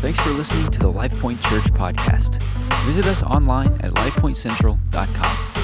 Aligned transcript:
Thanks 0.00 0.20
for 0.20 0.30
listening 0.30 0.70
to 0.70 0.78
the 0.78 0.92
LifePoint 0.92 1.42
Church 1.42 1.64
podcast. 1.72 2.40
Visit 2.86 3.06
us 3.06 3.24
online 3.24 3.72
at 3.80 3.94
lifepointcentral.com. 3.94 5.58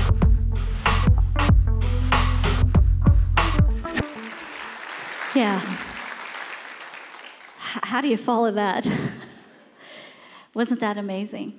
Yeah. 5.36 5.60
How 7.58 8.00
do 8.00 8.08
you 8.08 8.16
follow 8.16 8.50
that? 8.50 8.90
Wasn't 10.54 10.80
that 10.80 10.98
amazing? 10.98 11.56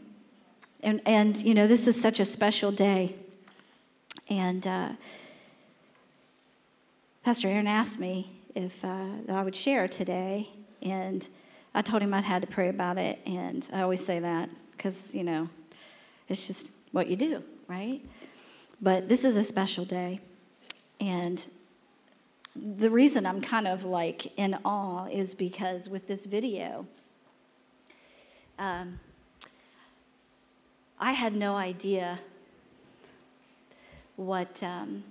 And, 0.84 1.02
and, 1.06 1.38
you 1.38 1.54
know, 1.54 1.68
this 1.68 1.88
is 1.88 2.00
such 2.00 2.20
a 2.20 2.26
special 2.26 2.74
day. 2.74 3.16
And 4.30 4.68
uh, 4.68 4.90
Pastor 7.24 7.48
Aaron 7.48 7.68
asked 7.68 8.02
me 8.02 8.32
if 8.54 8.84
uh, 8.84 9.06
I 9.30 9.44
would 9.44 9.56
share 9.56 9.88
today. 9.88 10.50
And 10.82 11.26
I 11.76 11.82
told 11.82 12.02
him 12.02 12.14
I'd 12.14 12.24
had 12.24 12.42
to 12.42 12.48
pray 12.48 12.70
about 12.70 12.98
it. 12.98 13.20
And 13.26 13.68
I 13.74 13.82
always 13.82 14.04
say 14.04 14.20
that 14.20 14.50
because, 14.72 15.14
you 15.14 15.26
know, 15.26 15.50
it's 16.30 16.48
just 16.48 16.72
what 16.94 17.10
you 17.10 17.18
do, 17.18 17.44
right? 17.68 18.02
But 18.82 19.10
this 19.10 19.26
is 19.26 19.36
a 19.36 19.44
special 19.44 19.84
day. 19.84 20.22
And 21.02 21.46
the 22.56 22.90
reason 22.90 23.26
I'm 23.26 23.42
kind 23.42 23.68
of 23.68 23.84
like 23.84 24.38
in 24.38 24.58
awe 24.64 25.08
is 25.08 25.36
because 25.36 25.90
with 25.90 26.08
this 26.08 26.26
video, 26.26 26.88
um, 28.58 29.02
I 30.98 31.12
had 31.12 31.36
no 31.36 31.56
idea 31.58 32.20
what, 34.16 34.64
um, 34.64 35.04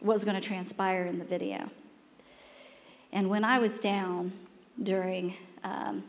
what 0.00 0.14
was 0.14 0.24
going 0.24 0.34
to 0.34 0.46
transpire 0.46 1.06
in 1.06 1.20
the 1.20 1.24
video. 1.24 1.70
And 3.12 3.30
when 3.30 3.44
I 3.44 3.60
was 3.60 3.76
down 3.76 4.32
during 4.82 5.34
um, 5.64 6.04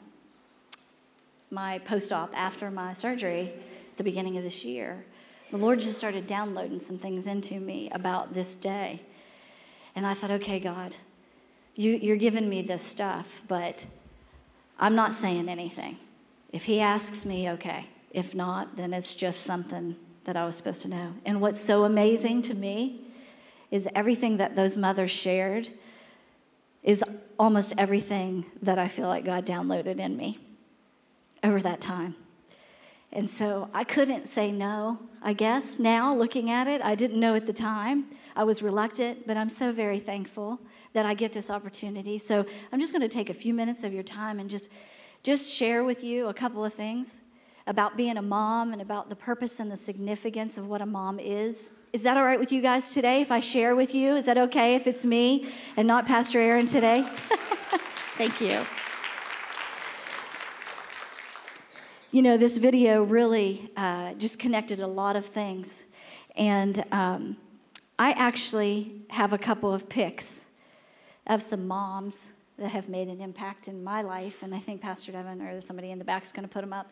my 1.52 1.80
post 1.80 2.12
op 2.13 2.32
after 2.35 2.70
my 2.70 2.93
surgery 2.93 3.54
at 3.91 3.98
the 3.98 4.04
beginning 4.04 4.37
of 4.37 4.43
this 4.43 4.63
year, 4.63 5.05
the 5.51 5.57
Lord 5.57 5.79
just 5.79 5.98
started 5.98 6.27
downloading 6.27 6.79
some 6.79 6.98
things 6.98 7.26
into 7.26 7.59
me 7.59 7.90
about 7.91 8.34
this 8.34 8.55
day. 8.55 9.01
And 9.96 10.05
I 10.05 10.13
thought, 10.13 10.32
okay, 10.32 10.59
God, 10.59 10.96
you, 11.76 11.91
you're 11.91 12.18
giving 12.18 12.48
me 12.48 12.62
this 12.62 12.84
stuff, 12.84 13.41
but 13.48 13.85
I'm 14.79 14.96
not 14.96 15.13
saying 15.13 15.49
anything. 15.49 15.98
If 16.52 16.65
He 16.65 16.79
asks 16.79 17.26
me, 17.26 17.49
okay. 17.52 17.87
If 18.12 18.34
not, 18.34 18.76
then 18.76 18.93
it's 18.93 19.13
just 19.13 19.41
something 19.41 19.96
that 20.24 20.35
I 20.35 20.46
was 20.46 20.55
supposed 20.55 20.81
to 20.84 20.87
know. 20.87 21.13
And 21.26 21.41
what's 21.41 21.63
so 21.63 21.84
amazing 21.84 22.41
to 22.43 22.54
me 22.54 23.02
is 23.71 23.87
everything 23.96 24.37
that 24.37 24.55
those 24.55 24.77
mothers 24.77 25.12
shared 25.12 25.70
is 26.84 27.04
almost 27.38 27.74
everything 27.77 28.46
that 28.62 28.80
I 28.80 28.88
feel 28.88 29.08
like 29.08 29.26
God 29.26 29.46
downloaded 29.46 29.99
in 29.99 30.18
me 30.18 30.40
over 31.44 31.60
that 31.62 31.82
time. 31.82 32.16
And 33.12 33.30
so 33.30 33.70
I 33.74 33.84
couldn't 33.84 34.27
say 34.27 34.52
no, 34.52 34.99
I 35.21 35.34
guess. 35.34 35.80
Now, 35.80 36.16
looking 36.16 36.52
at 36.52 36.68
it, 36.68 36.82
I 36.82 36.96
didn't 36.96 37.20
know 37.20 37.36
at 37.36 37.48
the 37.48 37.54
time. 37.54 38.05
I 38.36 38.44
was 38.44 38.62
reluctant, 38.62 39.26
but 39.26 39.36
I'm 39.36 39.49
so 39.49 39.71
very 39.71 39.99
thankful 39.99 40.60
that 40.94 41.05
I 41.05 41.13
get 41.13 41.34
this 41.34 41.49
opportunity. 41.49 42.20
So 42.20 42.46
I'm 42.71 42.80
just 42.80 42.91
going 42.91 43.02
to 43.02 43.08
take 43.08 43.30
a 43.30 43.34
few 43.34 43.54
minutes 43.54 43.84
of 43.84 43.93
your 43.93 44.04
time 44.04 44.40
and 44.40 44.49
just, 44.49 44.70
just 45.24 45.49
share 45.49 45.84
with 45.84 46.04
you 46.04 46.27
a 46.27 46.34
couple 46.34 46.64
of 46.64 46.74
things 46.74 47.21
about 47.68 47.98
being 47.98 48.18
a 48.18 48.21
mom 48.21 48.74
and 48.74 48.82
about 48.82 49.10
the 49.10 49.16
purpose 49.16 49.60
and 49.60 49.71
the 49.71 49.77
significance 49.77 50.58
of 50.58 50.68
what 50.68 50.82
a 50.82 50.86
mom 50.86 51.20
is. 51.20 51.70
Is 51.91 52.04
that 52.04 52.18
all 52.18 52.23
right 52.23 52.40
with 52.40 52.51
you 52.51 52.62
guys 52.62 52.93
today 52.93 53.20
if 53.21 53.32
I 53.32 53.40
share 53.40 53.76
with 53.76 53.95
you? 53.95 54.15
Is 54.15 54.26
that 54.26 54.37
okay 54.37 54.76
if 54.76 54.85
it's 54.85 55.04
me 55.04 55.51
and 55.76 55.87
not 55.87 56.05
Pastor 56.05 56.40
Aaron 56.40 56.68
today? 56.68 57.01
Thank 58.15 58.40
you. 58.40 58.63
You 62.12 62.21
know, 62.21 62.37
this 62.37 62.57
video 62.57 63.01
really 63.01 63.71
uh, 63.76 64.13
just 64.13 64.38
connected 64.38 64.81
a 64.81 64.88
lot 64.88 65.16
of 65.16 65.25
things. 65.25 65.85
And 66.36 66.84
um, 66.91 67.38
I 67.97 68.12
actually 68.12 69.02
have 69.09 69.34
a 69.34 69.40
couple 69.40 69.74
of 69.74 69.90
pics 69.90 70.46
of 71.25 71.41
some 71.41 71.68
moms 71.68 72.34
that 72.59 72.69
have 72.69 72.88
made 72.88 73.08
an 73.08 73.19
impact 73.19 73.68
in 73.68 73.84
my 73.84 74.03
life. 74.03 74.44
And 74.44 74.53
I 74.53 74.59
think 74.59 74.81
Pastor 74.81 75.12
Devin 75.12 75.41
or 75.41 75.59
somebody 75.59 75.90
in 75.90 75.97
the 75.97 76.06
back 76.06 76.24
is 76.24 76.31
going 76.31 76.47
to 76.47 76.53
put 76.53 76.62
them 76.62 76.74
up. 76.74 76.91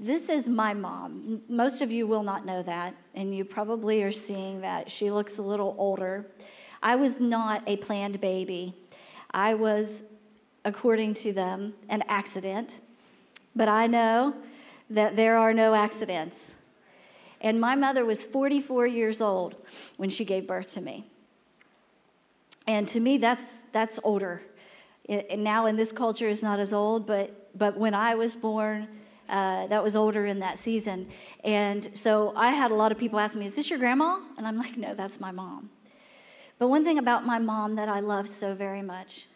This 0.00 0.28
is 0.28 0.48
my 0.48 0.74
mom. 0.74 1.42
Most 1.48 1.80
of 1.80 1.92
you 1.92 2.06
will 2.06 2.24
not 2.24 2.44
know 2.44 2.62
that, 2.64 2.94
and 3.14 3.34
you 3.34 3.44
probably 3.44 4.02
are 4.02 4.12
seeing 4.12 4.60
that. 4.62 4.90
She 4.90 5.10
looks 5.10 5.38
a 5.38 5.42
little 5.42 5.74
older. 5.78 6.26
I 6.82 6.96
was 6.96 7.20
not 7.20 7.62
a 7.66 7.76
planned 7.76 8.20
baby. 8.20 8.74
I 9.30 9.54
was, 9.54 10.02
according 10.64 11.14
to 11.14 11.32
them, 11.32 11.74
an 11.88 12.02
accident. 12.08 12.78
But 13.54 13.68
I 13.68 13.86
know 13.86 14.34
that 14.90 15.16
there 15.16 15.38
are 15.38 15.52
no 15.52 15.74
accidents. 15.74 16.52
And 17.40 17.60
my 17.60 17.74
mother 17.74 18.04
was 18.04 18.24
44 18.24 18.86
years 18.86 19.20
old 19.20 19.54
when 19.96 20.10
she 20.10 20.24
gave 20.24 20.46
birth 20.46 20.72
to 20.74 20.80
me. 20.80 21.04
And 22.66 22.88
to 22.88 23.00
me, 23.00 23.18
that's, 23.18 23.58
that's 23.72 24.00
older. 24.02 24.42
It, 25.04 25.38
now 25.38 25.66
in 25.66 25.76
this 25.76 25.92
culture, 25.92 26.28
it's 26.28 26.42
not 26.42 26.58
as 26.58 26.72
old, 26.72 27.06
but, 27.06 27.56
but 27.56 27.76
when 27.76 27.94
I 27.94 28.14
was 28.14 28.34
born, 28.34 28.88
uh, 29.28 29.66
that 29.68 29.82
was 29.82 29.96
older 29.96 30.26
in 30.26 30.40
that 30.40 30.58
season. 30.58 31.08
And 31.42 31.90
so 31.94 32.32
I 32.36 32.50
had 32.50 32.70
a 32.70 32.74
lot 32.74 32.92
of 32.92 32.98
people 32.98 33.18
ask 33.18 33.34
me, 33.34 33.46
Is 33.46 33.56
this 33.56 33.70
your 33.70 33.78
grandma? 33.78 34.20
And 34.36 34.46
I'm 34.46 34.58
like, 34.58 34.76
No, 34.76 34.94
that's 34.94 35.20
my 35.20 35.30
mom. 35.30 35.70
But 36.58 36.68
one 36.68 36.84
thing 36.84 36.98
about 36.98 37.26
my 37.26 37.38
mom 37.38 37.76
that 37.76 37.88
I 37.88 38.00
love 38.00 38.28
so 38.28 38.54
very 38.54 38.82
much 38.82 39.26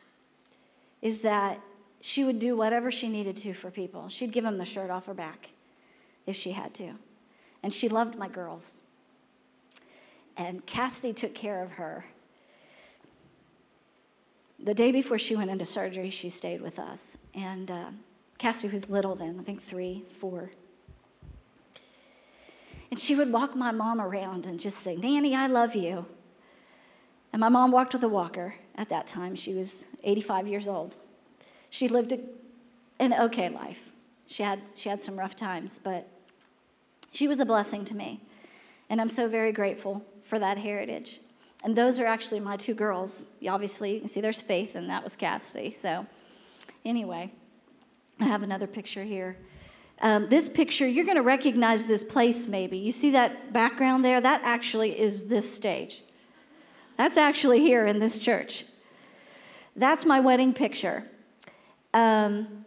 is 1.03 1.21
that 1.21 1.61
she 2.01 2.25
would 2.25 2.39
do 2.39 2.57
whatever 2.57 2.93
she 2.93 3.09
needed 3.09 3.37
to 3.39 3.55
for 3.55 3.71
people. 3.71 4.09
She'd 4.09 4.33
give 4.33 4.45
them 4.45 4.59
the 4.59 4.65
shirt 4.65 4.91
off 4.91 5.07
her 5.07 5.15
back 5.15 5.51
if 6.27 6.37
she 6.37 6.53
had 6.53 6.75
to. 6.75 6.93
And 7.63 7.75
she 7.75 7.89
loved 7.89 8.17
my 8.17 8.29
girls. 8.29 8.81
And 10.37 10.65
Cassidy 10.65 11.13
took 11.13 11.35
care 11.35 11.63
of 11.63 11.73
her. 11.73 12.05
The 14.61 14.75
day 14.75 14.93
before 14.93 15.19
she 15.19 15.35
went 15.35 15.51
into 15.51 15.67
surgery, 15.67 16.11
she 16.11 16.31
stayed 16.31 16.61
with 16.61 16.79
us. 16.79 17.19
And 17.35 17.71
uh, 17.71 17.91
Cassidy 18.39 18.73
was 18.73 18.89
little 18.89 19.15
then, 19.15 19.39
I 19.41 19.43
think 19.43 19.63
three, 19.63 20.05
four. 20.21 20.53
And 22.91 23.01
she 23.01 23.15
would 23.15 23.33
walk 23.33 23.55
my 23.55 23.71
mom 23.71 24.01
around 24.01 24.47
and 24.47 24.59
just 24.59 24.79
say, 24.79 24.97
Nanny, 24.97 25.35
I 25.35 25.47
love 25.47 25.75
you. 25.75 26.07
And 27.33 27.41
my 27.41 27.49
mom 27.49 27.71
walked 27.71 27.93
with 27.93 28.03
a 28.03 28.09
walker 28.09 28.55
at 28.75 28.89
that 28.89 29.07
time. 29.07 29.35
She 29.35 29.53
was 29.53 29.85
85 30.03 30.49
years 30.49 30.67
old. 30.67 30.95
She 31.69 31.89
lived 31.89 32.15
an 32.99 33.13
okay 33.13 33.51
life. 33.51 33.93
She 34.27 34.43
had, 34.43 34.61
she 34.75 34.89
had 34.89 35.01
some 35.01 35.19
rough 35.19 35.37
times, 35.37 35.81
but 35.83 36.09
she 37.13 37.29
was 37.29 37.41
a 37.41 37.45
blessing 37.45 37.85
to 37.87 37.95
me. 37.95 38.21
And 38.89 39.01
I'm 39.01 39.09
so 39.09 39.29
very 39.29 39.53
grateful 39.53 40.05
for 40.23 40.39
that 40.39 40.59
heritage. 40.59 41.21
And 41.65 41.77
those 41.77 41.99
are 41.99 42.07
actually 42.07 42.41
my 42.41 42.57
two 42.57 42.75
girls. 42.75 43.27
Obviously, 43.47 43.95
you 43.95 44.01
can 44.01 44.09
see 44.09 44.21
there's 44.21 44.41
Faith, 44.41 44.75
and 44.75 44.89
that 44.89 45.03
was 45.03 45.17
Cassidy. 45.17 45.77
So, 45.79 46.07
anyway, 46.85 47.33
I 48.21 48.25
have 48.25 48.43
another 48.43 48.67
picture 48.67 49.05
here. 49.05 49.37
Um, 50.01 50.29
this 50.29 50.49
picture, 50.49 50.87
you're 50.87 51.05
going 51.05 51.17
to 51.17 51.23
recognize 51.23 51.87
this 51.87 52.05
place 52.05 52.47
maybe. 52.47 52.79
You 52.79 52.93
see 52.93 53.11
that 53.13 53.53
background 53.53 54.05
there? 54.05 54.21
That 54.21 54.43
actually 54.45 54.99
is 54.99 55.25
this 55.25 55.53
stage. 55.53 56.03
That's 56.97 57.17
actually 57.17 57.61
here 57.61 57.87
in 57.87 57.99
this 57.99 58.19
church. 58.19 58.65
That's 59.75 60.05
my 60.05 60.21
wedding 60.21 60.53
picture. 60.53 61.05
Um, 61.95 62.65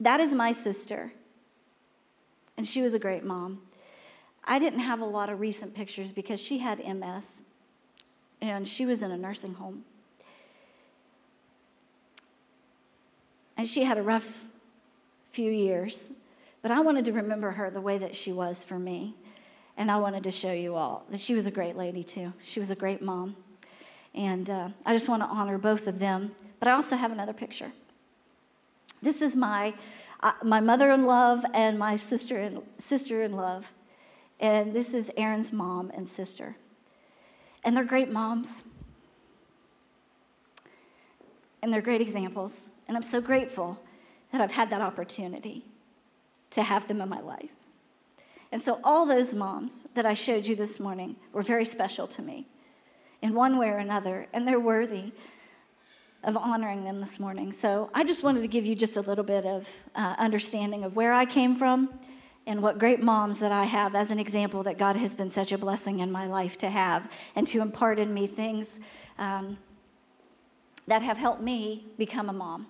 that 0.00 0.20
is 0.20 0.32
my 0.32 0.52
sister. 0.52 1.12
And 2.56 2.66
she 2.66 2.82
was 2.82 2.94
a 2.94 2.98
great 2.98 3.24
mom. 3.24 3.60
I 4.44 4.58
didn't 4.58 4.80
have 4.80 5.00
a 5.00 5.04
lot 5.04 5.30
of 5.30 5.40
recent 5.40 5.74
pictures 5.74 6.12
because 6.12 6.40
she 6.40 6.58
had 6.58 6.78
MS 6.78 7.42
and 8.40 8.66
she 8.66 8.84
was 8.84 9.02
in 9.02 9.10
a 9.10 9.16
nursing 9.16 9.54
home. 9.54 9.84
And 13.56 13.68
she 13.68 13.84
had 13.84 13.98
a 13.98 14.02
rough 14.02 14.46
few 15.32 15.50
years, 15.50 16.10
but 16.60 16.70
I 16.70 16.80
wanted 16.80 17.04
to 17.06 17.12
remember 17.12 17.52
her 17.52 17.70
the 17.70 17.80
way 17.80 17.98
that 17.98 18.14
she 18.14 18.32
was 18.32 18.62
for 18.62 18.78
me. 18.78 19.16
And 19.76 19.90
I 19.90 19.96
wanted 19.96 20.22
to 20.24 20.30
show 20.30 20.52
you 20.52 20.76
all 20.76 21.04
that 21.10 21.20
she 21.20 21.34
was 21.34 21.46
a 21.46 21.50
great 21.50 21.76
lady, 21.76 22.04
too. 22.04 22.34
She 22.42 22.60
was 22.60 22.70
a 22.70 22.74
great 22.74 23.00
mom. 23.00 23.36
And 24.14 24.48
uh, 24.50 24.68
I 24.84 24.92
just 24.92 25.08
want 25.08 25.22
to 25.22 25.26
honor 25.26 25.56
both 25.56 25.86
of 25.86 25.98
them. 25.98 26.32
But 26.58 26.68
I 26.68 26.72
also 26.72 26.96
have 26.96 27.10
another 27.10 27.32
picture. 27.32 27.72
This 29.00 29.22
is 29.22 29.34
my, 29.34 29.74
uh, 30.20 30.32
my 30.44 30.60
mother 30.60 30.92
in 30.92 31.06
love 31.06 31.44
and 31.54 31.78
my 31.78 31.96
sister 31.96 32.38
in, 32.38 32.62
sister 32.78 33.22
in 33.22 33.32
love. 33.32 33.66
And 34.38 34.74
this 34.74 34.92
is 34.92 35.10
Aaron's 35.16 35.52
mom 35.52 35.90
and 35.94 36.06
sister. 36.08 36.56
And 37.64 37.74
they're 37.74 37.84
great 37.84 38.10
moms. 38.10 38.62
And 41.62 41.72
they're 41.72 41.80
great 41.80 42.02
examples. 42.02 42.66
And 42.86 42.96
I'm 42.96 43.02
so 43.02 43.20
grateful 43.20 43.78
that 44.32 44.40
I've 44.40 44.52
had 44.52 44.70
that 44.70 44.80
opportunity 44.80 45.64
to 46.50 46.62
have 46.62 46.88
them 46.88 47.00
in 47.00 47.08
my 47.08 47.20
life. 47.20 47.50
And 48.50 48.60
so, 48.60 48.80
all 48.84 49.06
those 49.06 49.32
moms 49.32 49.86
that 49.94 50.04
I 50.04 50.14
showed 50.14 50.46
you 50.46 50.56
this 50.56 50.78
morning 50.78 51.16
were 51.32 51.42
very 51.42 51.64
special 51.64 52.06
to 52.08 52.22
me 52.22 52.46
in 53.22 53.34
one 53.34 53.56
way 53.56 53.68
or 53.68 53.78
another, 53.78 54.26
and 54.32 54.46
they're 54.46 54.60
worthy 54.60 55.12
of 56.24 56.36
honoring 56.36 56.84
them 56.84 57.00
this 57.00 57.18
morning. 57.18 57.52
So 57.52 57.90
I 57.94 58.04
just 58.04 58.22
wanted 58.22 58.42
to 58.42 58.48
give 58.48 58.64
you 58.64 58.74
just 58.74 58.96
a 58.96 59.00
little 59.00 59.24
bit 59.24 59.44
of 59.44 59.68
uh, 59.94 60.14
understanding 60.18 60.84
of 60.84 60.94
where 60.94 61.12
I 61.12 61.24
came 61.24 61.56
from 61.56 61.88
and 62.46 62.62
what 62.62 62.78
great 62.78 63.02
moms 63.02 63.38
that 63.40 63.52
I 63.52 63.64
have 63.64 63.94
as 63.94 64.10
an 64.10 64.18
example 64.18 64.62
that 64.64 64.78
God 64.78 64.96
has 64.96 65.14
been 65.14 65.30
such 65.30 65.52
a 65.52 65.58
blessing 65.58 66.00
in 66.00 66.10
my 66.12 66.26
life 66.26 66.58
to 66.58 66.70
have 66.70 67.10
and 67.34 67.46
to 67.48 67.60
impart 67.60 67.98
in 67.98 68.12
me 68.12 68.26
things 68.26 68.80
um, 69.18 69.58
that 70.86 71.02
have 71.02 71.16
helped 71.16 71.42
me 71.42 71.86
become 71.98 72.28
a 72.28 72.32
mom. 72.32 72.66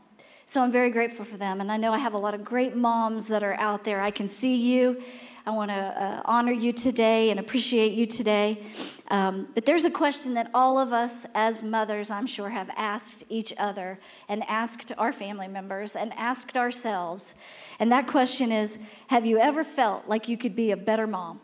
So 0.52 0.60
I'm 0.60 0.70
very 0.70 0.90
grateful 0.90 1.24
for 1.24 1.38
them. 1.38 1.62
And 1.62 1.72
I 1.72 1.78
know 1.78 1.94
I 1.94 1.98
have 1.98 2.12
a 2.12 2.18
lot 2.18 2.34
of 2.34 2.44
great 2.44 2.76
moms 2.76 3.26
that 3.28 3.42
are 3.42 3.54
out 3.54 3.84
there. 3.84 4.02
I 4.02 4.10
can 4.10 4.28
see 4.28 4.54
you. 4.54 5.02
I 5.46 5.50
want 5.50 5.70
to 5.70 5.74
uh, 5.74 6.20
honor 6.26 6.52
you 6.52 6.74
today 6.74 7.30
and 7.30 7.40
appreciate 7.40 7.94
you 7.94 8.04
today. 8.04 8.62
Um, 9.08 9.48
but 9.54 9.64
there's 9.64 9.86
a 9.86 9.90
question 9.90 10.34
that 10.34 10.50
all 10.52 10.78
of 10.78 10.92
us 10.92 11.24
as 11.34 11.62
mothers, 11.62 12.10
I'm 12.10 12.26
sure, 12.26 12.50
have 12.50 12.68
asked 12.76 13.24
each 13.30 13.54
other 13.56 13.98
and 14.28 14.44
asked 14.46 14.92
our 14.98 15.10
family 15.10 15.48
members 15.48 15.96
and 15.96 16.12
asked 16.18 16.54
ourselves. 16.54 17.32
And 17.78 17.90
that 17.90 18.06
question 18.06 18.52
is 18.52 18.76
Have 19.06 19.24
you 19.24 19.38
ever 19.38 19.64
felt 19.64 20.06
like 20.06 20.28
you 20.28 20.36
could 20.36 20.54
be 20.54 20.70
a 20.70 20.76
better 20.76 21.06
mom, 21.06 21.40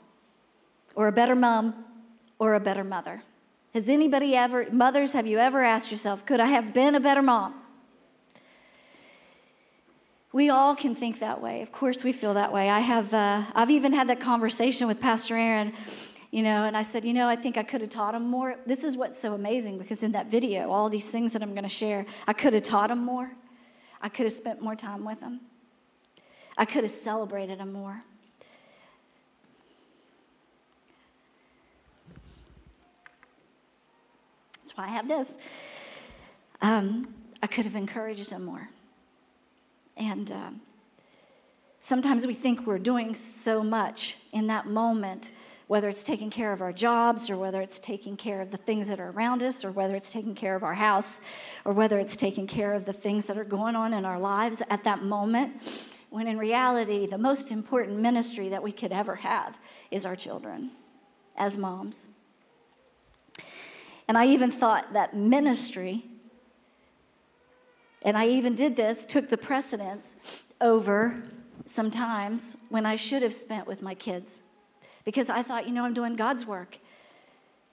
or 0.94 1.08
a 1.08 1.12
better 1.12 1.34
mom, 1.34 1.82
or 2.38 2.52
a 2.52 2.60
better 2.60 2.84
mother? 2.84 3.22
Has 3.72 3.88
anybody 3.88 4.36
ever, 4.36 4.66
mothers, 4.70 5.12
have 5.12 5.26
you 5.26 5.38
ever 5.38 5.64
asked 5.64 5.90
yourself, 5.90 6.26
Could 6.26 6.40
I 6.40 6.48
have 6.48 6.74
been 6.74 6.94
a 6.94 7.00
better 7.00 7.22
mom? 7.22 7.54
We 10.38 10.50
all 10.50 10.76
can 10.76 10.94
think 10.94 11.18
that 11.18 11.42
way. 11.42 11.62
Of 11.62 11.72
course, 11.72 12.04
we 12.04 12.12
feel 12.12 12.34
that 12.34 12.52
way. 12.52 12.70
I 12.70 12.78
have, 12.78 13.12
uh, 13.12 13.42
I've 13.56 13.72
even 13.72 13.92
had 13.92 14.08
that 14.08 14.20
conversation 14.20 14.86
with 14.86 15.00
Pastor 15.00 15.36
Aaron, 15.36 15.72
you 16.30 16.44
know, 16.44 16.62
and 16.62 16.76
I 16.76 16.82
said, 16.82 17.04
you 17.04 17.12
know, 17.12 17.26
I 17.26 17.34
think 17.34 17.56
I 17.56 17.64
could 17.64 17.80
have 17.80 17.90
taught 17.90 18.14
him 18.14 18.28
more. 18.28 18.54
This 18.64 18.84
is 18.84 18.96
what's 18.96 19.20
so 19.20 19.34
amazing 19.34 19.78
because 19.78 20.04
in 20.04 20.12
that 20.12 20.30
video, 20.30 20.70
all 20.70 20.88
these 20.90 21.10
things 21.10 21.32
that 21.32 21.42
I'm 21.42 21.54
going 21.54 21.64
to 21.64 21.68
share, 21.68 22.06
I 22.28 22.34
could 22.34 22.52
have 22.52 22.62
taught 22.62 22.88
him 22.88 23.04
more. 23.04 23.32
I 24.00 24.08
could 24.08 24.26
have 24.26 24.32
spent 24.32 24.62
more 24.62 24.76
time 24.76 25.04
with 25.04 25.18
him. 25.18 25.40
I 26.56 26.66
could 26.66 26.84
have 26.84 26.92
celebrated 26.92 27.58
him 27.58 27.72
more. 27.72 28.04
That's 34.62 34.76
why 34.76 34.84
I 34.84 34.90
have 34.90 35.08
this. 35.08 35.36
Um, 36.62 37.12
I 37.42 37.48
could 37.48 37.64
have 37.64 37.74
encouraged 37.74 38.30
him 38.30 38.44
more. 38.44 38.68
And 39.98 40.30
um, 40.30 40.60
sometimes 41.80 42.26
we 42.26 42.34
think 42.34 42.66
we're 42.66 42.78
doing 42.78 43.14
so 43.14 43.62
much 43.62 44.16
in 44.32 44.46
that 44.46 44.66
moment, 44.66 45.32
whether 45.66 45.88
it's 45.88 46.04
taking 46.04 46.30
care 46.30 46.52
of 46.52 46.62
our 46.62 46.72
jobs 46.72 47.28
or 47.28 47.36
whether 47.36 47.60
it's 47.60 47.80
taking 47.80 48.16
care 48.16 48.40
of 48.40 48.52
the 48.52 48.56
things 48.56 48.88
that 48.88 49.00
are 49.00 49.10
around 49.10 49.42
us 49.42 49.64
or 49.64 49.72
whether 49.72 49.96
it's 49.96 50.12
taking 50.12 50.36
care 50.36 50.54
of 50.54 50.62
our 50.62 50.74
house 50.74 51.20
or 51.64 51.72
whether 51.72 51.98
it's 51.98 52.16
taking 52.16 52.46
care 52.46 52.72
of 52.72 52.84
the 52.84 52.92
things 52.92 53.26
that 53.26 53.36
are 53.36 53.44
going 53.44 53.74
on 53.74 53.92
in 53.92 54.04
our 54.04 54.20
lives 54.20 54.62
at 54.70 54.84
that 54.84 55.02
moment. 55.02 55.60
When 56.10 56.28
in 56.28 56.38
reality, 56.38 57.06
the 57.06 57.18
most 57.18 57.50
important 57.50 57.98
ministry 57.98 58.48
that 58.50 58.62
we 58.62 58.72
could 58.72 58.92
ever 58.92 59.16
have 59.16 59.58
is 59.90 60.06
our 60.06 60.16
children 60.16 60.70
as 61.36 61.58
moms. 61.58 62.06
And 64.06 64.16
I 64.16 64.26
even 64.28 64.50
thought 64.50 64.94
that 64.94 65.14
ministry 65.14 66.04
and 68.02 68.16
I 68.16 68.28
even 68.28 68.54
did 68.54 68.76
this, 68.76 69.04
took 69.04 69.28
the 69.28 69.36
precedence 69.36 70.14
over 70.60 71.22
sometimes 71.66 72.56
when 72.68 72.86
I 72.86 72.96
should 72.96 73.22
have 73.22 73.34
spent 73.34 73.66
with 73.66 73.82
my 73.82 73.94
kids 73.94 74.42
because 75.04 75.28
I 75.28 75.42
thought, 75.42 75.66
you 75.66 75.72
know, 75.72 75.84
I'm 75.84 75.94
doing 75.94 76.16
God's 76.16 76.46
work. 76.46 76.78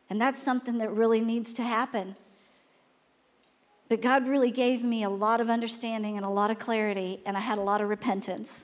And 0.10 0.22
that's 0.22 0.42
something 0.42 0.78
that 0.78 0.92
really 0.92 1.22
needs 1.22 1.54
to 1.56 1.64
happen. 1.64 2.16
But 3.90 4.02
God 4.02 4.28
really 4.28 4.52
gave 4.52 4.84
me 4.84 5.04
a 5.04 5.10
lot 5.10 5.42
of 5.42 5.50
understanding 5.50 6.18
and 6.18 6.26
a 6.26 6.30
lot 6.30 6.50
of 6.50 6.60
clarity, 6.60 7.22
and 7.26 7.38
I 7.38 7.40
had 7.40 7.58
a 7.58 7.62
lot 7.62 7.82
of 7.82 7.90
repentance 7.90 8.64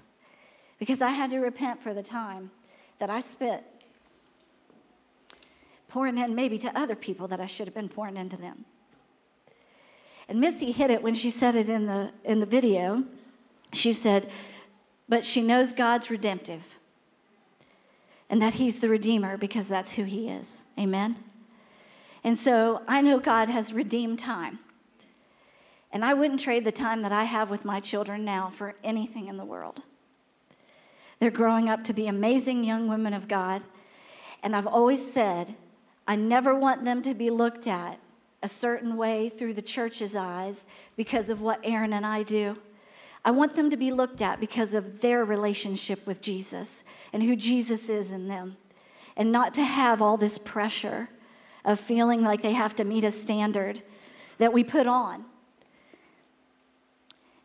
because 0.80 1.02
I 1.02 1.10
had 1.10 1.30
to 1.31 1.40
repent 1.40 1.84
for 1.84 1.94
the 1.94 2.02
time 2.02 2.50
that 3.00 3.10
I 3.10 3.22
spent 3.22 3.63
pouring 5.90 6.18
in 6.18 6.34
maybe 6.34 6.58
to 6.60 6.80
other 6.80 6.96
people 6.96 7.28
that 7.28 7.40
I 7.40 7.48
should 7.48 7.68
have 7.68 7.75
been 7.75 7.90
pouring 7.90 8.18
into 8.18 8.38
them. 8.38 8.66
And 10.31 10.39
Missy 10.39 10.72
hit 10.72 10.89
it 10.89 11.04
when 11.04 11.13
she 11.13 11.30
said 11.30 11.57
it 11.57 11.68
in 11.68 11.88
the, 11.88 12.10
in 12.24 12.39
the 12.39 12.45
video. 12.45 13.04
She 13.74 13.92
said, 13.92 14.31
But 15.10 15.25
she 15.25 15.42
knows 15.42 15.74
God's 15.74 16.10
redemptive 16.10 16.78
and 18.30 18.42
that 18.42 18.54
He's 18.54 18.80
the 18.80 18.88
Redeemer 18.88 19.36
because 19.36 19.68
that's 19.68 19.95
who 19.95 20.06
He 20.06 20.30
is. 20.30 20.60
Amen? 20.80 21.18
And 22.24 22.38
so 22.38 22.81
I 22.88 23.01
know 23.01 23.19
God 23.19 23.50
has 23.50 23.74
redeemed 23.74 24.19
time. 24.19 24.60
And 25.92 26.06
I 26.06 26.13
wouldn't 26.13 26.39
trade 26.39 26.63
the 26.63 26.72
time 26.72 27.01
that 27.01 27.12
I 27.12 27.25
have 27.25 27.50
with 27.50 27.66
my 27.66 27.81
children 27.81 28.24
now 28.24 28.50
for 28.50 28.75
anything 28.86 29.27
in 29.27 29.36
the 29.36 29.44
world. 29.44 29.81
They're 31.19 31.30
growing 31.30 31.68
up 31.68 31.84
to 31.84 31.94
be 31.94 32.07
amazing 32.07 32.63
young 32.63 32.88
women 32.88 33.13
of 33.13 33.27
God. 33.27 33.63
And 34.42 34.56
I've 34.56 34.66
always 34.66 35.12
said, 35.12 35.56
I 36.07 36.16
never 36.16 36.56
want 36.56 36.86
them 36.86 37.01
to 37.01 37.13
be 37.13 37.30
looked 37.30 37.68
at 37.68 38.00
a 38.44 38.50
certain 38.50 38.98
way 38.98 39.30
through 39.30 39.54
the 39.54 39.62
church's 39.62 40.16
eyes 40.16 40.64
because 40.96 41.30
of 41.30 41.42
what 41.42 41.60
Aaron 41.64 41.94
and 41.94 42.06
I 42.06 42.24
do. 42.24 42.58
I 43.24 43.32
want 43.32 43.56
them 43.56 43.70
to 43.70 43.78
be 43.78 43.92
looked 43.92 44.22
at 44.22 44.40
because 44.40 44.74
of 44.74 45.02
their 45.02 45.24
relationship 45.24 46.08
with 46.08 46.22
Jesus 46.22 46.84
and 47.14 47.22
who 47.22 47.36
Jesus 47.36 47.88
is 47.88 48.10
in 48.12 48.28
them, 48.28 48.58
and 49.16 49.32
not 49.32 49.54
to 49.56 49.64
have 49.64 50.02
all 50.02 50.18
this 50.18 50.38
pressure 50.38 51.10
of 51.64 51.80
feeling 51.80 52.24
like 52.24 52.42
they 52.42 52.54
have 52.54 52.76
to 52.78 52.84
meet 52.84 53.04
a 53.04 53.12
standard 53.12 53.84
that 54.40 54.54
we 54.54 54.64
put 54.64 54.88
on. 54.88 55.26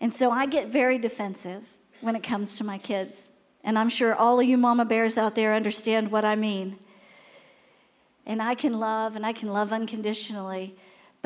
And 0.01 0.15
so 0.15 0.31
I 0.31 0.47
get 0.47 0.69
very 0.69 0.99
defensive 0.99 1.65
when 2.01 2.17
it 2.17 2.23
comes 2.23 2.57
to 2.57 2.65
my 2.65 2.79
kids. 2.79 3.31
And 3.65 3.79
I'm 3.79 3.89
sure 3.89 4.15
all 4.15 4.41
of 4.41 4.47
you 4.47 4.57
mama 4.57 4.85
bears 4.85 5.19
out 5.19 5.35
there 5.35 5.55
understand 5.55 6.11
what 6.11 6.25
I 6.25 6.37
mean. 6.37 6.79
And 8.25 8.41
I 8.41 8.55
can 8.55 8.79
love, 8.79 9.17
and 9.17 9.27
I 9.27 9.33
can 9.33 9.49
love 9.49 9.73
unconditionally. 9.73 10.77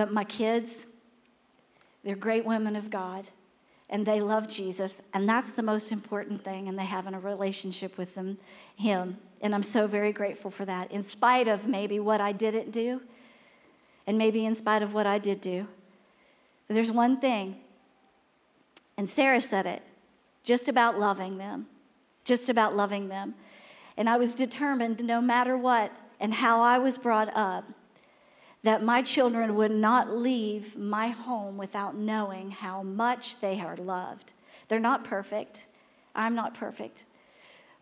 But 0.00 0.14
my 0.14 0.25
kids, 0.25 0.87
they're 2.02 2.17
great 2.17 2.47
women 2.47 2.75
of 2.75 2.88
God 2.88 3.29
and 3.91 4.06
they 4.06 4.19
love 4.19 4.49
Jesus, 4.49 5.02
and 5.12 5.29
that's 5.29 5.52
the 5.52 5.62
most 5.62 5.93
important 5.93 6.43
thing, 6.43 6.69
and 6.69 6.79
they 6.79 6.87
have 6.87 7.06
a 7.06 7.19
relationship 7.19 7.99
with 7.99 8.14
them, 8.14 8.38
Him. 8.76 9.19
And 9.43 9.55
I'm 9.55 9.62
so 9.62 9.87
very 9.87 10.11
grateful 10.11 10.50
for 10.50 10.64
that, 10.64 10.91
in 10.91 11.02
spite 11.02 11.49
of 11.49 11.67
maybe 11.67 12.00
what 12.00 12.19
I 12.19 12.32
didn't 12.32 12.70
do, 12.70 13.02
and 14.06 14.17
maybe 14.17 14.47
in 14.47 14.55
spite 14.55 14.82
of 14.82 14.94
what 14.94 15.06
I 15.06 15.19
did 15.19 15.43
do. 15.43 15.69
But 16.67 16.76
there's 16.76 16.91
one 16.91 17.20
thing, 17.20 17.56
and 18.97 19.06
Sarah 19.06 19.43
said 19.43 19.67
it 19.67 19.82
just 20.45 20.66
about 20.66 20.99
loving 20.99 21.37
them, 21.37 21.66
just 22.25 22.49
about 22.49 22.75
loving 22.75 23.09
them. 23.09 23.35
And 23.99 24.09
I 24.09 24.16
was 24.16 24.35
determined, 24.35 25.04
no 25.04 25.21
matter 25.21 25.59
what 25.59 25.92
and 26.19 26.33
how 26.33 26.62
I 26.62 26.78
was 26.78 26.97
brought 26.97 27.37
up, 27.37 27.64
that 28.62 28.83
my 28.83 29.02
children 29.02 29.55
would 29.55 29.71
not 29.71 30.11
leave 30.11 30.76
my 30.76 31.09
home 31.09 31.57
without 31.57 31.97
knowing 31.97 32.50
how 32.50 32.83
much 32.83 33.40
they 33.40 33.61
are 33.61 33.76
loved. 33.76 34.33
They're 34.69 34.79
not 34.79 35.05
perfect. 35.05 35.67
I'm 36.14 36.35
not 36.35 36.55
perfect. 36.55 37.05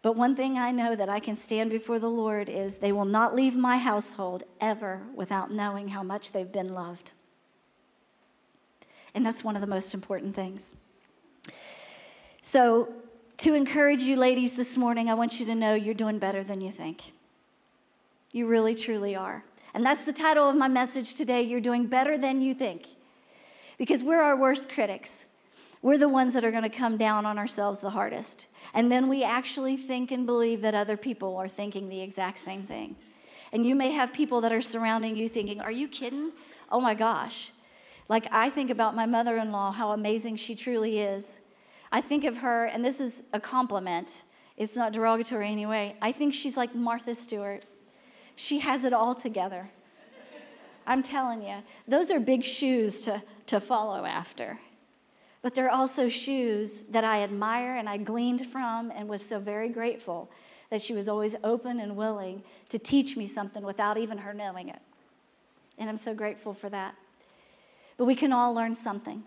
But 0.03 0.15
one 0.15 0.37
thing 0.37 0.57
I 0.57 0.71
know 0.71 0.95
that 0.95 1.09
I 1.09 1.19
can 1.19 1.35
stand 1.35 1.71
before 1.71 1.99
the 1.99 2.11
Lord 2.11 2.49
is 2.49 2.77
they 2.77 2.93
will 2.93 3.05
not 3.05 3.35
leave 3.35 3.57
my 3.57 3.79
household 3.79 4.45
ever 4.61 5.03
without 5.15 5.51
knowing 5.51 5.89
how 5.89 6.05
much 6.05 6.31
they've 6.31 6.51
been 6.51 6.73
loved. 6.73 7.13
And 9.15 9.27
that's 9.27 9.43
one 9.43 9.57
of 9.57 9.61
the 9.61 9.67
most 9.67 9.95
important 9.95 10.37
things. 10.37 10.77
So, 12.43 12.93
to 13.39 13.55
encourage 13.55 14.03
you 14.03 14.17
ladies 14.17 14.57
this 14.57 14.77
morning, 14.77 15.09
I 15.09 15.15
want 15.15 15.39
you 15.39 15.47
to 15.47 15.55
know 15.55 15.75
you're 15.75 15.95
doing 15.95 16.19
better 16.19 16.43
than 16.43 16.61
you 16.61 16.73
think. 16.73 17.13
You 18.33 18.47
really, 18.47 18.75
truly 18.75 19.15
are. 19.15 19.45
And 19.79 19.87
that's 19.87 20.03
the 20.03 20.13
title 20.13 20.49
of 20.49 20.57
my 20.57 20.67
message 20.67 21.15
today. 21.15 21.43
You're 21.43 21.61
doing 21.61 21.87
better 21.87 22.19
than 22.19 22.41
you 22.41 22.53
think. 22.53 22.85
Because 23.79 24.03
we're 24.03 24.21
our 24.21 24.37
worst 24.37 24.69
critics. 24.69 25.27
We're 25.83 25.99
the 25.99 26.09
ones 26.09 26.35
that 26.35 26.45
are 26.45 26.51
going 26.51 26.65
to 26.65 26.69
come 26.69 26.97
down 26.97 27.25
on 27.25 27.39
ourselves 27.39 27.79
the 27.79 27.91
hardest. 27.91 28.49
And 28.75 28.91
then 28.91 29.07
we 29.07 29.23
actually 29.23 29.77
think 29.77 30.11
and 30.11 30.27
believe 30.27 30.63
that 30.63 30.75
other 30.75 30.97
people 30.97 31.37
are 31.37 31.47
thinking 31.47 31.89
the 31.89 32.01
exact 32.01 32.41
same 32.41 32.65
thing. 32.65 32.97
And 33.53 33.65
you 33.65 33.77
may 33.77 33.93
have 33.93 34.13
people 34.13 34.41
that 34.41 34.53
are 34.53 34.61
surrounding 34.61 35.15
you 35.15 35.29
thinking, 35.29 35.61
Are 35.61 35.71
you 35.71 35.87
kidding? 35.87 36.33
Oh 36.73 36.81
my 36.81 36.95
gosh. 36.95 37.53
Like, 38.09 38.27
I 38.33 38.51
think 38.51 38.71
about 38.71 38.97
my 38.97 39.07
mother 39.07 39.37
in 39.37 39.53
law, 39.53 39.71
how 39.71 39.93
amazing 39.93 40.39
she 40.39 40.57
truly 40.57 40.99
is. 40.99 41.39
I 41.93 42.01
think 42.01 42.25
of 42.25 42.39
her, 42.39 42.65
and 42.65 42.85
this 42.85 42.99
is 42.99 43.23
a 43.33 43.39
compliment, 43.39 44.23
it's 44.57 44.75
not 44.75 44.93
derogatory 44.93 45.49
anyway. 45.53 45.95
I 46.03 46.11
think 46.11 46.35
she's 46.35 46.57
like 46.57 46.75
Martha 46.75 47.15
Stewart. 47.15 47.65
She 48.38 48.61
has 48.61 48.85
it 48.85 48.92
all 48.92 49.16
together. 49.16 49.68
I'm 50.87 51.02
telling 51.02 51.42
you, 51.42 51.57
those 51.88 52.09
are 52.12 52.21
big 52.21 52.45
shoes 52.45 53.00
to, 53.00 53.21
to 53.47 53.59
follow 53.59 54.04
after. 54.04 54.61
But 55.42 55.57
they're 55.57 55.73
also 55.73 56.09
shoes 56.09 56.83
that 56.90 57.02
I 57.02 57.25
admire 57.25 57.76
and 57.76 57.88
I 57.88 57.97
gleaned 57.97 58.47
from 58.47 58.92
and 58.95 59.09
was 59.09 59.26
so 59.26 59.40
very 59.40 59.68
grateful 59.68 60.30
that 60.71 60.80
she 60.80 60.92
was 60.92 61.09
always 61.09 61.35
open 61.42 61.80
and 61.80 61.97
willing 61.97 62.45
to 62.68 62.78
teach 62.78 63.16
me 63.16 63.26
something 63.26 63.64
without 63.64 63.99
even 63.99 64.18
her 64.18 64.33
knowing 64.33 64.68
it. 64.68 64.80
And 65.76 65.90
I'm 65.90 65.99
so 65.99 66.14
grateful 66.14 66.54
for 66.54 66.71
that. 66.71 66.95
but 67.97 68.04
we 68.04 68.14
can 68.14 68.33
all 68.33 68.54
learn 68.54 68.76
something. 68.76 69.25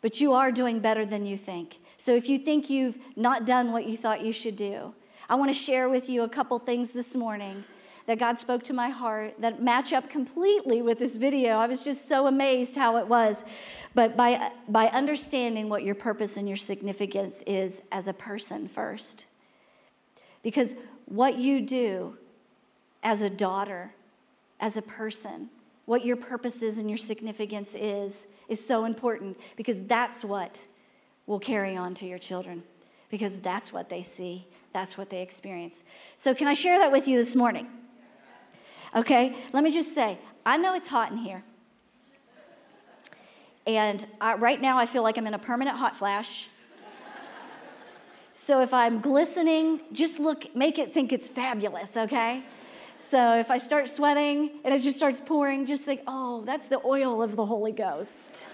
But 0.00 0.22
you 0.22 0.32
are 0.32 0.50
doing 0.50 0.80
better 0.80 1.04
than 1.04 1.26
you 1.26 1.36
think. 1.36 1.80
So 1.98 2.14
if 2.14 2.30
you 2.30 2.38
think 2.38 2.70
you've 2.70 2.96
not 3.14 3.44
done 3.44 3.72
what 3.72 3.86
you 3.86 3.98
thought 3.98 4.24
you 4.24 4.32
should 4.32 4.56
do, 4.56 4.94
I 5.28 5.34
want 5.34 5.50
to 5.50 5.58
share 5.58 5.90
with 5.90 6.08
you 6.08 6.22
a 6.22 6.28
couple 6.30 6.58
things 6.58 6.92
this 6.92 7.14
morning 7.14 7.64
that 8.06 8.18
God 8.18 8.38
spoke 8.38 8.62
to 8.64 8.72
my 8.72 8.90
heart 8.90 9.34
that 9.38 9.62
match 9.62 9.92
up 9.92 10.10
completely 10.10 10.82
with 10.82 10.98
this 10.98 11.16
video. 11.16 11.56
I 11.56 11.66
was 11.66 11.82
just 11.82 12.06
so 12.06 12.26
amazed 12.26 12.76
how 12.76 12.98
it 12.98 13.06
was. 13.06 13.44
But 13.94 14.16
by, 14.16 14.50
by 14.68 14.88
understanding 14.88 15.68
what 15.68 15.84
your 15.84 15.94
purpose 15.94 16.36
and 16.36 16.46
your 16.46 16.56
significance 16.56 17.42
is 17.46 17.82
as 17.90 18.08
a 18.08 18.12
person 18.12 18.68
first, 18.68 19.26
because 20.42 20.74
what 21.06 21.38
you 21.38 21.60
do 21.60 22.16
as 23.02 23.22
a 23.22 23.30
daughter, 23.30 23.94
as 24.60 24.76
a 24.76 24.82
person, 24.82 25.48
what 25.86 26.04
your 26.04 26.16
purpose 26.16 26.62
is 26.62 26.78
and 26.78 26.88
your 26.88 26.98
significance 26.98 27.74
is, 27.74 28.26
is 28.48 28.64
so 28.64 28.84
important 28.84 29.38
because 29.56 29.82
that's 29.82 30.24
what 30.24 30.62
will 31.26 31.38
carry 31.40 31.76
on 31.76 31.94
to 31.94 32.06
your 32.06 32.18
children, 32.18 32.62
because 33.10 33.38
that's 33.38 33.72
what 33.72 33.88
they 33.88 34.02
see, 34.02 34.46
that's 34.72 34.98
what 34.98 35.08
they 35.08 35.22
experience. 35.22 35.82
So, 36.16 36.34
can 36.34 36.48
I 36.48 36.54
share 36.54 36.78
that 36.78 36.92
with 36.92 37.06
you 37.08 37.16
this 37.16 37.34
morning? 37.34 37.68
Okay, 38.94 39.34
let 39.52 39.64
me 39.64 39.72
just 39.72 39.94
say, 39.94 40.18
I 40.46 40.56
know 40.56 40.74
it's 40.74 40.86
hot 40.86 41.10
in 41.10 41.18
here. 41.18 41.42
And 43.66 44.04
I, 44.20 44.34
right 44.34 44.60
now, 44.60 44.78
I 44.78 44.86
feel 44.86 45.02
like 45.02 45.16
I'm 45.16 45.26
in 45.26 45.34
a 45.34 45.38
permanent 45.38 45.76
hot 45.76 45.96
flash. 45.96 46.48
so 48.32 48.60
if 48.60 48.72
I'm 48.74 49.00
glistening, 49.00 49.80
just 49.92 50.18
look, 50.20 50.54
make 50.54 50.78
it 50.78 50.92
think 50.92 51.12
it's 51.12 51.28
fabulous, 51.28 51.96
okay? 51.96 52.44
So 52.98 53.38
if 53.38 53.50
I 53.50 53.58
start 53.58 53.88
sweating 53.88 54.50
and 54.64 54.72
it 54.72 54.82
just 54.82 54.96
starts 54.96 55.20
pouring, 55.24 55.66
just 55.66 55.84
think, 55.84 56.02
oh, 56.06 56.42
that's 56.44 56.68
the 56.68 56.80
oil 56.84 57.22
of 57.22 57.36
the 57.36 57.44
Holy 57.44 57.72
Ghost, 57.72 58.46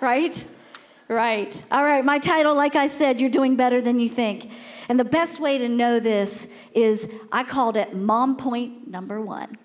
right? 0.00 0.42
Right. 1.08 1.62
All 1.70 1.84
right, 1.84 2.02
my 2.02 2.18
title, 2.18 2.54
like 2.54 2.76
I 2.76 2.86
said, 2.86 3.20
you're 3.20 3.28
doing 3.28 3.56
better 3.56 3.82
than 3.82 4.00
you 4.00 4.08
think. 4.08 4.50
And 4.88 4.98
the 4.98 5.04
best 5.04 5.40
way 5.40 5.58
to 5.58 5.68
know 5.68 6.00
this 6.00 6.48
is 6.72 7.10
I 7.30 7.44
called 7.44 7.76
it 7.76 7.94
mom 7.94 8.36
point 8.36 8.88
number 8.88 9.20
one. 9.20 9.58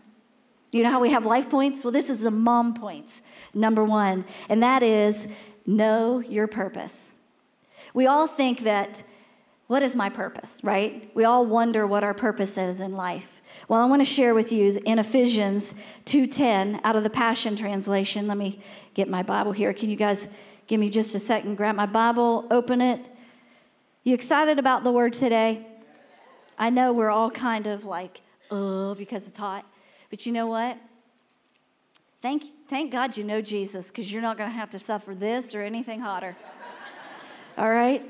You 0.72 0.84
know 0.84 0.92
how 0.92 1.00
we 1.00 1.12
have 1.12 1.26
life 1.26 1.50
points? 1.50 1.84
Well, 1.84 1.92
this 1.92 2.10
is 2.10 2.20
the 2.20 2.32
mom 2.32 2.74
points, 2.74 3.22
number 3.54 3.84
one, 3.84 4.26
and 4.50 4.62
that 4.62 4.84
is 4.84 5.28
know 5.66 6.20
your 6.20 6.48
purpose. 6.48 7.12
We 7.94 8.06
all 8.06 8.28
think 8.28 8.62
that, 8.62 9.04
what 9.68 9.82
is 9.82 9.96
my 9.96 10.10
purpose, 10.10 10.62
right? 10.64 11.10
We 11.14 11.24
all 11.24 11.46
wonder 11.46 11.88
what 11.88 12.04
our 12.04 12.14
purpose 12.14 12.58
is 12.58 12.80
in 12.80 12.94
life. 12.94 13.42
Well, 13.68 13.82
I 13.82 13.86
want 13.86 14.02
to 14.02 14.06
share 14.06 14.34
with 14.34 14.52
you 14.52 14.80
in 14.86 15.00
Ephesians 15.00 15.74
2:10 16.06 16.82
out 16.84 16.96
of 16.96 17.04
the 17.04 17.10
Passion 17.10 17.56
translation. 17.56 18.28
Let 18.28 18.38
me 18.38 18.62
get 18.94 19.10
my 19.10 19.24
Bible 19.24 19.52
here. 19.52 19.74
Can 19.74 19.90
you 19.90 19.96
guys 19.96 20.28
give 20.68 20.80
me 20.80 20.90
just 20.90 21.16
a 21.16 21.20
second? 21.20 21.56
Grab 21.56 21.76
my 21.76 21.86
Bible, 21.86 22.46
open 22.52 22.82
it. 22.82 23.02
You 24.04 24.14
excited 24.14 24.60
about 24.60 24.84
the 24.84 24.92
word 24.92 25.14
today? 25.14 25.66
I 26.58 26.70
know 26.70 26.94
we're 26.94 27.10
all 27.10 27.32
kind 27.32 27.68
of 27.68 27.84
like, 27.86 28.22
oh, 28.52 28.96
because 28.96 29.28
it's 29.28 29.38
hot. 29.38 29.66
But 30.10 30.26
you 30.26 30.32
know 30.32 30.48
what? 30.48 30.78
Thank, 32.22 32.44
thank 32.68 32.92
God 32.92 33.16
you 33.16 33.24
know 33.24 33.42
Jesus 33.42 33.88
because 33.88 34.12
you're 34.12 34.22
not 34.22 34.38
going 34.38 34.50
to 34.50 34.56
have 34.56 34.70
to 34.72 34.80
suffer 34.80 35.14
this 35.14 35.54
or 35.54 35.62
anything 35.62 36.00
hotter. 36.00 36.36
All 37.58 37.70
right? 37.70 38.04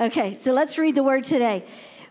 Okay, 0.00 0.36
so 0.36 0.52
let's 0.52 0.78
read 0.78 0.94
the 0.94 1.02
word 1.02 1.24
today. 1.24 1.64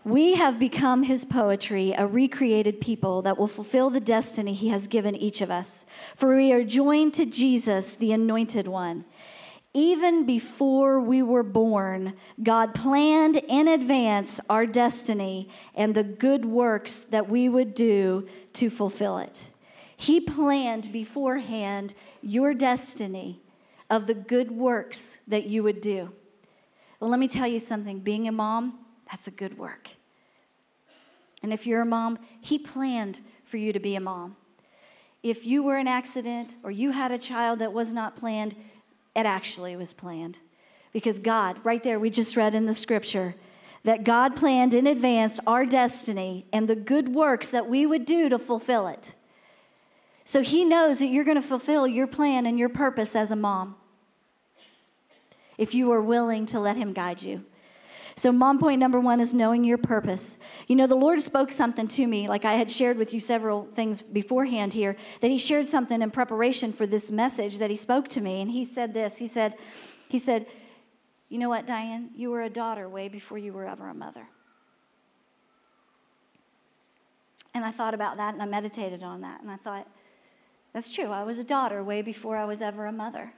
We 0.04 0.34
have 0.34 0.58
become 0.58 1.02
his 1.02 1.26
poetry, 1.26 1.92
a 1.92 2.06
recreated 2.06 2.80
people 2.80 3.20
that 3.22 3.36
will 3.36 3.48
fulfill 3.48 3.90
the 3.90 4.00
destiny 4.00 4.54
he 4.54 4.68
has 4.68 4.86
given 4.86 5.14
each 5.14 5.42
of 5.42 5.50
us. 5.50 5.84
For 6.16 6.34
we 6.34 6.52
are 6.52 6.64
joined 6.64 7.12
to 7.14 7.26
Jesus, 7.26 7.94
the 7.94 8.12
anointed 8.12 8.66
one. 8.66 9.04
Even 9.72 10.26
before 10.26 11.00
we 11.00 11.22
were 11.22 11.44
born, 11.44 12.14
God 12.42 12.74
planned 12.74 13.36
in 13.36 13.68
advance 13.68 14.40
our 14.50 14.66
destiny 14.66 15.48
and 15.74 15.94
the 15.94 16.02
good 16.02 16.44
works 16.44 17.00
that 17.10 17.28
we 17.28 17.48
would 17.48 17.74
do 17.74 18.28
to 18.54 18.68
fulfill 18.68 19.18
it. 19.18 19.48
He 19.96 20.20
planned 20.20 20.90
beforehand 20.92 21.94
your 22.20 22.52
destiny 22.52 23.42
of 23.88 24.06
the 24.06 24.14
good 24.14 24.50
works 24.50 25.18
that 25.28 25.46
you 25.46 25.62
would 25.62 25.80
do. 25.80 26.12
Well, 26.98 27.10
let 27.10 27.20
me 27.20 27.28
tell 27.28 27.46
you 27.46 27.60
something 27.60 28.00
being 28.00 28.26
a 28.26 28.32
mom, 28.32 28.80
that's 29.08 29.28
a 29.28 29.32
good 29.32 29.56
work. 29.56 29.90
And 31.42 31.52
if 31.52 31.66
you're 31.66 31.82
a 31.82 31.86
mom, 31.86 32.18
He 32.40 32.58
planned 32.58 33.20
for 33.44 33.56
you 33.56 33.72
to 33.72 33.80
be 33.80 33.94
a 33.94 34.00
mom. 34.00 34.36
If 35.22 35.44
you 35.44 35.62
were 35.62 35.76
an 35.76 35.88
accident 35.88 36.56
or 36.62 36.70
you 36.70 36.90
had 36.90 37.12
a 37.12 37.18
child 37.18 37.58
that 37.60 37.72
was 37.72 37.92
not 37.92 38.16
planned, 38.16 38.56
it 39.14 39.26
actually 39.26 39.76
was 39.76 39.92
planned. 39.92 40.38
Because 40.92 41.18
God, 41.18 41.60
right 41.64 41.82
there, 41.82 41.98
we 41.98 42.10
just 42.10 42.36
read 42.36 42.54
in 42.54 42.66
the 42.66 42.74
scripture 42.74 43.34
that 43.84 44.04
God 44.04 44.36
planned 44.36 44.74
in 44.74 44.86
advance 44.86 45.40
our 45.46 45.64
destiny 45.64 46.46
and 46.52 46.68
the 46.68 46.76
good 46.76 47.14
works 47.14 47.48
that 47.50 47.68
we 47.68 47.86
would 47.86 48.04
do 48.04 48.28
to 48.28 48.38
fulfill 48.38 48.86
it. 48.86 49.14
So 50.24 50.42
He 50.42 50.64
knows 50.64 50.98
that 50.98 51.06
you're 51.06 51.24
going 51.24 51.40
to 51.40 51.46
fulfill 51.46 51.86
your 51.86 52.06
plan 52.06 52.46
and 52.46 52.58
your 52.58 52.68
purpose 52.68 53.16
as 53.16 53.30
a 53.30 53.36
mom 53.36 53.76
if 55.56 55.74
you 55.74 55.90
are 55.92 56.00
willing 56.00 56.46
to 56.46 56.60
let 56.60 56.76
Him 56.76 56.92
guide 56.92 57.22
you. 57.22 57.44
So, 58.20 58.30
mom 58.32 58.58
point 58.58 58.78
number 58.78 59.00
one 59.00 59.18
is 59.18 59.32
knowing 59.32 59.64
your 59.64 59.78
purpose. 59.78 60.36
You 60.66 60.76
know, 60.76 60.86
the 60.86 60.94
Lord 60.94 61.22
spoke 61.22 61.50
something 61.50 61.88
to 61.88 62.06
me, 62.06 62.28
like 62.28 62.44
I 62.44 62.52
had 62.52 62.70
shared 62.70 62.98
with 62.98 63.14
you 63.14 63.18
several 63.18 63.64
things 63.74 64.02
beforehand 64.02 64.74
here, 64.74 64.98
that 65.22 65.30
He 65.30 65.38
shared 65.38 65.68
something 65.68 66.02
in 66.02 66.10
preparation 66.10 66.70
for 66.74 66.86
this 66.86 67.10
message 67.10 67.56
that 67.56 67.70
He 67.70 67.76
spoke 67.76 68.08
to 68.08 68.20
me. 68.20 68.42
And 68.42 68.50
He 68.50 68.66
said 68.66 68.92
this 68.92 69.16
He 69.16 69.26
said, 69.26 69.54
He 70.10 70.18
said, 70.18 70.44
You 71.30 71.38
know 71.38 71.48
what, 71.48 71.66
Diane? 71.66 72.10
You 72.14 72.28
were 72.28 72.42
a 72.42 72.50
daughter 72.50 72.90
way 72.90 73.08
before 73.08 73.38
you 73.38 73.54
were 73.54 73.66
ever 73.66 73.88
a 73.88 73.94
mother. 73.94 74.26
And 77.54 77.64
I 77.64 77.70
thought 77.70 77.94
about 77.94 78.18
that 78.18 78.34
and 78.34 78.42
I 78.42 78.44
meditated 78.44 79.02
on 79.02 79.22
that. 79.22 79.40
And 79.40 79.50
I 79.50 79.56
thought, 79.56 79.88
that's 80.74 80.92
true. 80.92 81.06
I 81.06 81.22
was 81.22 81.38
a 81.38 81.44
daughter 81.44 81.82
way 81.82 82.02
before 82.02 82.36
I 82.36 82.44
was 82.44 82.60
ever 82.60 82.84
a 82.84 82.92
mother. 82.92 83.32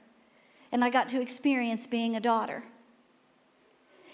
And 0.73 0.83
I 0.83 0.89
got 0.89 1.07
to 1.09 1.21
experience 1.21 1.87
being 1.87 2.17
a 2.17 2.19
daughter. 2.19 2.65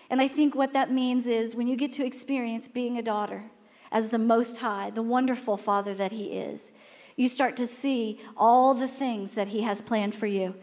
And 0.09 0.21
I 0.21 0.27
think 0.27 0.55
what 0.55 0.73
that 0.73 0.91
means 0.91 1.27
is 1.27 1.55
when 1.55 1.67
you 1.67 1.75
get 1.75 1.93
to 1.93 2.05
experience 2.05 2.67
being 2.67 2.97
a 2.97 3.03
daughter 3.03 3.43
as 3.91 4.09
the 4.09 4.17
Most 4.17 4.57
High, 4.57 4.89
the 4.89 5.03
wonderful 5.03 5.57
Father 5.57 5.93
that 5.93 6.11
He 6.11 6.25
is, 6.31 6.71
you 7.15 7.27
start 7.27 7.57
to 7.57 7.67
see 7.67 8.19
all 8.37 8.73
the 8.73 8.87
things 8.87 9.33
that 9.33 9.49
He 9.49 9.61
has 9.61 9.81
planned 9.81 10.15
for 10.15 10.27
you. 10.27 10.55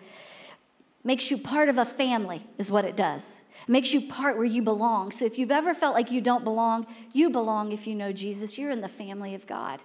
Makes 1.05 1.31
you 1.31 1.39
part 1.39 1.69
of 1.69 1.79
a 1.79 1.85
family, 1.85 2.45
is 2.59 2.71
what 2.71 2.85
it 2.85 2.97
does. 2.97 3.41
makes 3.69 3.93
you 3.93 4.01
part 4.01 4.37
where 4.37 4.47
you 4.47 4.63
belong. 4.63 5.11
So 5.11 5.25
if 5.25 5.39
you've 5.39 5.51
ever 5.51 5.75
felt 5.75 5.95
like 5.95 6.11
you 6.11 6.21
don't 6.21 6.45
belong, 6.45 6.87
you 7.13 7.31
belong 7.31 7.73
if 7.73 7.87
you 7.87 7.95
know 7.95 8.13
Jesus. 8.13 8.59
You're 8.59 8.71
in 8.71 8.81
the 8.81 8.89
family 8.89 9.35
of 9.35 9.47
God. 9.47 9.83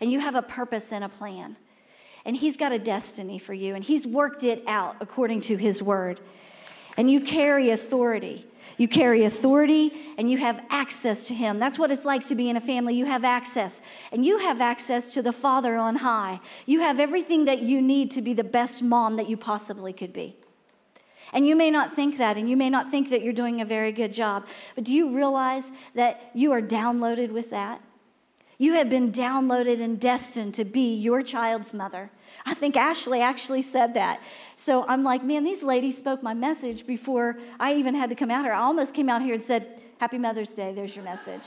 And 0.00 0.10
you 0.10 0.20
have 0.20 0.34
a 0.34 0.42
purpose 0.42 0.92
and 0.92 1.04
a 1.04 1.08
plan. 1.08 1.56
And 2.24 2.36
He's 2.36 2.56
got 2.56 2.72
a 2.72 2.78
destiny 2.78 3.38
for 3.38 3.54
you, 3.54 3.74
and 3.74 3.82
He's 3.82 4.06
worked 4.06 4.44
it 4.44 4.62
out 4.66 4.96
according 5.00 5.40
to 5.42 5.56
His 5.56 5.82
word. 5.82 6.20
And 6.96 7.10
you 7.10 7.20
carry 7.20 7.70
authority. 7.70 8.46
You 8.78 8.88
carry 8.88 9.24
authority 9.24 9.92
and 10.16 10.30
you 10.30 10.38
have 10.38 10.62
access 10.70 11.26
to 11.28 11.34
Him. 11.34 11.58
That's 11.58 11.78
what 11.78 11.90
it's 11.90 12.04
like 12.04 12.26
to 12.26 12.34
be 12.34 12.48
in 12.48 12.56
a 12.56 12.60
family. 12.60 12.94
You 12.94 13.06
have 13.06 13.24
access. 13.24 13.80
And 14.10 14.24
you 14.24 14.38
have 14.38 14.60
access 14.60 15.12
to 15.14 15.22
the 15.22 15.32
Father 15.32 15.76
on 15.76 15.96
high. 15.96 16.40
You 16.66 16.80
have 16.80 16.98
everything 16.98 17.44
that 17.46 17.62
you 17.62 17.82
need 17.82 18.10
to 18.12 18.22
be 18.22 18.34
the 18.34 18.44
best 18.44 18.82
mom 18.82 19.16
that 19.16 19.28
you 19.28 19.36
possibly 19.36 19.92
could 19.92 20.12
be. 20.12 20.36
And 21.32 21.46
you 21.46 21.56
may 21.56 21.70
not 21.70 21.92
think 21.92 22.18
that, 22.18 22.36
and 22.36 22.48
you 22.48 22.56
may 22.56 22.68
not 22.68 22.90
think 22.90 23.08
that 23.10 23.22
you're 23.22 23.32
doing 23.32 23.60
a 23.60 23.64
very 23.64 23.90
good 23.90 24.12
job, 24.12 24.44
but 24.74 24.84
do 24.84 24.92
you 24.92 25.14
realize 25.14 25.64
that 25.94 26.30
you 26.34 26.52
are 26.52 26.60
downloaded 26.60 27.30
with 27.30 27.50
that? 27.50 27.80
You 28.58 28.74
have 28.74 28.90
been 28.90 29.10
downloaded 29.10 29.82
and 29.82 29.98
destined 29.98 30.54
to 30.54 30.64
be 30.64 30.94
your 30.94 31.22
child's 31.22 31.72
mother. 31.72 32.10
I 32.44 32.54
think 32.54 32.76
Ashley 32.76 33.20
actually 33.20 33.62
said 33.62 33.94
that. 33.94 34.20
So 34.56 34.84
I'm 34.86 35.02
like, 35.02 35.24
man, 35.24 35.44
these 35.44 35.62
ladies 35.62 35.98
spoke 35.98 36.22
my 36.22 36.34
message 36.34 36.86
before 36.86 37.38
I 37.58 37.74
even 37.74 37.94
had 37.94 38.10
to 38.10 38.16
come 38.16 38.30
out 38.30 38.44
here. 38.44 38.52
I 38.52 38.60
almost 38.60 38.94
came 38.94 39.08
out 39.08 39.22
here 39.22 39.34
and 39.34 39.42
said, 39.42 39.80
Happy 39.98 40.18
Mother's 40.18 40.50
Day, 40.50 40.72
there's 40.72 40.94
your 40.96 41.04
message. 41.04 41.42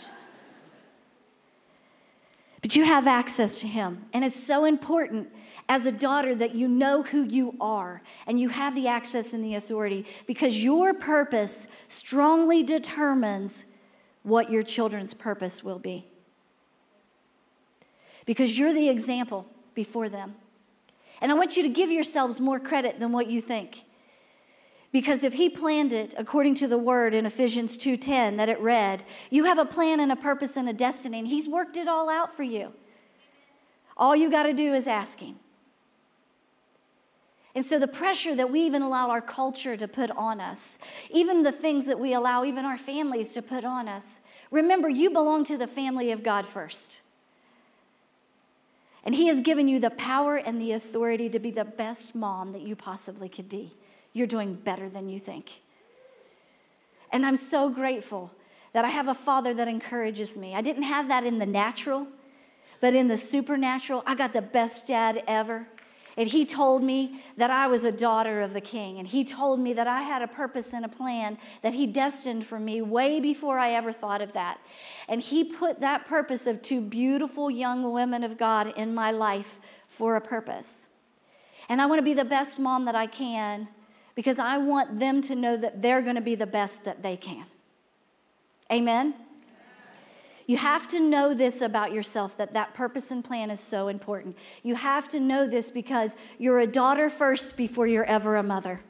But 2.61 2.75
you 2.75 2.83
have 2.83 3.05
access 3.05 3.59
to 3.59 3.67
Him. 3.67 4.05
And 4.13 4.23
it's 4.23 4.41
so 4.41 4.65
important 4.65 5.29
as 5.67 5.85
a 5.85 5.91
daughter 5.91 6.33
that 6.35 6.55
you 6.55 6.67
know 6.67 7.03
who 7.03 7.23
you 7.23 7.55
are 7.59 8.01
and 8.27 8.39
you 8.39 8.49
have 8.49 8.75
the 8.75 8.87
access 8.87 9.33
and 9.33 9.43
the 9.43 9.55
authority 9.55 10.05
because 10.25 10.63
your 10.63 10.93
purpose 10.93 11.67
strongly 11.87 12.63
determines 12.63 13.65
what 14.23 14.49
your 14.49 14.63
children's 14.63 15.13
purpose 15.13 15.63
will 15.63 15.79
be. 15.79 16.07
Because 18.25 18.57
you're 18.57 18.73
the 18.73 18.89
example 18.89 19.45
before 19.75 20.09
them. 20.09 20.35
And 21.21 21.31
I 21.31 21.35
want 21.35 21.57
you 21.57 21.63
to 21.63 21.69
give 21.69 21.91
yourselves 21.91 22.39
more 22.39 22.59
credit 22.59 22.99
than 22.99 23.11
what 23.11 23.27
you 23.27 23.41
think. 23.41 23.83
Because 24.91 25.23
if 25.23 25.33
he 25.33 25.49
planned 25.49 25.91
it 25.91 26.13
according 26.17 26.55
to 26.55 26.67
the 26.67 26.77
word 26.77 27.13
in 27.13 27.25
Ephesians 27.25 27.77
2:10 27.77 28.37
that 28.37 28.47
it 28.47 28.59
read, 28.61 29.03
you 29.29 29.43
have 29.43 29.57
a 29.57 29.65
plan 29.65 29.99
and 29.99 30.11
a 30.11 30.15
purpose 30.15 30.55
and 30.55 30.69
a 30.69 30.73
destiny 30.73 31.19
and 31.19 31.27
he's 31.27 31.49
worked 31.49 31.75
it 31.75 31.87
all 31.87 32.09
out 32.09 32.35
for 32.35 32.43
you. 32.43 32.71
All 33.97 34.15
you 34.15 34.29
got 34.29 34.43
to 34.43 34.53
do 34.53 34.73
is 34.73 34.87
ask 34.87 35.19
him. 35.19 35.39
And 37.55 37.65
so, 37.65 37.79
the 37.79 37.87
pressure 37.87 38.35
that 38.35 38.51
we 38.51 38.61
even 38.65 38.81
allow 38.81 39.09
our 39.09 39.21
culture 39.21 39.77
to 39.77 39.87
put 39.87 40.11
on 40.11 40.41
us, 40.41 40.77
even 41.09 41.43
the 41.43 41.53
things 41.53 41.85
that 41.85 41.99
we 41.99 42.13
allow 42.13 42.43
even 42.43 42.65
our 42.65 42.77
families 42.77 43.31
to 43.31 43.41
put 43.41 43.63
on 43.63 43.87
us, 43.87 44.19
remember, 44.51 44.89
you 44.89 45.09
belong 45.09 45.45
to 45.45 45.57
the 45.57 45.67
family 45.67 46.11
of 46.11 46.21
God 46.21 46.45
first. 46.45 47.01
And 49.05 49.13
He 49.13 49.27
has 49.27 49.39
given 49.39 49.67
you 49.67 49.79
the 49.79 49.91
power 49.91 50.35
and 50.35 50.59
the 50.59 50.71
authority 50.71 51.29
to 51.29 51.39
be 51.39 51.51
the 51.51 51.63
best 51.63 52.15
mom 52.15 52.53
that 52.53 52.63
you 52.63 52.75
possibly 52.75 53.29
could 53.29 53.47
be. 53.47 53.75
You're 54.13 54.27
doing 54.27 54.55
better 54.55 54.89
than 54.89 55.09
you 55.09 55.19
think. 55.19 55.61
And 57.11 57.25
I'm 57.25 57.37
so 57.37 57.69
grateful 57.69 58.31
that 58.73 58.83
I 58.83 58.89
have 58.89 59.07
a 59.07 59.13
father 59.13 59.53
that 59.53 59.67
encourages 59.67 60.35
me. 60.35 60.55
I 60.55 60.61
didn't 60.61 60.83
have 60.83 61.07
that 61.07 61.23
in 61.23 61.39
the 61.39 61.45
natural, 61.45 62.07
but 62.81 62.93
in 62.93 63.07
the 63.07 63.17
supernatural, 63.17 64.03
I 64.05 64.15
got 64.15 64.33
the 64.33 64.41
best 64.41 64.87
dad 64.87 65.23
ever. 65.27 65.67
And 66.17 66.29
he 66.29 66.45
told 66.45 66.81
me 66.81 67.21
that 67.35 67.51
I 67.51 67.67
was 67.67 67.83
a 67.83 67.91
daughter 67.91 68.41
of 68.41 68.53
the 68.53 68.61
king. 68.61 68.99
And 68.99 69.07
he 69.07 69.25
told 69.25 69.59
me 69.59 69.73
that 69.73 69.87
I 69.87 70.01
had 70.01 70.21
a 70.21 70.27
purpose 70.27 70.71
and 70.73 70.85
a 70.85 70.89
plan 70.89 71.37
that 71.61 71.73
he 71.73 71.85
destined 71.85 72.45
for 72.45 72.59
me 72.59 72.81
way 72.81 73.19
before 73.19 73.59
I 73.59 73.71
ever 73.71 73.91
thought 73.91 74.21
of 74.21 74.33
that. 74.33 74.59
And 75.09 75.21
he 75.21 75.43
put 75.43 75.81
that 75.81 76.07
purpose 76.07 76.47
of 76.47 76.61
two 76.61 76.79
beautiful 76.79 77.51
young 77.51 77.91
women 77.91 78.23
of 78.23 78.37
God 78.37 78.73
in 78.77 78.95
my 78.95 79.11
life 79.11 79.59
for 79.89 80.15
a 80.15 80.21
purpose. 80.21 80.87
And 81.67 81.81
I 81.81 81.85
want 81.87 81.99
to 81.99 82.03
be 82.03 82.13
the 82.13 82.25
best 82.25 82.59
mom 82.59 82.85
that 82.85 82.95
I 82.95 83.07
can 83.07 83.67
because 84.13 84.39
I 84.39 84.57
want 84.57 84.99
them 84.99 85.21
to 85.23 85.35
know 85.35 85.57
that 85.57 85.81
they're 85.81 86.01
going 86.01 86.15
to 86.15 86.21
be 86.21 86.35
the 86.35 86.45
best 86.45 86.85
that 86.85 87.03
they 87.03 87.17
can. 87.17 87.45
Amen? 88.71 89.15
You 90.47 90.57
have 90.57 90.87
to 90.89 90.99
know 90.99 91.33
this 91.33 91.61
about 91.61 91.91
yourself 91.91 92.37
that 92.37 92.53
that 92.53 92.75
purpose 92.75 93.09
and 93.09 93.23
plan 93.23 93.49
is 93.49 93.59
so 93.59 93.87
important. 93.87 94.37
You 94.61 94.75
have 94.75 95.09
to 95.09 95.19
know 95.19 95.47
this 95.47 95.71
because 95.71 96.15
you're 96.37 96.59
a 96.59 96.67
daughter 96.67 97.09
first 97.09 97.57
before 97.57 97.87
you're 97.87 98.05
ever 98.05 98.35
a 98.35 98.43
mother. 98.43 98.81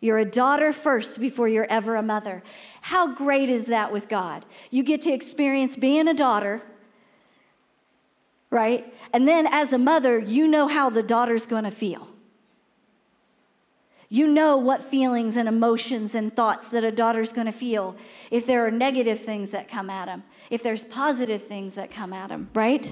You're 0.00 0.18
a 0.18 0.24
daughter 0.24 0.72
first 0.72 1.18
before 1.18 1.48
you're 1.48 1.66
ever 1.70 1.96
a 1.96 2.02
mother. 2.02 2.42
How 2.82 3.14
great 3.14 3.48
is 3.48 3.66
that 3.66 3.92
with 3.92 4.08
God? 4.08 4.44
You 4.70 4.82
get 4.82 5.02
to 5.02 5.12
experience 5.12 5.74
being 5.74 6.06
a 6.06 6.14
daughter, 6.14 6.62
right? 8.50 8.92
And 9.12 9.26
then 9.26 9.46
as 9.46 9.72
a 9.72 9.78
mother, 9.78 10.18
you 10.18 10.46
know 10.46 10.68
how 10.68 10.90
the 10.90 11.02
daughter's 11.02 11.46
to 11.64 11.70
feel. 11.70 12.08
You 14.08 14.26
know 14.26 14.56
what 14.56 14.84
feelings 14.84 15.36
and 15.36 15.48
emotions 15.48 16.14
and 16.14 16.34
thoughts 16.34 16.68
that 16.68 16.82
a 16.82 16.90
daughter's 16.90 17.32
going 17.32 17.46
to 17.46 17.52
feel 17.52 17.94
if 18.30 18.46
there 18.46 18.66
are 18.66 18.70
negative 18.70 19.20
things 19.20 19.50
that 19.50 19.68
come 19.68 19.90
at 19.90 20.06
them, 20.06 20.22
if 20.48 20.62
there's 20.62 20.84
positive 20.84 21.46
things 21.46 21.74
that 21.74 21.90
come 21.90 22.12
at 22.14 22.30
them, 22.30 22.48
right? 22.54 22.90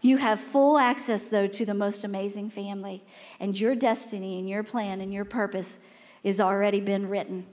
You 0.00 0.18
have 0.18 0.38
full 0.38 0.78
access, 0.78 1.28
though, 1.28 1.46
to 1.46 1.64
the 1.64 1.74
most 1.74 2.04
amazing 2.04 2.50
family, 2.50 3.02
and 3.40 3.58
your 3.58 3.74
destiny 3.74 4.38
and 4.38 4.48
your 4.48 4.62
plan 4.62 5.00
and 5.00 5.12
your 5.12 5.24
purpose 5.24 5.78
is 6.22 6.40
already 6.40 6.80
been 6.80 7.08
written. 7.08 7.46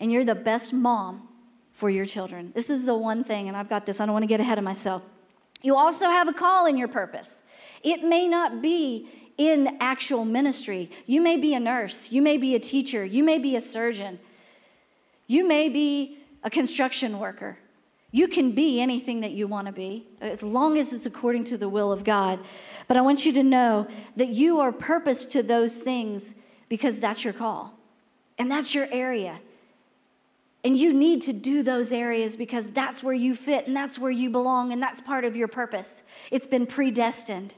And 0.00 0.10
you're 0.12 0.24
the 0.24 0.34
best 0.34 0.72
mom 0.72 1.28
for 1.72 1.90
your 1.90 2.06
children. 2.06 2.52
This 2.54 2.70
is 2.70 2.86
the 2.86 2.96
one 2.96 3.24
thing, 3.24 3.48
and 3.48 3.56
I've 3.56 3.68
got 3.68 3.86
this, 3.86 4.00
I 4.00 4.06
don't 4.06 4.12
want 4.12 4.22
to 4.22 4.28
get 4.28 4.40
ahead 4.40 4.58
of 4.58 4.64
myself. 4.64 5.02
You 5.62 5.76
also 5.76 6.06
have 6.06 6.28
a 6.28 6.32
call 6.32 6.66
in 6.66 6.76
your 6.76 6.88
purpose. 6.88 7.42
It 7.82 8.02
may 8.04 8.28
not 8.28 8.62
be 8.62 9.08
in 9.36 9.76
actual 9.80 10.24
ministry. 10.24 10.90
You 11.06 11.20
may 11.20 11.36
be 11.36 11.54
a 11.54 11.60
nurse, 11.60 12.10
you 12.12 12.22
may 12.22 12.36
be 12.36 12.54
a 12.54 12.60
teacher, 12.60 13.04
you 13.04 13.22
may 13.24 13.38
be 13.38 13.56
a 13.56 13.60
surgeon, 13.60 14.18
you 15.26 15.46
may 15.46 15.68
be 15.68 16.18
a 16.42 16.50
construction 16.50 17.18
worker. 17.18 17.58
You 18.14 18.28
can 18.28 18.52
be 18.52 18.80
anything 18.80 19.22
that 19.22 19.32
you 19.32 19.48
want 19.48 19.66
to 19.66 19.72
be, 19.72 20.06
as 20.20 20.40
long 20.40 20.78
as 20.78 20.92
it's 20.92 21.04
according 21.04 21.42
to 21.44 21.58
the 21.58 21.68
will 21.68 21.90
of 21.90 22.04
God. 22.04 22.38
But 22.86 22.96
I 22.96 23.00
want 23.00 23.26
you 23.26 23.32
to 23.32 23.42
know 23.42 23.88
that 24.14 24.28
you 24.28 24.60
are 24.60 24.70
purposed 24.70 25.32
to 25.32 25.42
those 25.42 25.78
things 25.78 26.36
because 26.68 27.00
that's 27.00 27.24
your 27.24 27.32
call 27.32 27.74
and 28.38 28.48
that's 28.48 28.72
your 28.72 28.86
area. 28.92 29.40
And 30.62 30.78
you 30.78 30.92
need 30.92 31.22
to 31.22 31.32
do 31.32 31.64
those 31.64 31.90
areas 31.90 32.36
because 32.36 32.70
that's 32.70 33.02
where 33.02 33.14
you 33.14 33.34
fit 33.34 33.66
and 33.66 33.76
that's 33.76 33.98
where 33.98 34.12
you 34.12 34.30
belong 34.30 34.72
and 34.72 34.80
that's 34.80 35.00
part 35.00 35.24
of 35.24 35.34
your 35.34 35.48
purpose. 35.48 36.04
It's 36.30 36.46
been 36.46 36.66
predestined. 36.66 37.54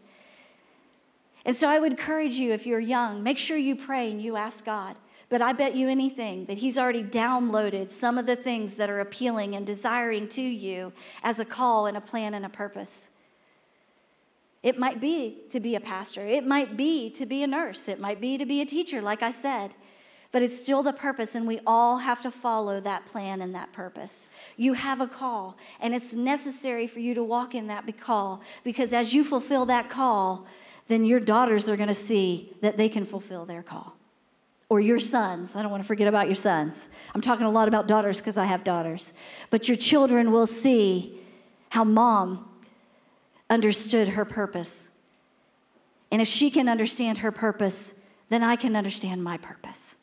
And 1.46 1.54
so 1.54 1.68
I 1.68 1.78
would 1.78 1.92
encourage 1.92 2.34
you, 2.34 2.52
if 2.52 2.66
you're 2.66 2.80
young, 2.80 3.22
make 3.22 3.38
sure 3.38 3.56
you 3.56 3.76
pray 3.76 4.10
and 4.10 4.20
you 4.20 4.36
ask 4.36 4.64
God. 4.64 4.96
But 5.28 5.40
I 5.40 5.52
bet 5.52 5.76
you 5.76 5.88
anything 5.88 6.44
that 6.46 6.58
He's 6.58 6.76
already 6.76 7.04
downloaded 7.04 7.92
some 7.92 8.18
of 8.18 8.26
the 8.26 8.34
things 8.34 8.74
that 8.76 8.90
are 8.90 8.98
appealing 8.98 9.54
and 9.54 9.64
desiring 9.64 10.28
to 10.30 10.42
you 10.42 10.92
as 11.22 11.38
a 11.38 11.44
call 11.44 11.86
and 11.86 11.96
a 11.96 12.00
plan 12.00 12.34
and 12.34 12.44
a 12.44 12.48
purpose. 12.48 13.10
It 14.64 14.76
might 14.76 15.00
be 15.00 15.38
to 15.50 15.60
be 15.60 15.76
a 15.76 15.80
pastor, 15.80 16.26
it 16.26 16.44
might 16.44 16.76
be 16.76 17.10
to 17.10 17.24
be 17.24 17.44
a 17.44 17.46
nurse, 17.46 17.88
it 17.88 18.00
might 18.00 18.20
be 18.20 18.36
to 18.38 18.44
be 18.44 18.60
a 18.60 18.66
teacher, 18.66 19.00
like 19.00 19.22
I 19.22 19.30
said. 19.30 19.72
But 20.32 20.42
it's 20.42 20.60
still 20.60 20.82
the 20.82 20.92
purpose, 20.92 21.36
and 21.36 21.46
we 21.46 21.60
all 21.64 21.98
have 21.98 22.20
to 22.22 22.32
follow 22.32 22.80
that 22.80 23.06
plan 23.06 23.40
and 23.40 23.54
that 23.54 23.72
purpose. 23.72 24.26
You 24.56 24.72
have 24.72 25.00
a 25.00 25.06
call, 25.06 25.56
and 25.80 25.94
it's 25.94 26.12
necessary 26.12 26.88
for 26.88 26.98
you 26.98 27.14
to 27.14 27.22
walk 27.22 27.54
in 27.54 27.68
that 27.68 27.84
call 28.00 28.42
because 28.64 28.92
as 28.92 29.14
you 29.14 29.22
fulfill 29.22 29.64
that 29.66 29.88
call, 29.88 30.44
then 30.88 31.04
your 31.04 31.20
daughters 31.20 31.68
are 31.68 31.76
going 31.76 31.88
to 31.88 31.94
see 31.94 32.52
that 32.60 32.76
they 32.76 32.88
can 32.88 33.04
fulfill 33.04 33.44
their 33.44 33.62
call. 33.62 33.96
Or 34.68 34.80
your 34.80 34.98
sons. 34.98 35.54
I 35.54 35.62
don't 35.62 35.70
want 35.70 35.82
to 35.82 35.86
forget 35.86 36.08
about 36.08 36.26
your 36.26 36.34
sons. 36.34 36.88
I'm 37.14 37.20
talking 37.20 37.46
a 37.46 37.50
lot 37.50 37.68
about 37.68 37.86
daughters 37.86 38.18
because 38.18 38.36
I 38.36 38.46
have 38.46 38.64
daughters. 38.64 39.12
But 39.50 39.68
your 39.68 39.76
children 39.76 40.32
will 40.32 40.46
see 40.46 41.20
how 41.70 41.84
mom 41.84 42.48
understood 43.48 44.08
her 44.10 44.24
purpose. 44.24 44.88
And 46.10 46.22
if 46.22 46.28
she 46.28 46.50
can 46.50 46.68
understand 46.68 47.18
her 47.18 47.30
purpose, 47.30 47.94
then 48.28 48.42
I 48.42 48.56
can 48.56 48.74
understand 48.74 49.22
my 49.22 49.36
purpose. 49.36 49.95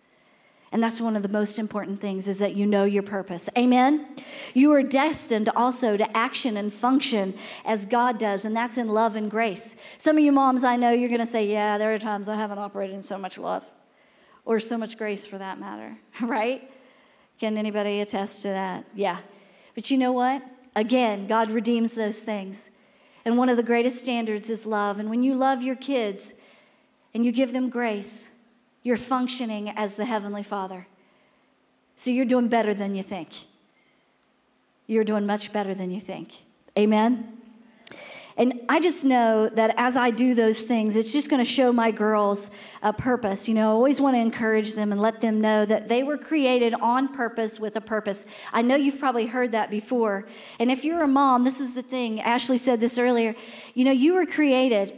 And 0.73 0.81
that's 0.81 0.99
one 0.99 1.15
of 1.15 1.21
the 1.21 1.29
most 1.29 1.59
important 1.59 2.01
things 2.01 2.27
is 2.27 2.39
that 2.39 2.55
you 2.55 2.65
know 2.65 2.83
your 2.83 3.03
purpose. 3.03 3.47
Amen. 3.55 4.07
You 4.55 4.73
are 4.73 4.81
destined 4.81 5.47
also 5.55 5.95
to 5.97 6.17
action 6.17 6.57
and 6.57 6.73
function 6.73 7.35
as 7.63 7.85
God 7.85 8.17
does, 8.17 8.43
and 8.43 8.55
that's 8.55 8.79
in 8.79 8.89
love 8.89 9.15
and 9.15 9.29
grace. 9.29 9.75
Some 9.99 10.17
of 10.17 10.23
you 10.23 10.31
moms 10.31 10.63
I 10.63 10.75
know 10.75 10.89
you're 10.89 11.09
going 11.09 11.21
to 11.21 11.27
say, 11.27 11.45
"Yeah, 11.45 11.77
there 11.77 11.93
are 11.93 11.99
times 11.99 12.27
I 12.27 12.35
haven't 12.35 12.57
operated 12.57 12.95
in 12.95 13.03
so 13.03 13.19
much 13.19 13.37
love 13.37 13.63
or 14.45 14.59
so 14.59 14.75
much 14.75 14.97
grace 14.97 15.27
for 15.27 15.37
that 15.37 15.59
matter." 15.59 15.95
right? 16.21 16.67
Can 17.39 17.55
anybody 17.55 18.01
attest 18.01 18.41
to 18.41 18.47
that? 18.47 18.85
Yeah. 18.95 19.19
But 19.75 19.91
you 19.91 19.97
know 19.99 20.11
what? 20.11 20.41
Again, 20.75 21.27
God 21.27 21.51
redeems 21.51 21.93
those 21.93 22.17
things. 22.17 22.71
And 23.25 23.37
one 23.37 23.47
of 23.47 23.57
the 23.57 23.63
greatest 23.63 23.99
standards 23.99 24.49
is 24.49 24.65
love. 24.65 24.97
And 24.97 25.11
when 25.11 25.21
you 25.21 25.35
love 25.35 25.61
your 25.61 25.75
kids 25.75 26.33
and 27.13 27.23
you 27.23 27.31
give 27.31 27.53
them 27.53 27.69
grace, 27.69 28.29
you're 28.83 28.97
functioning 28.97 29.69
as 29.69 29.95
the 29.95 30.05
Heavenly 30.05 30.43
Father. 30.43 30.87
So 31.95 32.11
you're 32.11 32.25
doing 32.25 32.49
better 32.49 32.73
than 32.73 32.95
you 32.95 33.03
think. 33.03 33.29
You're 34.87 35.05
doing 35.05 35.25
much 35.25 35.53
better 35.53 35.73
than 35.73 35.89
you 35.91 36.01
think. 36.01 36.33
Amen? 36.77 37.37
And 38.35 38.61
I 38.67 38.79
just 38.79 39.03
know 39.03 39.47
that 39.49 39.75
as 39.77 39.95
I 39.95 40.09
do 40.09 40.33
those 40.33 40.61
things, 40.61 40.95
it's 40.95 41.13
just 41.13 41.29
going 41.29 41.43
to 41.43 41.49
show 41.49 41.71
my 41.71 41.91
girls 41.91 42.49
a 42.81 42.91
purpose. 42.91 43.47
You 43.47 43.53
know, 43.53 43.69
I 43.69 43.73
always 43.73 44.01
want 44.01 44.15
to 44.15 44.19
encourage 44.19 44.73
them 44.73 44.91
and 44.91 44.99
let 44.99 45.21
them 45.21 45.39
know 45.39 45.65
that 45.65 45.87
they 45.87 46.01
were 46.01 46.17
created 46.17 46.73
on 46.73 47.13
purpose 47.13 47.59
with 47.59 47.75
a 47.75 47.81
purpose. 47.81 48.25
I 48.51 48.63
know 48.63 48.75
you've 48.75 48.97
probably 48.97 49.27
heard 49.27 49.51
that 49.51 49.69
before. 49.69 50.27
And 50.57 50.71
if 50.71 50.83
you're 50.83 51.03
a 51.03 51.07
mom, 51.07 51.43
this 51.43 51.59
is 51.59 51.73
the 51.73 51.83
thing. 51.83 52.19
Ashley 52.21 52.57
said 52.57 52.81
this 52.81 52.97
earlier. 52.97 53.35
You 53.75 53.85
know, 53.85 53.91
you 53.91 54.15
were 54.15 54.25
created 54.25 54.97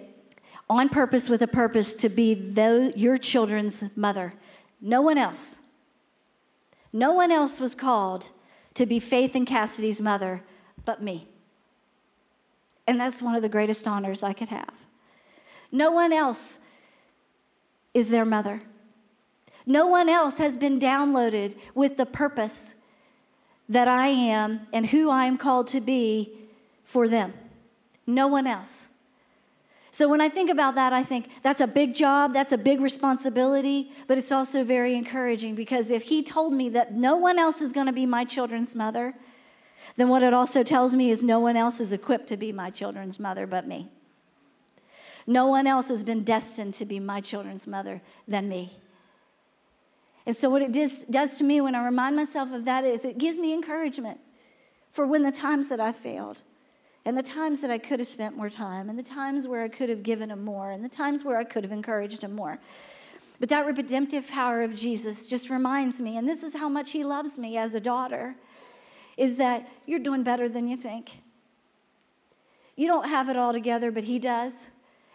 on 0.70 0.90
purpose 0.90 1.30
with 1.30 1.42
a 1.42 1.48
purpose 1.48 1.94
to 1.96 2.10
be 2.10 2.34
the, 2.34 2.94
your 2.96 3.18
children's 3.18 3.84
mother. 3.96 4.34
No 4.82 5.02
one 5.02 5.18
else. 5.18 5.60
No 6.92 7.12
one 7.12 7.32
else 7.32 7.60
was 7.60 7.76
called 7.76 8.30
to 8.74 8.86
be 8.86 9.00
Faith 9.00 9.36
and 9.36 9.46
Cassidy's 9.46 10.02
mother 10.02 10.42
but 10.86 11.02
me. 11.02 11.28
And 12.88 13.00
that's 13.00 13.22
one 13.22 13.36
of 13.36 13.42
the 13.42 13.50
greatest 13.50 13.88
honors 13.88 14.24
I 14.24 14.34
could 14.34 14.50
have. 14.50 14.74
No 15.72 15.92
one 15.92 16.14
else 16.14 16.60
is 17.94 18.10
their 18.10 18.26
mother. 18.26 18.62
No 19.66 19.88
one 19.88 20.10
else 20.10 20.38
has 20.38 20.58
been 20.58 20.80
downloaded 20.80 21.56
with 21.74 21.98
the 21.98 22.06
purpose 22.06 22.76
that 23.68 23.88
I 23.88 24.08
am 24.08 24.68
and 24.72 24.86
who 24.88 25.10
I 25.10 25.26
am 25.26 25.38
called 25.38 25.68
to 25.70 25.82
be 25.82 26.38
for 26.84 27.08
them. 27.08 27.34
No 28.06 28.28
one 28.28 28.46
else. 28.46 28.90
So 29.96 30.10
when 30.10 30.20
I 30.20 30.28
think 30.28 30.50
about 30.50 30.76
that, 30.76 30.92
I 30.92 31.04
think 31.04 31.30
that's 31.42 31.62
a 31.62 31.68
big 31.68 31.96
job, 31.96 32.34
that's 32.34 32.52
a 32.52 32.58
big 32.58 32.82
responsibility, 32.82 33.94
but 34.08 34.18
it's 34.18 34.30
also 34.30 34.62
very 34.66 34.94
encouraging 34.94 35.56
because 35.56 35.90
if 35.90 36.04
he 36.04 36.22
told 36.22 36.52
me 36.52 36.68
that 36.68 36.94
no 36.94 37.16
one 37.16 37.40
else 37.40 37.62
is 37.62 37.72
going 37.72 37.86
to 37.86 37.94
be 37.94 38.06
my 38.06 38.26
children's 38.26 38.76
mother, 38.76 39.14
then 39.96 40.10
what 40.10 40.22
it 40.22 40.34
also 40.34 40.64
tells 40.64 40.96
me 40.96 41.12
is 41.12 41.24
no 41.24 41.40
one 41.40 41.56
else 41.56 41.80
is 41.80 41.94
equipped 41.94 42.28
to 42.28 42.36
be 42.36 42.52
my 42.52 42.70
children's 42.70 43.20
mother 43.20 43.48
but 43.48 43.70
me. 43.70 43.90
No 45.26 45.48
one 45.48 45.66
else 45.66 45.88
has 45.88 46.04
been 46.04 46.26
destined 46.26 46.74
to 46.74 46.84
be 46.84 47.00
my 47.00 47.22
children's 47.22 47.66
mother 47.66 48.02
than 48.28 48.50
me. 48.50 48.78
And 50.26 50.36
so, 50.36 50.50
what 50.50 50.62
it 50.62 50.74
does, 50.74 51.04
does 51.04 51.38
to 51.38 51.46
me 51.46 51.62
when 51.62 51.74
I 51.74 51.86
remind 51.86 52.18
myself 52.18 52.52
of 52.52 52.66
that 52.66 52.84
is 52.84 53.06
it 53.06 53.18
gives 53.18 53.38
me 53.38 53.54
encouragement 53.54 54.20
for 54.92 55.08
when 55.08 55.24
the 55.24 55.32
times 55.32 55.70
that 55.70 55.80
I 55.80 55.94
failed 55.94 56.42
and 57.06 57.16
the 57.16 57.24
times 57.24 57.62
that 57.62 57.70
I 57.70 57.78
could 57.78 58.00
have 58.00 58.08
spent 58.08 58.36
more 58.36 58.50
time, 58.50 58.90
and 58.90 58.98
the 58.98 59.04
times 59.04 59.48
where 59.48 59.64
I 59.64 59.68
could 59.68 59.90
have 59.90 60.02
given 60.02 60.32
him 60.32 60.44
more, 60.44 60.72
and 60.72 60.84
the 60.84 60.90
times 60.90 61.24
where 61.24 61.38
I 61.38 61.44
could 61.44 61.64
have 61.64 61.72
encouraged 61.72 62.24
him 62.24 62.36
more. 62.36 62.60
But 63.40 63.50
that 63.50 63.66
redemptive 63.66 64.28
power 64.28 64.62
of 64.64 64.76
Jesus 64.76 65.28
just 65.28 65.50
reminds 65.50 66.00
me, 66.00 66.18
and 66.18 66.28
this 66.28 66.42
is 66.42 66.54
how 66.56 66.68
much 66.68 66.92
he 66.92 67.04
loves 67.04 67.38
me 67.38 67.58
as 67.58 67.76
a 67.76 67.80
daughter, 67.80 68.36
is 69.18 69.38
that 69.38 69.68
you're 69.86 70.00
doing 70.00 70.24
better 70.24 70.50
than 70.50 70.68
you 70.68 70.78
think. 70.78 71.22
You 72.76 72.88
don't 72.88 73.08
have 73.08 73.30
it 73.30 73.38
all 73.38 73.54
together, 73.54 73.92
but 73.92 74.06
he 74.06 74.20
does. 74.20 74.66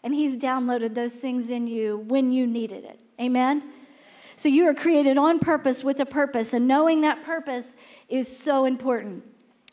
And 0.03 0.15
he's 0.15 0.41
downloaded 0.41 0.95
those 0.95 1.17
things 1.17 1.51
in 1.51 1.67
you 1.67 1.99
when 1.99 2.33
you 2.33 2.47
needed 2.47 2.85
it. 2.85 2.99
Amen? 3.21 3.63
So 4.37 4.49
you 4.49 4.67
are 4.67 4.75
created 4.75 5.19
on 5.19 5.39
purpose 5.39 5.85
with 5.85 6.01
a 6.01 6.07
purpose, 6.07 6.55
and 6.55 6.67
knowing 6.67 7.03
that 7.03 7.25
purpose 7.25 7.75
is 8.09 8.35
so 8.35 8.65
important. 8.65 9.25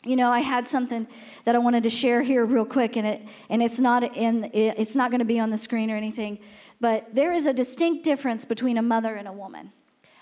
You 0.04 0.16
know, 0.16 0.30
I 0.30 0.40
had 0.40 0.68
something 0.68 1.08
that 1.44 1.54
I 1.54 1.58
wanted 1.58 1.82
to 1.82 1.90
share 1.90 2.22
here 2.22 2.44
real 2.44 2.64
quick, 2.64 2.96
and 2.96 3.06
it 3.06 3.22
and 3.48 3.62
it's 3.62 3.80
not 3.80 4.16
in 4.16 4.50
it's 4.54 4.94
not 4.94 5.10
going 5.10 5.18
to 5.18 5.24
be 5.24 5.40
on 5.40 5.50
the 5.50 5.56
screen 5.56 5.90
or 5.90 5.96
anything, 5.96 6.38
but 6.80 7.14
there 7.14 7.32
is 7.32 7.46
a 7.46 7.52
distinct 7.52 8.04
difference 8.04 8.44
between 8.44 8.78
a 8.78 8.82
mother 8.82 9.16
and 9.16 9.26
a 9.26 9.32
woman. 9.32 9.72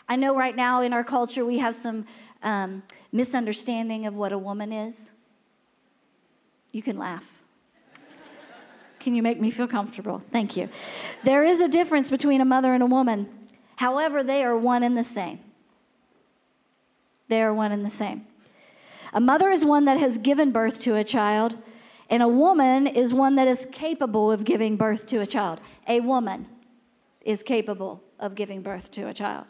I 0.08 0.16
know 0.16 0.34
right 0.34 0.56
now 0.56 0.82
in 0.82 0.92
our 0.92 1.04
culture 1.04 1.44
we 1.44 1.58
have 1.58 1.74
some 1.74 2.06
um, 2.42 2.82
misunderstanding 3.12 4.06
of 4.06 4.14
what 4.14 4.32
a 4.32 4.38
woman 4.38 4.72
is. 4.72 5.10
You 6.72 6.82
can 6.82 6.98
laugh. 6.98 7.24
Can 9.00 9.14
you 9.14 9.22
make 9.22 9.40
me 9.40 9.50
feel 9.50 9.68
comfortable? 9.68 10.22
Thank 10.32 10.56
you. 10.56 10.68
There 11.22 11.44
is 11.44 11.60
a 11.60 11.68
difference 11.68 12.10
between 12.10 12.40
a 12.40 12.44
mother 12.44 12.72
and 12.72 12.82
a 12.82 12.86
woman. 12.86 13.28
However, 13.76 14.22
they 14.22 14.42
are 14.42 14.56
one 14.56 14.82
and 14.82 14.96
the 14.96 15.04
same. 15.04 15.38
They 17.28 17.42
are 17.42 17.54
one 17.54 17.72
and 17.72 17.84
the 17.84 17.90
same. 17.90 18.26
A 19.12 19.20
mother 19.20 19.50
is 19.50 19.64
one 19.64 19.84
that 19.84 19.98
has 19.98 20.18
given 20.18 20.52
birth 20.52 20.80
to 20.80 20.96
a 20.96 21.04
child, 21.04 21.56
and 22.08 22.22
a 22.22 22.28
woman 22.28 22.86
is 22.86 23.12
one 23.12 23.36
that 23.36 23.48
is 23.48 23.66
capable 23.72 24.30
of 24.30 24.44
giving 24.44 24.76
birth 24.76 25.06
to 25.08 25.20
a 25.20 25.26
child. 25.26 25.60
A 25.88 26.00
woman 26.00 26.46
is 27.22 27.42
capable 27.42 28.02
of 28.18 28.34
giving 28.34 28.62
birth 28.62 28.90
to 28.92 29.08
a 29.08 29.14
child. 29.14 29.46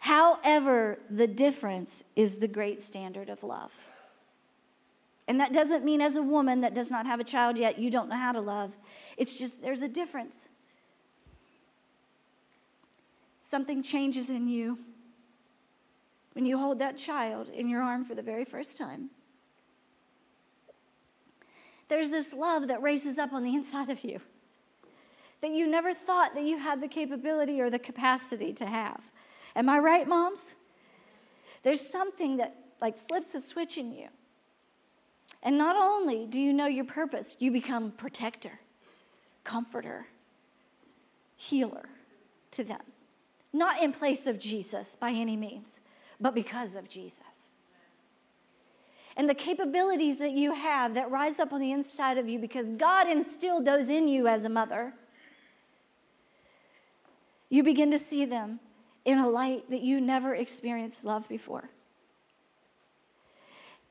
However, 0.00 0.98
the 1.08 1.26
difference 1.26 2.04
is 2.14 2.36
the 2.36 2.48
great 2.48 2.82
standard 2.82 3.30
of 3.30 3.42
love. 3.42 3.72
And 5.26 5.40
that 5.40 5.54
doesn't 5.54 5.84
mean, 5.84 6.02
as 6.02 6.16
a 6.16 6.22
woman 6.22 6.60
that 6.60 6.74
does 6.74 6.90
not 6.90 7.06
have 7.06 7.20
a 7.20 7.24
child 7.24 7.56
yet, 7.56 7.78
you 7.78 7.90
don't 7.90 8.10
know 8.10 8.16
how 8.16 8.32
to 8.32 8.40
love. 8.40 8.72
It's 9.16 9.38
just 9.38 9.62
there's 9.62 9.80
a 9.80 9.88
difference. 9.88 10.48
Something 13.40 13.82
changes 13.82 14.28
in 14.28 14.48
you 14.48 14.78
when 16.34 16.46
you 16.46 16.58
hold 16.58 16.78
that 16.78 16.96
child 16.96 17.48
in 17.48 17.68
your 17.68 17.82
arm 17.82 18.04
for 18.04 18.14
the 18.14 18.22
very 18.22 18.44
first 18.44 18.76
time. 18.76 19.10
There's 21.88 22.10
this 22.10 22.32
love 22.32 22.68
that 22.68 22.82
raises 22.82 23.18
up 23.18 23.32
on 23.32 23.44
the 23.44 23.54
inside 23.54 23.90
of 23.90 24.04
you 24.04 24.20
that 25.40 25.50
you 25.50 25.66
never 25.66 25.92
thought 25.92 26.34
that 26.34 26.44
you 26.44 26.58
had 26.58 26.80
the 26.80 26.88
capability 26.88 27.60
or 27.60 27.68
the 27.68 27.78
capacity 27.78 28.52
to 28.54 28.64
have. 28.64 29.00
Am 29.54 29.68
I 29.68 29.78
right, 29.78 30.08
moms? 30.08 30.54
There's 31.62 31.80
something 31.80 32.38
that 32.38 32.56
like 32.80 32.96
flips 33.08 33.34
a 33.34 33.42
switch 33.42 33.76
in 33.76 33.92
you. 33.92 34.08
And 35.42 35.58
not 35.58 35.76
only 35.76 36.26
do 36.26 36.40
you 36.40 36.52
know 36.52 36.66
your 36.66 36.86
purpose, 36.86 37.36
you 37.38 37.50
become 37.50 37.90
protector, 37.90 38.60
comforter, 39.44 40.06
healer 41.36 41.90
to 42.52 42.64
them. 42.64 42.80
Not 43.52 43.82
in 43.82 43.92
place 43.92 44.26
of 44.26 44.38
Jesus 44.38 44.96
by 44.98 45.10
any 45.10 45.36
means, 45.36 45.80
but 46.20 46.34
because 46.34 46.74
of 46.74 46.88
Jesus. 46.88 47.22
And 49.16 49.28
the 49.28 49.34
capabilities 49.34 50.18
that 50.18 50.32
you 50.32 50.54
have 50.54 50.94
that 50.94 51.10
rise 51.10 51.38
up 51.38 51.52
on 51.52 51.60
the 51.60 51.70
inside 51.70 52.18
of 52.18 52.28
you 52.28 52.38
because 52.38 52.68
God 52.70 53.08
instilled 53.08 53.64
those 53.64 53.88
in 53.88 54.08
you 54.08 54.26
as 54.26 54.44
a 54.44 54.48
mother, 54.48 54.92
you 57.48 57.62
begin 57.62 57.90
to 57.92 57.98
see 57.98 58.24
them 58.24 58.58
in 59.04 59.18
a 59.18 59.28
light 59.28 59.70
that 59.70 59.82
you 59.82 60.00
never 60.00 60.34
experienced 60.34 61.04
love 61.04 61.28
before. 61.28 61.70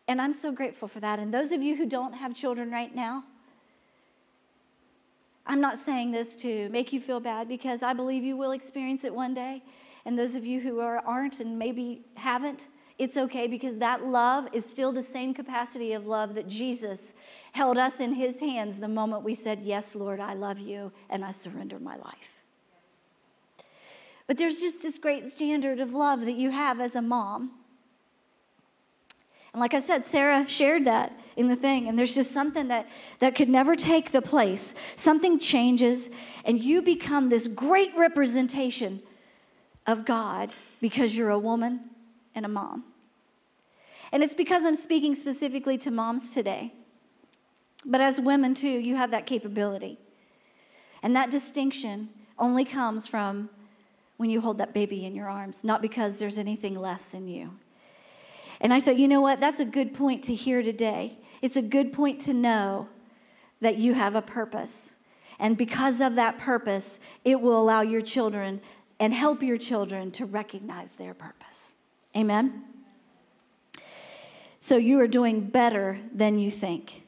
And 0.07 0.21
I'm 0.21 0.33
so 0.33 0.51
grateful 0.51 0.87
for 0.87 0.99
that. 0.99 1.19
And 1.19 1.33
those 1.33 1.51
of 1.51 1.61
you 1.61 1.77
who 1.77 1.85
don't 1.85 2.13
have 2.13 2.35
children 2.35 2.71
right 2.71 2.93
now, 2.93 3.23
I'm 5.45 5.61
not 5.61 5.77
saying 5.77 6.11
this 6.11 6.35
to 6.37 6.69
make 6.69 6.91
you 6.91 6.99
feel 6.99 7.19
bad 7.19 7.47
because 7.47 7.83
I 7.83 7.93
believe 7.93 8.23
you 8.23 8.35
will 8.35 8.51
experience 8.51 9.03
it 9.03 9.13
one 9.13 9.33
day. 9.33 9.61
And 10.05 10.17
those 10.17 10.35
of 10.35 10.45
you 10.45 10.59
who 10.59 10.79
are, 10.79 10.97
aren't 10.99 11.39
and 11.39 11.57
maybe 11.57 12.05
haven't, 12.15 12.67
it's 12.97 13.17
okay 13.17 13.47
because 13.47 13.77
that 13.79 14.05
love 14.05 14.47
is 14.53 14.65
still 14.65 14.91
the 14.91 15.03
same 15.03 15.33
capacity 15.33 15.93
of 15.93 16.05
love 16.05 16.35
that 16.35 16.47
Jesus 16.47 17.13
held 17.53 17.77
us 17.77 17.99
in 17.99 18.13
his 18.13 18.39
hands 18.39 18.79
the 18.79 18.87
moment 18.87 19.23
we 19.23 19.35
said, 19.35 19.61
Yes, 19.63 19.95
Lord, 19.95 20.19
I 20.19 20.33
love 20.33 20.59
you 20.59 20.91
and 21.09 21.23
I 21.23 21.31
surrender 21.31 21.79
my 21.79 21.95
life. 21.95 22.41
But 24.27 24.37
there's 24.37 24.59
just 24.59 24.81
this 24.81 24.97
great 24.97 25.27
standard 25.27 25.79
of 25.79 25.93
love 25.93 26.21
that 26.21 26.35
you 26.35 26.51
have 26.51 26.79
as 26.79 26.95
a 26.95 27.01
mom. 27.01 27.51
And 29.53 29.59
like 29.59 29.73
I 29.73 29.79
said, 29.79 30.05
Sarah 30.05 30.47
shared 30.47 30.85
that 30.85 31.19
in 31.35 31.47
the 31.47 31.55
thing, 31.55 31.87
and 31.87 31.97
there's 31.97 32.15
just 32.15 32.31
something 32.31 32.69
that, 32.69 32.87
that 33.19 33.35
could 33.35 33.49
never 33.49 33.75
take 33.75 34.11
the 34.11 34.21
place. 34.21 34.73
Something 34.95 35.37
changes, 35.39 36.09
and 36.43 36.59
you 36.59 36.81
become 36.81 37.29
this 37.29 37.47
great 37.47 37.95
representation 37.95 39.01
of 39.85 40.05
God 40.05 40.53
because 40.81 41.15
you're 41.15 41.29
a 41.29 41.39
woman 41.39 41.81
and 42.35 42.45
a 42.45 42.49
mom. 42.49 42.83
And 44.11 44.23
it's 44.23 44.33
because 44.33 44.63
I'm 44.63 44.75
speaking 44.75 45.15
specifically 45.15 45.77
to 45.79 45.91
moms 45.91 46.31
today. 46.31 46.73
But 47.85 47.99
as 47.99 48.21
women, 48.21 48.53
too, 48.53 48.69
you 48.69 48.95
have 48.95 49.11
that 49.11 49.25
capability. 49.25 49.97
And 51.01 51.15
that 51.15 51.31
distinction 51.31 52.09
only 52.37 52.63
comes 52.63 53.07
from 53.07 53.49
when 54.17 54.29
you 54.29 54.39
hold 54.39 54.57
that 54.59 54.73
baby 54.73 55.05
in 55.05 55.15
your 55.15 55.27
arms, 55.27 55.63
not 55.63 55.81
because 55.81 56.17
there's 56.17 56.37
anything 56.37 56.79
less 56.79 57.13
in 57.13 57.27
you. 57.27 57.51
And 58.61 58.73
I 58.73 58.79
thought, 58.79 58.97
you 58.97 59.07
know 59.07 59.19
what? 59.19 59.39
That's 59.39 59.59
a 59.59 59.65
good 59.65 59.93
point 59.93 60.23
to 60.25 60.35
hear 60.35 60.61
today. 60.61 61.17
It's 61.41 61.57
a 61.57 61.61
good 61.61 61.91
point 61.91 62.21
to 62.21 62.33
know 62.33 62.87
that 63.59 63.77
you 63.77 63.95
have 63.95 64.15
a 64.15 64.21
purpose. 64.21 64.95
And 65.39 65.57
because 65.57 65.99
of 65.99 66.15
that 66.15 66.37
purpose, 66.37 66.99
it 67.25 67.41
will 67.41 67.59
allow 67.59 67.81
your 67.81 68.01
children 68.01 68.61
and 68.99 69.13
help 69.13 69.41
your 69.41 69.57
children 69.57 70.11
to 70.11 70.25
recognize 70.25 70.93
their 70.93 71.13
purpose. 71.13 71.73
Amen? 72.15 72.63
So 74.61 74.77
you 74.77 74.99
are 74.99 75.07
doing 75.07 75.41
better 75.41 75.99
than 76.13 76.39
you 76.39 76.49
think. 76.49 77.03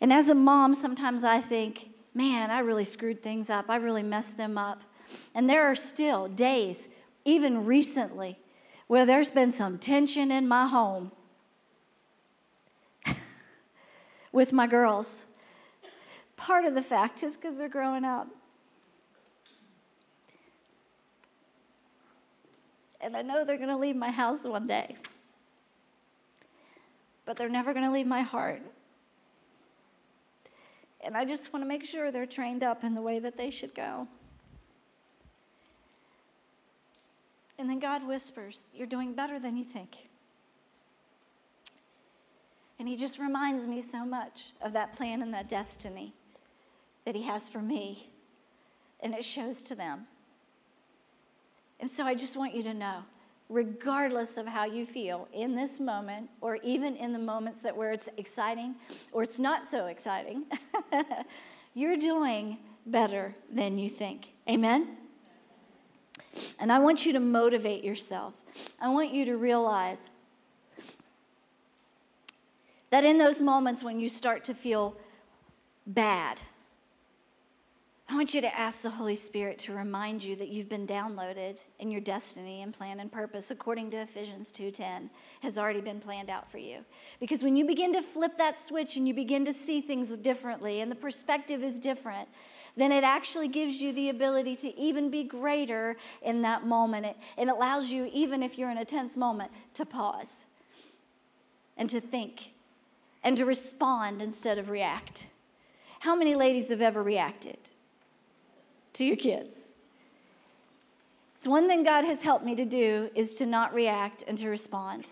And 0.00 0.12
as 0.12 0.28
a 0.28 0.34
mom, 0.34 0.74
sometimes 0.74 1.24
I 1.24 1.40
think, 1.40 1.90
man, 2.14 2.50
I 2.50 2.60
really 2.60 2.84
screwed 2.84 3.22
things 3.22 3.50
up. 3.50 3.66
I 3.68 3.76
really 3.76 4.02
messed 4.02 4.36
them 4.36 4.58
up. 4.58 4.82
And 5.34 5.48
there 5.48 5.64
are 5.64 5.74
still 5.74 6.28
days, 6.28 6.88
even 7.24 7.64
recently, 7.64 8.38
where 8.86 9.06
there's 9.06 9.30
been 9.30 9.52
some 9.52 9.78
tension 9.78 10.30
in 10.30 10.46
my 10.46 10.66
home 10.66 11.12
with 14.32 14.52
my 14.52 14.66
girls. 14.66 15.24
Part 16.36 16.64
of 16.64 16.74
the 16.74 16.82
fact 16.82 17.22
is 17.22 17.36
because 17.36 17.56
they're 17.56 17.68
growing 17.68 18.04
up. 18.04 18.28
And 23.00 23.16
I 23.16 23.22
know 23.22 23.44
they're 23.44 23.56
going 23.56 23.68
to 23.68 23.76
leave 23.76 23.96
my 23.96 24.10
house 24.10 24.44
one 24.44 24.66
day. 24.66 24.96
But 27.24 27.36
they're 27.36 27.48
never 27.48 27.72
going 27.72 27.84
to 27.84 27.92
leave 27.92 28.06
my 28.06 28.22
heart. 28.22 28.62
And 31.00 31.16
I 31.16 31.24
just 31.24 31.52
want 31.52 31.64
to 31.64 31.68
make 31.68 31.84
sure 31.84 32.10
they're 32.10 32.26
trained 32.26 32.62
up 32.62 32.82
in 32.82 32.94
the 32.94 33.02
way 33.02 33.18
that 33.18 33.36
they 33.36 33.50
should 33.50 33.74
go. 33.74 34.08
And 37.58 37.68
then 37.68 37.78
God 37.78 38.06
whispers, 38.06 38.66
You're 38.74 38.86
doing 38.86 39.14
better 39.14 39.38
than 39.38 39.56
you 39.56 39.64
think. 39.64 39.90
And 42.78 42.88
He 42.88 42.96
just 42.96 43.18
reminds 43.18 43.66
me 43.66 43.80
so 43.80 44.04
much 44.04 44.52
of 44.60 44.72
that 44.72 44.96
plan 44.96 45.22
and 45.22 45.34
that 45.34 45.48
destiny 45.48 46.14
that 47.04 47.14
He 47.14 47.22
has 47.22 47.48
for 47.48 47.60
me. 47.60 48.10
And 49.00 49.14
it 49.14 49.24
shows 49.24 49.62
to 49.64 49.74
them. 49.74 50.06
And 51.80 51.90
so 51.90 52.04
I 52.04 52.14
just 52.14 52.36
want 52.36 52.54
you 52.54 52.62
to 52.64 52.74
know, 52.74 53.04
regardless 53.48 54.36
of 54.36 54.46
how 54.46 54.64
you 54.64 54.84
feel 54.84 55.28
in 55.32 55.54
this 55.54 55.78
moment, 55.78 56.28
or 56.40 56.56
even 56.56 56.96
in 56.96 57.12
the 57.12 57.18
moments 57.18 57.60
that 57.60 57.76
where 57.76 57.92
it's 57.92 58.08
exciting 58.16 58.74
or 59.12 59.22
it's 59.22 59.38
not 59.38 59.66
so 59.66 59.86
exciting, 59.86 60.44
you're 61.74 61.96
doing 61.96 62.58
better 62.84 63.34
than 63.52 63.78
you 63.78 63.88
think. 63.88 64.28
Amen? 64.48 64.96
And 66.58 66.72
I 66.72 66.78
want 66.78 67.06
you 67.06 67.12
to 67.12 67.20
motivate 67.20 67.84
yourself. 67.84 68.34
I 68.80 68.88
want 68.88 69.12
you 69.12 69.24
to 69.26 69.36
realize 69.36 69.98
that 72.90 73.04
in 73.04 73.18
those 73.18 73.40
moments 73.40 73.82
when 73.82 74.00
you 74.00 74.08
start 74.08 74.44
to 74.44 74.54
feel 74.54 74.96
bad 75.86 76.40
I 78.10 78.14
want 78.14 78.32
you 78.32 78.40
to 78.40 78.58
ask 78.58 78.80
the 78.80 78.88
Holy 78.88 79.16
Spirit 79.16 79.58
to 79.60 79.74
remind 79.74 80.24
you 80.24 80.34
that 80.36 80.48
you've 80.48 80.68
been 80.68 80.86
downloaded 80.86 81.58
and 81.78 81.92
your 81.92 82.00
destiny 82.00 82.62
and 82.62 82.72
plan 82.72 83.00
and 83.00 83.12
purpose 83.12 83.50
according 83.50 83.90
to 83.90 83.98
Ephesians 83.98 84.50
2:10 84.50 85.10
has 85.42 85.58
already 85.58 85.82
been 85.82 86.00
planned 86.00 86.30
out 86.30 86.50
for 86.50 86.56
you. 86.56 86.86
Because 87.20 87.42
when 87.42 87.54
you 87.54 87.66
begin 87.66 87.92
to 87.92 88.00
flip 88.00 88.38
that 88.38 88.58
switch 88.58 88.96
and 88.96 89.06
you 89.06 89.12
begin 89.12 89.44
to 89.44 89.52
see 89.52 89.82
things 89.82 90.08
differently 90.08 90.80
and 90.80 90.90
the 90.90 90.96
perspective 90.96 91.62
is 91.62 91.78
different, 91.78 92.30
then 92.76 92.92
it 92.92 93.04
actually 93.04 93.48
gives 93.48 93.82
you 93.82 93.92
the 93.92 94.08
ability 94.08 94.56
to 94.56 94.74
even 94.78 95.10
be 95.10 95.22
greater 95.22 95.98
in 96.22 96.40
that 96.42 96.64
moment. 96.64 97.04
It, 97.04 97.16
it 97.36 97.48
allows 97.48 97.90
you, 97.90 98.08
even 98.14 98.42
if 98.42 98.56
you're 98.56 98.70
in 98.70 98.78
a 98.78 98.86
tense 98.86 99.18
moment, 99.18 99.52
to 99.74 99.84
pause 99.84 100.46
and 101.76 101.90
to 101.90 102.00
think 102.00 102.52
and 103.22 103.36
to 103.36 103.44
respond 103.44 104.22
instead 104.22 104.56
of 104.56 104.70
react. 104.70 105.26
How 106.00 106.16
many 106.16 106.34
ladies 106.34 106.70
have 106.70 106.80
ever 106.80 107.02
reacted? 107.02 107.58
To 108.94 109.04
your 109.04 109.16
kids. 109.16 109.58
So, 111.38 111.50
one 111.50 111.68
thing 111.68 111.84
God 111.84 112.04
has 112.04 112.22
helped 112.22 112.44
me 112.44 112.56
to 112.56 112.64
do 112.64 113.10
is 113.14 113.36
to 113.36 113.46
not 113.46 113.72
react 113.72 114.24
and 114.26 114.36
to 114.38 114.48
respond. 114.48 115.06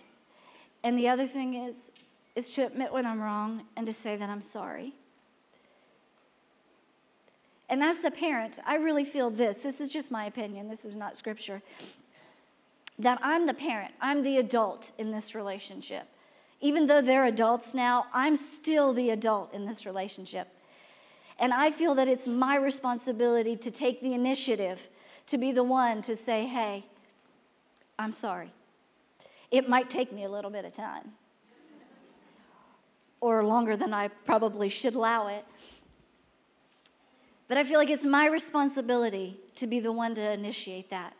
And 0.83 0.97
the 0.97 1.07
other 1.07 1.25
thing 1.25 1.53
is, 1.53 1.91
is 2.35 2.53
to 2.53 2.65
admit 2.65 2.91
when 2.91 3.05
I'm 3.05 3.21
wrong 3.21 3.63
and 3.75 3.87
to 3.87 3.93
say 3.93 4.15
that 4.15 4.29
I'm 4.29 4.41
sorry. 4.41 4.93
And 7.69 7.83
as 7.83 7.99
the 7.99 8.11
parent, 8.11 8.59
I 8.65 8.75
really 8.75 9.03
feel 9.03 9.29
this. 9.29 9.63
This 9.63 9.81
is 9.81 9.89
just 9.89 10.11
my 10.11 10.25
opinion, 10.25 10.69
this 10.69 10.85
is 10.85 10.95
not 10.95 11.17
scripture. 11.17 11.61
That 12.99 13.19
I'm 13.21 13.45
the 13.45 13.53
parent, 13.53 13.93
I'm 14.01 14.23
the 14.23 14.37
adult 14.37 14.91
in 14.97 15.11
this 15.11 15.35
relationship. 15.35 16.07
Even 16.59 16.87
though 16.87 17.01
they're 17.01 17.25
adults 17.25 17.73
now, 17.73 18.07
I'm 18.13 18.35
still 18.35 18.93
the 18.93 19.11
adult 19.11 19.53
in 19.53 19.65
this 19.65 19.85
relationship. 19.85 20.47
And 21.39 21.53
I 21.53 21.69
feel 21.71 21.93
that 21.95 22.07
it's 22.07 22.27
my 22.27 22.55
responsibility 22.55 23.55
to 23.57 23.69
take 23.69 24.01
the 24.01 24.13
initiative, 24.13 24.79
to 25.27 25.37
be 25.37 25.51
the 25.51 25.63
one 25.63 26.01
to 26.03 26.15
say, 26.15 26.47
hey, 26.47 26.85
I'm 27.99 28.11
sorry. 28.11 28.51
It 29.51 29.69
might 29.69 29.89
take 29.89 30.11
me 30.11 30.23
a 30.23 30.29
little 30.29 30.51
bit 30.51 30.65
of 30.65 30.73
time, 30.73 31.13
or 33.21 33.43
longer 33.43 33.77
than 33.77 33.93
I 33.93 34.07
probably 34.07 34.69
should 34.69 34.95
allow 34.95 35.27
it. 35.27 35.45
But 37.47 37.57
I 37.57 37.63
feel 37.63 37.79
like 37.79 37.89
it's 37.89 38.03
my 38.03 38.25
responsibility 38.25 39.37
to 39.55 39.67
be 39.67 39.79
the 39.79 39.91
one 39.91 40.15
to 40.15 40.31
initiate 40.31 40.89
that. 40.89 41.13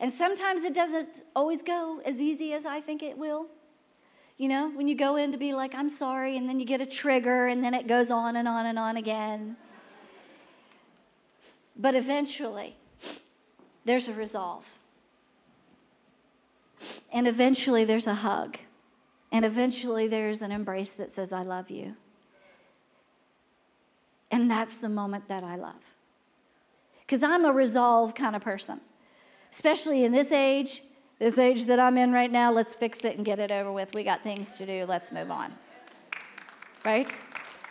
And 0.00 0.12
sometimes 0.12 0.64
it 0.64 0.74
doesn't 0.74 1.22
always 1.36 1.62
go 1.62 2.00
as 2.04 2.20
easy 2.20 2.52
as 2.52 2.66
I 2.66 2.80
think 2.80 3.02
it 3.02 3.16
will. 3.16 3.46
You 4.36 4.48
know, 4.48 4.70
when 4.70 4.88
you 4.88 4.96
go 4.96 5.16
in 5.16 5.30
to 5.32 5.38
be 5.38 5.54
like, 5.54 5.74
I'm 5.74 5.88
sorry, 5.88 6.36
and 6.36 6.48
then 6.48 6.58
you 6.58 6.66
get 6.66 6.80
a 6.80 6.86
trigger, 6.86 7.46
and 7.46 7.62
then 7.62 7.72
it 7.72 7.86
goes 7.86 8.10
on 8.10 8.34
and 8.34 8.48
on 8.48 8.66
and 8.66 8.78
on 8.78 8.96
again. 8.96 9.56
But 11.76 11.94
eventually, 11.94 12.76
there's 13.84 14.08
a 14.08 14.12
resolve. 14.12 14.64
And 17.12 17.28
eventually, 17.28 17.84
there's 17.84 18.08
a 18.08 18.14
hug. 18.14 18.58
And 19.30 19.44
eventually, 19.44 20.08
there's 20.08 20.42
an 20.42 20.50
embrace 20.50 20.92
that 20.92 21.12
says, 21.12 21.32
I 21.32 21.42
love 21.42 21.70
you. 21.70 21.94
And 24.30 24.50
that's 24.50 24.76
the 24.76 24.88
moment 24.88 25.28
that 25.28 25.44
I 25.44 25.54
love. 25.54 25.94
Because 27.00 27.22
I'm 27.22 27.44
a 27.44 27.52
resolve 27.52 28.16
kind 28.16 28.34
of 28.34 28.42
person, 28.42 28.80
especially 29.52 30.04
in 30.04 30.10
this 30.10 30.32
age 30.32 30.82
this 31.18 31.38
age 31.38 31.66
that 31.66 31.78
I'm 31.78 31.96
in 31.96 32.12
right 32.12 32.30
now, 32.30 32.52
let's 32.52 32.74
fix 32.74 33.04
it 33.04 33.16
and 33.16 33.24
get 33.24 33.38
it 33.38 33.50
over 33.50 33.72
with. 33.72 33.94
We 33.94 34.04
got 34.04 34.22
things 34.22 34.56
to 34.58 34.66
do. 34.66 34.84
Let's 34.86 35.12
move 35.12 35.30
on. 35.30 35.52
Right? 36.84 37.16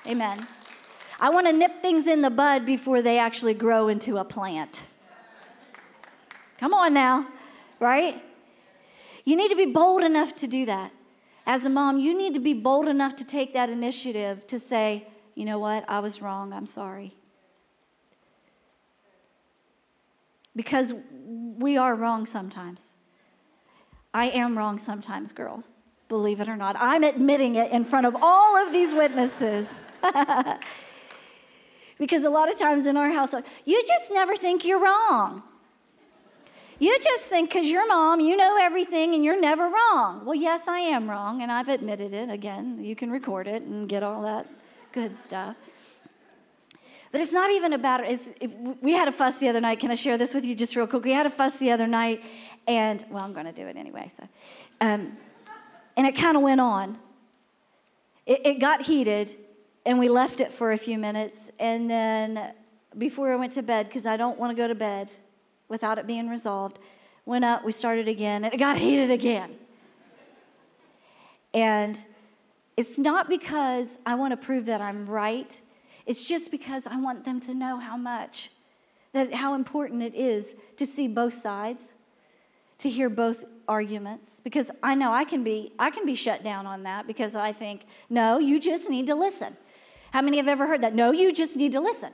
Amen. 0.07 0.47
I 1.19 1.29
want 1.29 1.47
to 1.47 1.53
nip 1.53 1.81
things 1.81 2.07
in 2.07 2.21
the 2.21 2.29
bud 2.29 2.65
before 2.65 3.01
they 3.01 3.17
actually 3.17 3.53
grow 3.53 3.87
into 3.87 4.17
a 4.17 4.25
plant. 4.25 4.83
Come 6.57 6.73
on 6.73 6.93
now, 6.93 7.27
right? 7.79 8.21
You 9.25 9.35
need 9.35 9.49
to 9.49 9.55
be 9.55 9.65
bold 9.65 10.03
enough 10.03 10.35
to 10.37 10.47
do 10.47 10.65
that. 10.65 10.91
As 11.45 11.65
a 11.65 11.69
mom, 11.69 11.99
you 11.99 12.17
need 12.17 12.33
to 12.33 12.39
be 12.39 12.53
bold 12.53 12.87
enough 12.87 13.15
to 13.17 13.25
take 13.25 13.53
that 13.53 13.69
initiative 13.69 14.47
to 14.47 14.59
say, 14.59 15.07
you 15.35 15.45
know 15.45 15.59
what, 15.59 15.83
I 15.89 15.99
was 15.99 16.21
wrong, 16.21 16.53
I'm 16.53 16.65
sorry. 16.65 17.15
Because 20.55 20.93
we 21.25 21.77
are 21.77 21.95
wrong 21.95 22.25
sometimes. 22.25 22.93
I 24.13 24.25
am 24.29 24.57
wrong 24.57 24.77
sometimes, 24.77 25.31
girls, 25.31 25.69
believe 26.07 26.39
it 26.39 26.47
or 26.47 26.55
not. 26.55 26.75
I'm 26.77 27.03
admitting 27.03 27.55
it 27.55 27.71
in 27.71 27.83
front 27.83 28.05
of 28.05 28.15
all 28.21 28.55
of 28.55 28.71
these 28.71 28.93
witnesses. 28.93 29.67
because 31.97 32.23
a 32.23 32.29
lot 32.29 32.51
of 32.51 32.57
times 32.57 32.85
in 32.85 32.97
our 32.97 33.09
household, 33.09 33.43
you 33.65 33.83
just 33.87 34.11
never 34.11 34.35
think 34.35 34.65
you're 34.65 34.83
wrong. 34.83 35.43
You 36.79 36.99
just 37.01 37.29
think 37.29 37.49
because 37.49 37.67
you're 37.67 37.87
mom, 37.87 38.19
you 38.19 38.35
know 38.35 38.57
everything 38.59 39.13
and 39.13 39.23
you're 39.23 39.39
never 39.39 39.69
wrong. 39.69 40.25
Well, 40.25 40.35
yes, 40.35 40.67
I 40.67 40.79
am 40.79 41.09
wrong, 41.09 41.41
and 41.41 41.51
I've 41.51 41.69
admitted 41.69 42.13
it. 42.13 42.29
Again, 42.29 42.83
you 42.83 42.95
can 42.95 43.09
record 43.09 43.47
it 43.47 43.63
and 43.63 43.87
get 43.87 44.03
all 44.03 44.21
that 44.23 44.47
good 44.91 45.17
stuff. 45.17 45.55
But 47.13 47.21
it's 47.21 47.31
not 47.31 47.51
even 47.51 47.73
about 47.73 48.01
it. 48.03 48.19
We 48.81 48.93
had 48.93 49.07
a 49.07 49.11
fuss 49.11 49.37
the 49.37 49.47
other 49.47 49.61
night. 49.61 49.79
Can 49.79 49.91
I 49.91 49.93
share 49.93 50.17
this 50.17 50.33
with 50.33 50.43
you 50.43 50.55
just 50.55 50.75
real 50.75 50.87
quick? 50.87 51.03
We 51.03 51.11
had 51.11 51.27
a 51.27 51.29
fuss 51.29 51.57
the 51.57 51.71
other 51.71 51.85
night, 51.85 52.23
and, 52.67 53.03
well, 53.09 53.23
I'm 53.23 53.33
going 53.33 53.45
to 53.45 53.51
do 53.51 53.67
it 53.67 53.75
anyway. 53.75 54.09
So, 54.15 54.27
um, 54.81 55.17
and 55.97 56.07
it 56.07 56.15
kind 56.15 56.37
of 56.37 56.43
went 56.43 56.61
on. 56.61 56.97
It, 58.25 58.45
it 58.45 58.59
got 58.59 58.83
heated, 58.83 59.35
and 59.85 59.99
we 59.99 60.09
left 60.09 60.39
it 60.39 60.53
for 60.53 60.71
a 60.71 60.77
few 60.77 60.97
minutes. 60.97 61.51
And 61.59 61.89
then 61.89 62.53
before 62.97 63.31
I 63.31 63.35
went 63.35 63.53
to 63.53 63.63
bed, 63.63 63.87
because 63.87 64.05
I 64.05 64.17
don't 64.17 64.39
want 64.39 64.55
to 64.55 64.61
go 64.61 64.67
to 64.67 64.75
bed 64.75 65.11
without 65.67 65.97
it 65.97 66.07
being 66.07 66.29
resolved, 66.29 66.79
went 67.25 67.45
up, 67.45 67.63
we 67.65 67.71
started 67.71 68.07
again, 68.07 68.45
and 68.45 68.53
it 68.53 68.57
got 68.57 68.77
heated 68.79 69.11
again. 69.11 69.55
And 71.53 72.01
it's 72.75 72.97
not 72.97 73.29
because 73.29 73.99
I 74.05 74.15
want 74.15 74.31
to 74.31 74.37
prove 74.37 74.65
that 74.65 74.81
I'm 74.81 75.05
right, 75.05 75.59
it's 76.05 76.23
just 76.23 76.51
because 76.51 76.85
I 76.87 76.97
want 76.97 77.23
them 77.23 77.39
to 77.41 77.53
know 77.53 77.77
how 77.77 77.95
much, 77.95 78.49
that 79.13 79.33
how 79.33 79.53
important 79.53 80.01
it 80.01 80.15
is 80.15 80.55
to 80.77 80.85
see 80.85 81.07
both 81.07 81.33
sides 81.33 81.93
to 82.83 82.89
hear 82.89 83.09
both 83.09 83.45
arguments 83.67 84.41
because 84.43 84.69
I 84.83 84.93
know 84.93 85.11
I 85.11 85.23
can 85.23 85.43
be 85.43 85.71
I 85.79 85.89
can 85.89 86.05
be 86.05 86.15
shut 86.15 86.43
down 86.43 86.67
on 86.67 86.83
that 86.83 87.07
because 87.07 87.33
I 87.33 87.53
think 87.53 87.85
no 88.09 88.37
you 88.37 88.59
just 88.59 88.89
need 88.89 89.07
to 89.07 89.15
listen. 89.15 89.55
How 90.11 90.21
many 90.21 90.37
have 90.37 90.47
ever 90.47 90.67
heard 90.67 90.81
that? 90.81 90.93
No, 90.93 91.11
you 91.11 91.31
just 91.31 91.55
need 91.55 91.71
to 91.71 91.79
listen. 91.79 92.11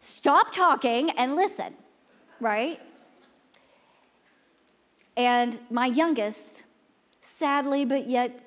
Stop 0.00 0.52
talking 0.52 1.10
and 1.10 1.36
listen, 1.36 1.74
right? 2.40 2.80
And 5.16 5.60
my 5.70 5.86
youngest, 5.86 6.64
sadly 7.20 7.84
but 7.84 8.08
yet 8.08 8.40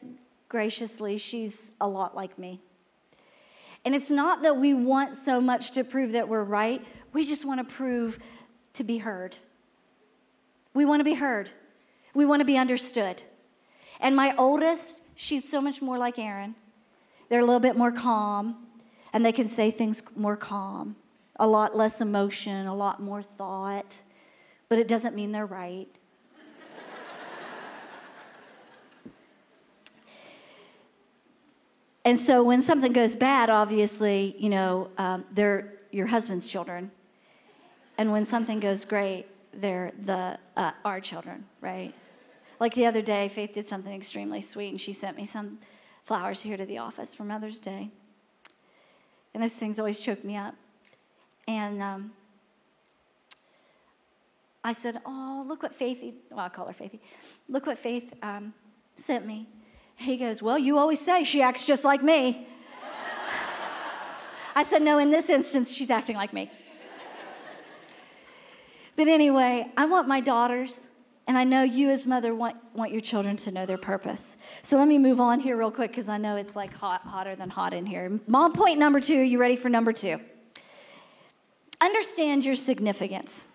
graciously, 0.50 1.20
she's 1.20 1.72
a 1.80 1.88
lot 1.88 2.16
like 2.16 2.38
me. 2.40 2.60
And 3.86 3.94
it's 3.94 4.10
not 4.10 4.42
that 4.42 4.58
we 4.58 4.74
want 4.74 5.16
so 5.16 5.40
much 5.40 5.72
to 5.72 5.84
prove 5.84 6.14
that 6.14 6.28
we're 6.28 6.44
right, 6.44 6.84
we 7.14 7.26
just 7.26 7.46
want 7.46 7.66
to 7.66 7.74
prove 7.76 8.18
to 8.74 8.84
be 8.84 8.98
heard. 8.98 9.38
We 10.76 10.86
want 10.86 11.00
to 11.00 11.06
be 11.06 11.16
heard, 11.16 11.50
we 12.14 12.26
want 12.26 12.42
to 12.42 12.46
be 12.46 12.58
understood. 12.58 13.24
And 14.02 14.14
my 14.14 14.36
oldest, 14.36 15.00
she's 15.16 15.50
so 15.50 15.62
much 15.62 15.82
more 15.82 15.98
like 15.98 16.20
Aaron. 16.20 16.56
They're 17.30 17.40
a 17.40 17.46
little 17.46 17.62
bit 17.62 17.78
more 17.78 17.94
calm, 17.94 18.68
and 19.14 19.26
they 19.26 19.32
can 19.32 19.48
say 19.48 19.72
things 19.72 20.04
more 20.18 20.36
calm, 20.36 20.98
a 21.40 21.48
lot 21.48 21.78
less 21.78 22.02
emotion, 22.02 22.68
a 22.68 22.76
lot 22.76 23.02
more 23.02 23.24
thought, 23.24 24.00
but 24.68 24.78
it 24.78 24.90
doesn't 24.90 25.16
mean 25.16 25.32
they're 25.32 25.46
right. 25.46 25.88
and 32.04 32.20
so 32.20 32.44
when 32.44 32.62
something 32.62 32.92
goes 32.92 33.16
bad, 33.16 33.50
obviously, 33.50 34.36
you 34.38 34.50
know, 34.50 34.90
um, 34.98 35.24
they're 35.32 35.72
your 35.92 36.08
husband's 36.08 36.46
children. 36.46 36.92
And 37.98 38.12
when 38.12 38.26
something 38.26 38.60
goes 38.60 38.84
great, 38.84 39.28
they're 39.56 39.92
the 40.04 40.38
uh, 40.56 40.72
our 40.84 41.00
children, 41.00 41.46
right? 41.62 41.94
Like 42.60 42.74
the 42.74 42.86
other 42.86 43.02
day, 43.02 43.30
Faith 43.30 43.54
did 43.54 43.68
something 43.68 43.94
extremely 43.94 44.42
sweet, 44.42 44.70
and 44.70 44.80
she 44.80 44.94
sent 44.94 45.18
me 45.18 45.26
some 45.26 45.60
flowers 46.04 46.42
here 46.42 46.58
to 46.58 46.66
the 46.66 46.78
office 46.78 47.14
for 47.14 47.24
Mother's 47.24 47.60
Day. 47.60 47.90
And 49.34 49.44
those 49.44 49.56
things 49.56 49.80
always 49.80 50.00
choke 50.00 50.24
me 50.24 50.38
up. 50.38 50.56
And 51.48 51.82
um, 51.82 52.12
I 54.64 54.74
said, 54.74 55.02
"Oh, 55.06 55.46
look 55.48 55.64
what 55.64 55.78
Faithy, 55.78 56.14
well, 56.30 56.46
I 56.46 56.50
call 56.50 56.68
her 56.68 56.74
Faithy. 56.74 57.00
Look 57.50 57.66
what 57.66 57.78
Faith 57.78 58.14
um, 58.24 58.54
sent 58.98 59.26
me." 59.26 59.48
He 59.98 60.18
goes, 60.18 60.42
"Well, 60.42 60.58
you 60.58 60.78
always 60.78 61.00
say 61.00 61.24
she 61.24 61.42
acts 61.42 61.66
just 61.66 61.84
like 61.84 62.02
me." 62.04 62.48
I 64.56 64.64
said, 64.64 64.82
"No, 64.82 64.98
in 64.98 65.12
this 65.12 65.30
instance, 65.30 65.72
she's 65.72 65.90
acting 65.90 66.16
like 66.16 66.34
me." 66.34 66.50
But 68.96 69.08
anyway, 69.08 69.70
I 69.76 69.86
want 69.86 70.08
my 70.08 70.22
daughters 70.22 70.88
And 71.28 71.38
I 71.38 71.44
know 71.44 71.64
you, 71.64 71.90
as 71.90 72.06
mother, 72.06 72.36
want, 72.36 72.58
want 72.74 72.92
your 72.92 73.02
children 73.02 73.36
to 73.38 73.52
know 73.52 73.66
their 73.66 73.80
purpose. 73.80 74.38
So 74.62 74.78
let 74.78 74.88
me 74.88 75.00
move 75.00 75.20
on 75.20 75.40
here 75.40 75.58
real 75.58 75.72
quick 75.72 75.92
because 75.92 76.08
I 76.08 76.18
know 76.18 76.36
it's 76.36 76.56
like 76.56 76.74
hot, 76.74 77.02
hotter 77.02 77.36
than 77.36 77.50
hot 77.50 77.74
in 77.74 77.86
here. 77.86 78.20
Mom, 78.28 78.54
point 78.54 78.78
number 78.78 79.00
two. 79.00 79.20
Are 79.20 79.24
you 79.24 79.40
ready 79.40 79.56
for 79.56 79.70
number 79.70 79.92
two? 79.92 80.20
Understand 81.82 82.46
your 82.46 82.56
significance. 82.56 83.48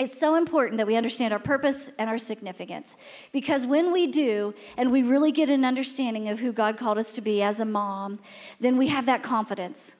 It's 0.00 0.18
so 0.18 0.34
important 0.34 0.78
that 0.78 0.86
we 0.86 0.96
understand 0.96 1.32
our 1.32 1.38
purpose 1.38 1.90
and 1.98 2.08
our 2.10 2.18
significance 2.18 2.96
because 3.32 3.66
when 3.66 3.92
we 3.92 4.06
do 4.06 4.54
and 4.76 4.90
we 4.90 5.02
really 5.02 5.30
get 5.30 5.50
an 5.50 5.64
understanding 5.64 6.28
of 6.28 6.40
who 6.40 6.52
God 6.52 6.76
called 6.76 6.96
us 6.98 7.12
to 7.14 7.20
be 7.20 7.42
as 7.42 7.60
a 7.60 7.64
mom, 7.64 8.18
then 8.58 8.78
we 8.78 8.88
have 8.88 9.06
that 9.06 9.22
confidence. 9.22 9.96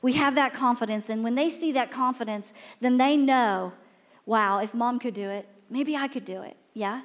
We 0.00 0.14
have 0.14 0.34
that 0.34 0.52
confidence, 0.52 1.08
and 1.08 1.22
when 1.22 1.36
they 1.36 1.48
see 1.48 1.70
that 1.72 1.92
confidence, 1.92 2.52
then 2.80 2.96
they 2.96 3.16
know, 3.16 3.72
wow, 4.26 4.58
if 4.58 4.74
mom 4.74 4.98
could 4.98 5.14
do 5.14 5.28
it, 5.28 5.48
maybe 5.70 5.96
I 5.96 6.08
could 6.08 6.24
do 6.24 6.42
it. 6.42 6.56
Yeah? 6.74 7.02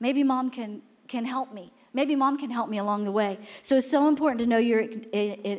Maybe 0.00 0.22
mom 0.22 0.50
can, 0.50 0.82
can 1.08 1.24
help 1.24 1.52
me. 1.52 1.72
Maybe 1.96 2.14
mom 2.14 2.36
can 2.36 2.50
help 2.50 2.68
me 2.68 2.76
along 2.76 3.04
the 3.04 3.10
way. 3.10 3.38
So 3.62 3.78
it's 3.78 3.90
so 3.90 4.06
important 4.06 4.40
to 4.40 4.46
know 4.46 4.58
your 4.58 4.84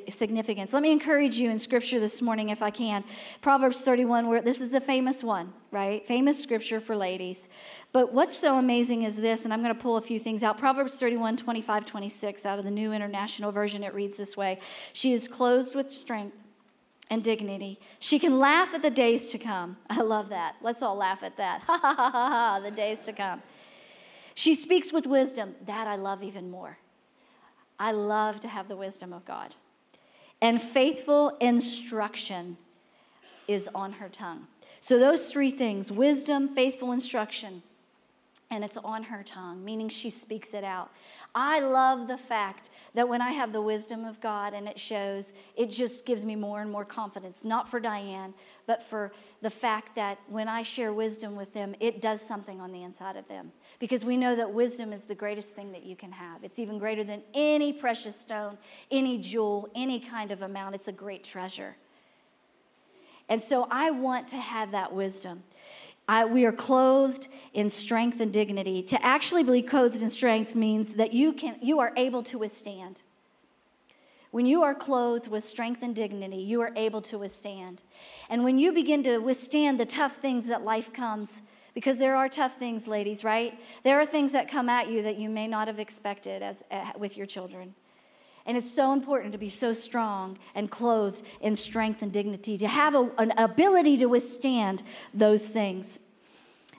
significance. 0.10 0.72
Let 0.72 0.84
me 0.84 0.92
encourage 0.92 1.38
you 1.38 1.50
in 1.50 1.58
scripture 1.58 2.00
this 2.00 2.22
morning, 2.22 2.50
if 2.50 2.62
I 2.62 2.70
can. 2.70 3.04
Proverbs 3.42 3.82
31, 3.82 4.28
where 4.28 4.40
this 4.40 4.62
is 4.62 4.76
a 4.76 4.80
famous 4.80 5.24
one, 5.24 5.52
right? 5.72 6.06
Famous 6.06 6.42
scripture 6.42 6.80
for 6.80 6.96
ladies. 6.96 7.50
But 7.92 8.14
what's 8.14 8.38
so 8.38 8.60
amazing 8.60 9.02
is 9.02 9.16
this, 9.18 9.46
and 9.46 9.54
I'm 9.54 9.64
going 9.64 9.74
to 9.74 9.82
pull 9.82 9.98
a 9.98 10.02
few 10.02 10.20
things 10.20 10.44
out. 10.44 10.60
Proverbs 10.60 10.98
31, 10.98 11.38
25, 11.38 11.88
26, 11.88 12.46
out 12.46 12.60
of 12.60 12.66
the 12.66 12.72
New 12.72 12.94
International 12.94 13.52
Version, 13.52 13.84
it 13.84 13.96
reads 13.96 14.18
this 14.18 14.38
way 14.38 14.60
She 14.94 15.14
is 15.14 15.28
clothed 15.28 15.74
with 15.74 15.92
strength 15.92 16.38
and 17.10 17.24
dignity. 17.24 17.80
She 18.00 18.20
can 18.20 18.40
laugh 18.40 18.74
at 18.74 18.82
the 18.82 18.90
days 18.90 19.30
to 19.30 19.38
come. 19.38 19.78
I 19.90 20.02
love 20.02 20.30
that. 20.30 20.56
Let's 20.62 20.82
all 20.82 20.96
laugh 20.96 21.24
at 21.24 21.38
that. 21.38 21.62
Ha 21.68 21.78
ha 21.78 21.94
ha 21.94 22.10
ha 22.10 22.30
ha, 22.30 22.60
the 22.60 22.72
days 22.72 23.02
to 23.02 23.14
come. 23.14 23.42
She 24.36 24.56
speaks 24.56 24.94
with 24.94 25.08
wisdom. 25.08 25.56
That 25.66 25.88
I 25.88 25.96
love 25.96 26.24
even 26.24 26.52
more. 26.52 26.78
I 27.80 27.92
love 27.92 28.40
to 28.42 28.48
have 28.48 28.68
the 28.68 28.76
wisdom 28.76 29.14
of 29.14 29.26
God. 29.26 29.56
And 30.42 30.62
faithful 30.62 31.38
instruction 31.40 32.58
is 33.48 33.70
on 33.74 33.94
her 33.94 34.10
tongue. 34.10 34.48
So, 34.80 35.00
those 35.00 35.32
three 35.32 35.52
things 35.52 35.92
wisdom, 35.92 36.54
faithful 36.54 36.92
instruction, 36.92 37.64
and 38.50 38.64
it's 38.64 38.78
on 38.78 39.04
her 39.04 39.24
tongue, 39.24 39.64
meaning 39.64 39.90
she 39.90 40.10
speaks 40.10 40.54
it 40.54 40.64
out. 40.64 40.90
I 41.36 41.60
love 41.60 42.08
the 42.08 42.18
fact 42.18 42.70
that 42.94 43.08
when 43.08 43.22
I 43.22 43.32
have 43.32 43.52
the 43.52 43.62
wisdom 43.62 44.06
of 44.06 44.22
God 44.22 44.54
and 44.54 44.68
it 44.68 44.80
shows, 44.80 45.34
it 45.56 45.70
just 45.70 46.06
gives 46.06 46.24
me 46.24 46.36
more 46.36 46.62
and 46.62 46.72
more 46.72 46.86
confidence, 46.86 47.44
not 47.44 47.70
for 47.70 47.80
Diane, 47.80 48.34
but 48.66 48.82
for 48.82 49.12
the 49.42 49.50
fact 49.50 49.96
that 49.96 50.18
when 50.30 50.48
I 50.48 50.64
share 50.64 50.94
wisdom 50.94 51.36
with 51.36 51.54
them, 51.54 51.76
it 51.80 52.02
does 52.02 52.22
something 52.22 52.62
on 52.62 52.72
the 52.72 52.84
inside 52.84 53.18
of 53.18 53.28
them. 53.28 53.52
Because 53.80 54.06
we 54.06 54.18
know 54.18 54.36
that 54.36 54.52
wisdom 54.52 54.94
is 54.94 55.06
the 55.06 55.16
greatest 55.16 55.52
thing 55.52 55.74
that 55.74 55.86
you 55.86 55.96
can 55.96 56.12
have. 56.14 56.44
It's 56.44 56.58
even 56.58 56.80
greater 56.80 57.04
than 57.04 57.24
any 57.34 57.74
precious 57.74 58.20
stone, 58.20 58.58
any 58.90 59.18
jewel, 59.18 59.70
any 59.76 60.00
kind 60.00 60.32
of 60.32 60.42
amount. 60.42 60.76
It's 60.76 60.88
a 60.88 60.94
great 60.94 61.24
treasure. 61.24 61.76
And 63.30 63.44
so 63.44 63.68
I 63.70 63.92
want 63.92 64.30
to 64.30 64.38
have 64.38 64.72
that 64.72 64.94
wisdom. 64.94 65.44
I, 66.08 66.26
we 66.26 66.46
are 66.46 66.54
clothed 66.54 67.28
in 67.54 67.70
strength 67.70 68.22
and 68.22 68.32
dignity. 68.32 68.82
To 68.84 69.06
actually 69.06 69.44
be 69.44 69.62
clothed 69.62 70.02
in 70.02 70.10
strength 70.10 70.56
means 70.56 70.96
that 70.96 71.14
you, 71.14 71.34
can, 71.34 71.58
you 71.62 71.80
are 71.80 71.92
able 71.98 72.24
to 72.24 72.38
withstand. 72.38 73.02
When 74.32 74.46
you 74.46 74.64
are 74.64 74.76
clothed 74.76 75.28
with 75.28 75.46
strength 75.46 75.82
and 75.82 75.96
dignity, 75.96 76.38
you 76.38 76.62
are 76.62 76.72
able 76.76 77.02
to 77.04 77.18
withstand. 77.18 77.84
And 78.30 78.44
when 78.44 78.58
you 78.58 78.72
begin 78.72 79.04
to 79.04 79.18
withstand 79.20 79.80
the 79.80 79.86
tough 79.86 80.18
things 80.18 80.48
that 80.48 80.64
life 80.64 80.94
comes, 80.94 81.42
because 81.74 81.98
there 81.98 82.16
are 82.16 82.28
tough 82.28 82.58
things, 82.58 82.88
ladies, 82.88 83.24
right? 83.24 83.58
There 83.84 84.00
are 84.00 84.06
things 84.06 84.32
that 84.32 84.50
come 84.50 84.70
at 84.70 84.90
you 84.90 85.04
that 85.04 85.18
you 85.18 85.30
may 85.30 85.48
not 85.48 85.68
have 85.68 85.80
expected 85.80 86.42
as, 86.42 86.64
uh, 86.72 86.92
with 86.98 87.16
your 87.18 87.26
children. 87.26 87.76
And 88.48 88.56
it's 88.56 88.72
so 88.72 88.94
important 88.94 89.34
to 89.34 89.38
be 89.38 89.50
so 89.50 89.74
strong 89.74 90.40
and 90.56 90.72
clothed 90.72 91.22
in 91.42 91.58
strength 91.58 92.02
and 92.02 92.14
dignity, 92.14 92.58
to 92.60 92.68
have 92.68 92.96
a, 92.96 93.12
an 93.18 93.34
ability 93.38 93.98
to 93.98 94.06
withstand 94.06 94.84
those 95.14 95.46
things. 95.46 96.00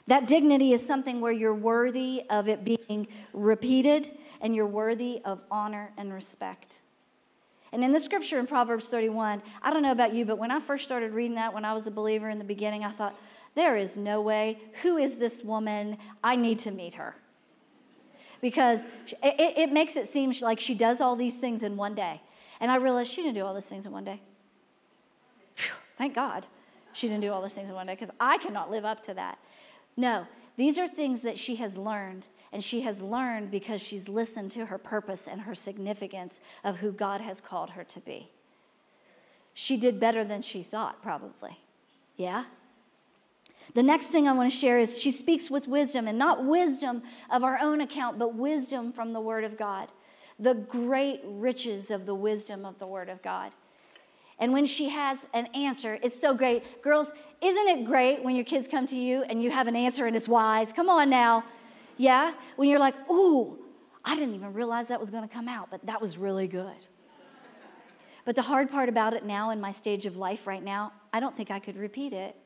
That 0.07 0.27
dignity 0.27 0.73
is 0.73 0.85
something 0.85 1.21
where 1.21 1.31
you're 1.31 1.55
worthy 1.55 2.23
of 2.31 2.49
it 2.49 2.65
being 2.65 3.07
repeated 3.35 4.11
and 4.41 4.57
you're 4.57 4.67
worthy 4.67 5.21
of 5.27 5.41
honor 5.51 5.93
and 5.99 6.11
respect. 6.11 6.79
And 7.71 7.85
in 7.85 7.93
the 7.93 8.01
scripture 8.01 8.39
in 8.39 8.47
Proverbs 8.47 8.87
31, 8.87 9.43
I 9.63 9.71
don't 9.71 9.83
know 9.83 9.93
about 9.93 10.15
you, 10.15 10.25
but 10.25 10.39
when 10.39 10.51
I 10.51 10.61
first 10.61 10.85
started 10.85 11.13
reading 11.13 11.35
that 11.35 11.53
when 11.53 11.67
I 11.67 11.75
was 11.75 11.87
a 11.87 11.91
believer 11.91 12.31
in 12.31 12.39
the 12.39 12.45
beginning, 12.45 12.83
I 12.83 12.93
thought, 12.93 13.15
there 13.55 13.77
is 13.77 13.97
no 13.97 14.23
way. 14.23 14.59
Who 14.83 14.97
is 14.97 15.17
this 15.17 15.43
woman? 15.43 15.99
I 16.25 16.37
need 16.37 16.61
to 16.61 16.71
meet 16.71 16.95
her 16.95 17.15
because 18.41 18.85
it, 19.23 19.59
it 19.59 19.73
makes 19.73 19.97
it 19.97 20.09
seem 20.09 20.33
like 20.43 20.61
she 20.61 20.75
does 20.75 21.01
all 21.01 21.17
these 21.17 21.37
things 21.37 21.63
in 21.63 21.77
one 21.77 21.95
day. 21.95 22.21
And 22.61 22.71
I 22.71 22.77
realized 22.77 23.13
she 23.13 23.23
didn't 23.23 23.35
do 23.35 23.45
all 23.45 23.55
those 23.55 23.67
things 23.67 23.87
in 23.87 23.93
one 23.93 24.05
day. 24.05 24.21
Whew, 25.57 25.75
thank 25.97 26.15
God 26.15 26.47
she 26.93 27.09
didn't 27.09 27.23
do 27.23 27.33
all 27.33 27.41
those 27.41 27.55
things 27.55 27.69
in 27.69 27.75
one 27.75 27.87
day 27.87 27.95
because 27.95 28.11
I 28.21 28.39
cannot 28.39 28.71
live 28.71 28.85
up 28.85 29.03
to 29.05 29.15
that. 29.15 29.39
No, 29.97 30.27
these 30.57 30.79
are 30.79 30.89
things 30.89 31.21
that 31.23 31.39
she 31.39 31.57
has 31.57 31.77
learned, 31.77 32.27
and 32.53 32.63
she 32.63 32.81
has 32.83 33.01
learned 33.01 33.51
because 33.51 33.81
she's 33.81 34.09
listened 34.09 34.51
to 34.53 34.67
her 34.67 34.79
purpose 34.79 35.29
and 35.29 35.43
her 35.43 35.55
significance 35.55 36.41
of 36.65 36.79
who 36.79 36.93
God 36.93 37.21
has 37.21 37.41
called 37.41 37.71
her 37.71 37.85
to 37.85 38.01
be. 38.01 38.31
She 39.55 39.77
did 39.77 39.99
better 39.99 40.25
than 40.25 40.43
she 40.43 40.63
thought, 40.63 41.03
probably. 41.03 41.59
Yeah? 42.17 42.45
The 43.75 43.83
next 43.83 44.07
thing 44.07 44.27
I 44.27 44.33
want 44.33 44.51
to 44.51 44.57
share 44.57 44.79
is 44.79 44.99
she 44.99 45.11
speaks 45.11 45.51
with 45.51 45.69
wisdom, 45.69 46.09
and 46.09 46.19
not 46.19 46.45
wisdom 46.45 47.03
of 47.31 47.45
our 47.45 47.59
own 47.61 47.81
account, 47.81 48.19
but 48.19 48.35
wisdom 48.35 48.93
from 48.93 49.13
the 49.13 49.21
Word 49.21 49.45
of 49.45 49.57
God. 49.57 49.89
The 50.39 50.55
great 50.55 51.21
riches 51.25 51.91
of 51.91 52.07
the 52.07 52.15
wisdom 52.15 52.65
of 52.65 52.79
the 52.79 52.87
Word 52.87 53.09
of 53.09 53.23
God. 53.23 53.53
And 54.39 54.53
when 54.53 54.67
she 54.67 54.89
has 54.89 55.27
an 55.35 55.47
answer, 55.47 55.99
it's 56.03 56.19
so 56.19 56.33
great. 56.33 56.81
Girls, 56.83 57.13
isn't 57.43 57.69
it 57.69 57.85
great 57.85 58.23
when 58.23 58.37
your 58.37 58.45
kids 58.45 58.69
come 58.69 58.87
to 58.87 58.97
you 58.97 59.23
and 59.23 59.43
you 59.43 59.51
have 59.51 59.67
an 59.67 59.77
answer 59.77 60.07
and 60.07 60.17
it's 60.17 60.29
wise? 60.29 60.73
Come 60.73 60.89
on 60.89 61.11
now. 61.11 61.45
Yeah? 61.97 62.35
When 62.57 62.69
you're 62.69 62.79
like, 62.79 62.95
ooh, 63.11 63.59
I 64.05 64.15
didn't 64.15 64.35
even 64.37 64.55
realize 64.55 64.89
that 64.89 65.01
was 65.01 65.11
going 65.11 65.29
to 65.29 65.33
come 65.33 65.49
out, 65.49 65.69
but 65.71 65.85
that 65.87 66.01
was 66.01 66.17
really 66.17 66.47
good. 66.47 66.77
But 68.25 68.37
the 68.37 68.43
hard 68.43 68.71
part 68.71 68.89
about 68.89 69.15
it 69.15 69.25
now 69.25 69.51
in 69.51 69.61
my 69.61 69.73
stage 69.73 70.07
of 70.07 70.17
life 70.17 70.47
right 70.47 70.63
now, 70.63 70.93
I 71.13 71.19
don't 71.19 71.37
think 71.37 71.51
I 71.51 71.59
could 71.59 71.77
repeat 71.77 72.13
it 72.13 72.37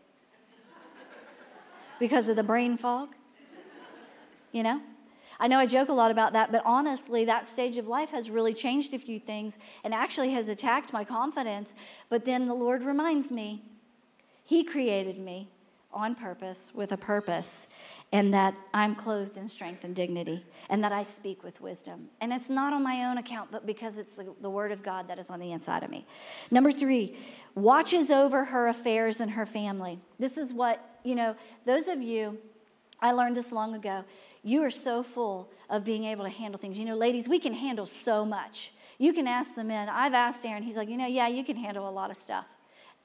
because 2.03 2.29
of 2.29 2.35
the 2.35 2.43
brain 2.43 2.77
fog. 2.77 3.11
You 4.51 4.65
know? 4.65 4.81
I 5.39 5.47
know 5.47 5.61
I 5.61 5.67
joke 5.67 5.89
a 5.89 5.93
lot 5.93 6.11
about 6.11 6.33
that, 6.33 6.51
but 6.51 6.61
honestly, 6.65 7.25
that 7.27 7.47
stage 7.47 7.77
of 7.77 7.87
life 7.87 8.11
has 8.11 8.29
really 8.29 8.53
changed 8.53 8.93
a 8.93 8.99
few 8.99 9.21
things 9.21 9.57
and 9.85 9.95
actually 9.95 10.33
has 10.33 10.49
attacked 10.49 10.93
my 10.93 11.05
confidence. 11.05 11.77
But 12.09 12.25
then 12.25 12.49
the 12.49 12.55
Lord 12.55 12.83
reminds 12.83 13.31
me 13.31 13.63
He 14.45 14.65
created 14.65 15.17
me 15.17 15.49
on 15.93 16.17
purpose 16.17 16.73
with 16.75 16.91
a 16.91 16.97
purpose, 16.97 17.69
and 18.11 18.35
that 18.35 18.55
I'm 18.75 18.97
clothed 18.97 19.37
in 19.37 19.49
strength 19.49 19.85
and 19.85 19.95
dignity, 19.95 20.45
and 20.71 20.83
that 20.83 20.91
I 20.91 21.05
speak 21.05 21.45
with 21.45 21.61
wisdom. 21.61 22.09
And 22.21 22.33
it's 22.33 22.49
not 22.49 22.73
on 22.73 22.83
my 22.83 23.05
own 23.05 23.19
account, 23.19 23.53
but 23.53 23.65
because 23.65 23.97
it's 23.97 24.15
the, 24.15 24.35
the 24.41 24.51
Word 24.51 24.73
of 24.73 24.83
God 24.83 25.07
that 25.07 25.21
is 25.21 25.31
on 25.31 25.39
the 25.39 25.53
inside 25.53 25.85
of 25.85 25.91
me. 25.91 26.05
Number 26.51 26.73
three, 26.73 27.17
watches 27.55 28.11
over 28.11 28.47
her 28.47 28.67
affairs 28.67 29.21
and 29.21 29.31
her 29.33 29.47
family. 29.47 30.01
This 30.19 30.37
is 30.37 30.53
what 30.53 30.89
you 31.05 31.15
know, 31.15 31.35
those 31.65 31.89
of 31.89 32.01
you, 32.01 32.39
I 33.01 33.13
learned 33.13 33.37
this 33.37 33.53
long 33.53 33.75
ago, 33.75 34.05
you 34.43 34.63
are 34.63 34.71
so 34.71 35.03
full 35.03 35.51
of 35.71 35.85
being 35.85 36.05
able 36.05 36.25
to 36.25 36.31
handle 36.31 36.59
things. 36.59 36.79
You 36.79 36.85
know, 36.85 36.97
ladies, 36.97 37.29
we 37.29 37.39
can 37.39 37.55
handle 37.55 37.87
so 37.87 38.25
much. 38.25 38.73
You 38.99 39.13
can 39.13 39.27
ask 39.27 39.55
the 39.55 39.65
men. 39.65 39.89
I've 39.89 40.15
asked 40.15 40.45
Aaron, 40.45 40.63
he's 40.63 40.77
like, 40.77 40.89
you 40.89 40.97
know, 40.97 41.07
yeah, 41.07 41.29
you 41.29 41.45
can 41.45 41.57
handle 41.57 41.89
a 41.89 41.91
lot 41.91 42.11
of 42.11 42.17
stuff. 42.17 42.47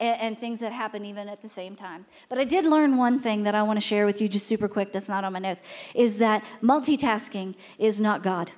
And, 0.00 0.20
and 0.20 0.38
things 0.38 0.60
that 0.60 0.72
happen 0.72 1.04
even 1.04 1.28
at 1.28 1.42
the 1.42 1.48
same 1.48 1.74
time. 1.74 2.06
But 2.28 2.38
I 2.38 2.44
did 2.44 2.66
learn 2.66 2.96
one 2.96 3.18
thing 3.18 3.42
that 3.44 3.54
I 3.54 3.62
want 3.62 3.78
to 3.78 3.84
share 3.84 4.06
with 4.06 4.20
you 4.20 4.28
just 4.28 4.46
super 4.46 4.68
quick 4.68 4.92
that's 4.92 5.08
not 5.08 5.24
on 5.24 5.32
my 5.32 5.40
notes 5.40 5.60
is 5.94 6.18
that 6.18 6.44
multitasking 6.62 7.56
is 7.78 7.98
not 7.98 8.22
God. 8.22 8.52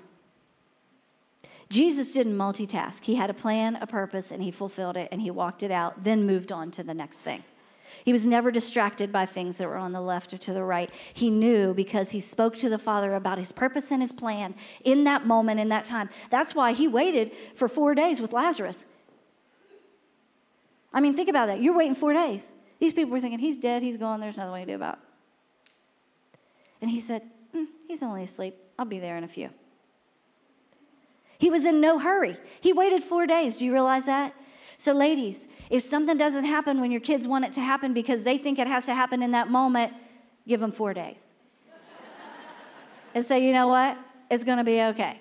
Jesus 1.70 2.12
didn't 2.12 2.36
multitask. 2.36 3.04
He 3.04 3.14
had 3.14 3.30
a 3.30 3.34
plan, 3.34 3.76
a 3.76 3.86
purpose, 3.86 4.32
and 4.32 4.42
he 4.42 4.50
fulfilled 4.50 4.96
it, 4.96 5.08
and 5.12 5.22
he 5.22 5.30
walked 5.30 5.62
it 5.62 5.70
out, 5.70 6.02
then 6.02 6.26
moved 6.26 6.50
on 6.50 6.72
to 6.72 6.82
the 6.82 6.92
next 6.92 7.20
thing. 7.20 7.44
He 8.04 8.12
was 8.12 8.24
never 8.24 8.50
distracted 8.50 9.12
by 9.12 9.26
things 9.26 9.58
that 9.58 9.68
were 9.68 9.76
on 9.76 9.92
the 9.92 10.00
left 10.00 10.32
or 10.32 10.38
to 10.38 10.52
the 10.52 10.62
right. 10.62 10.90
He 11.12 11.30
knew 11.30 11.74
because 11.74 12.10
he 12.10 12.20
spoke 12.20 12.56
to 12.58 12.68
the 12.68 12.78
Father 12.78 13.14
about 13.14 13.38
his 13.38 13.52
purpose 13.52 13.90
and 13.90 14.00
his 14.00 14.12
plan 14.12 14.54
in 14.84 15.04
that 15.04 15.26
moment, 15.26 15.60
in 15.60 15.68
that 15.68 15.84
time. 15.84 16.08
That's 16.30 16.54
why 16.54 16.72
he 16.72 16.88
waited 16.88 17.32
for 17.54 17.68
four 17.68 17.94
days 17.94 18.20
with 18.20 18.32
Lazarus. 18.32 18.84
I 20.92 21.00
mean, 21.00 21.14
think 21.14 21.28
about 21.28 21.46
that. 21.46 21.62
You're 21.62 21.76
waiting 21.76 21.94
four 21.94 22.12
days. 22.12 22.52
These 22.78 22.94
people 22.94 23.10
were 23.10 23.20
thinking, 23.20 23.38
he's 23.38 23.58
dead, 23.58 23.82
he's 23.82 23.96
gone, 23.96 24.20
there's 24.20 24.36
nothing 24.36 24.52
we 24.52 24.60
can 24.60 24.68
do 24.68 24.74
about. 24.74 24.98
And 26.80 26.90
he 26.90 27.00
said, 27.00 27.22
mm, 27.54 27.66
he's 27.86 28.02
only 28.02 28.24
asleep. 28.24 28.56
I'll 28.78 28.86
be 28.86 28.98
there 28.98 29.16
in 29.16 29.24
a 29.24 29.28
few. 29.28 29.50
He 31.38 31.50
was 31.50 31.64
in 31.64 31.80
no 31.80 31.98
hurry. 31.98 32.38
He 32.60 32.72
waited 32.72 33.02
four 33.02 33.26
days. 33.26 33.58
Do 33.58 33.66
you 33.66 33.72
realize 33.72 34.06
that? 34.06 34.34
So, 34.78 34.92
ladies, 34.92 35.46
if 35.70 35.84
something 35.84 36.18
doesn't 36.18 36.44
happen 36.44 36.80
when 36.80 36.90
your 36.90 37.00
kids 37.00 37.28
want 37.28 37.44
it 37.44 37.52
to 37.52 37.60
happen 37.60 37.94
because 37.94 38.24
they 38.24 38.36
think 38.36 38.58
it 38.58 38.66
has 38.66 38.84
to 38.86 38.94
happen 38.94 39.22
in 39.22 39.30
that 39.30 39.48
moment, 39.48 39.92
give 40.46 40.58
them 40.58 40.72
four 40.72 40.92
days. 40.92 41.30
and 43.14 43.24
say, 43.24 43.46
you 43.46 43.52
know 43.52 43.68
what? 43.68 43.96
It's 44.30 44.42
going 44.42 44.58
to 44.58 44.64
be 44.64 44.82
okay. 44.82 45.20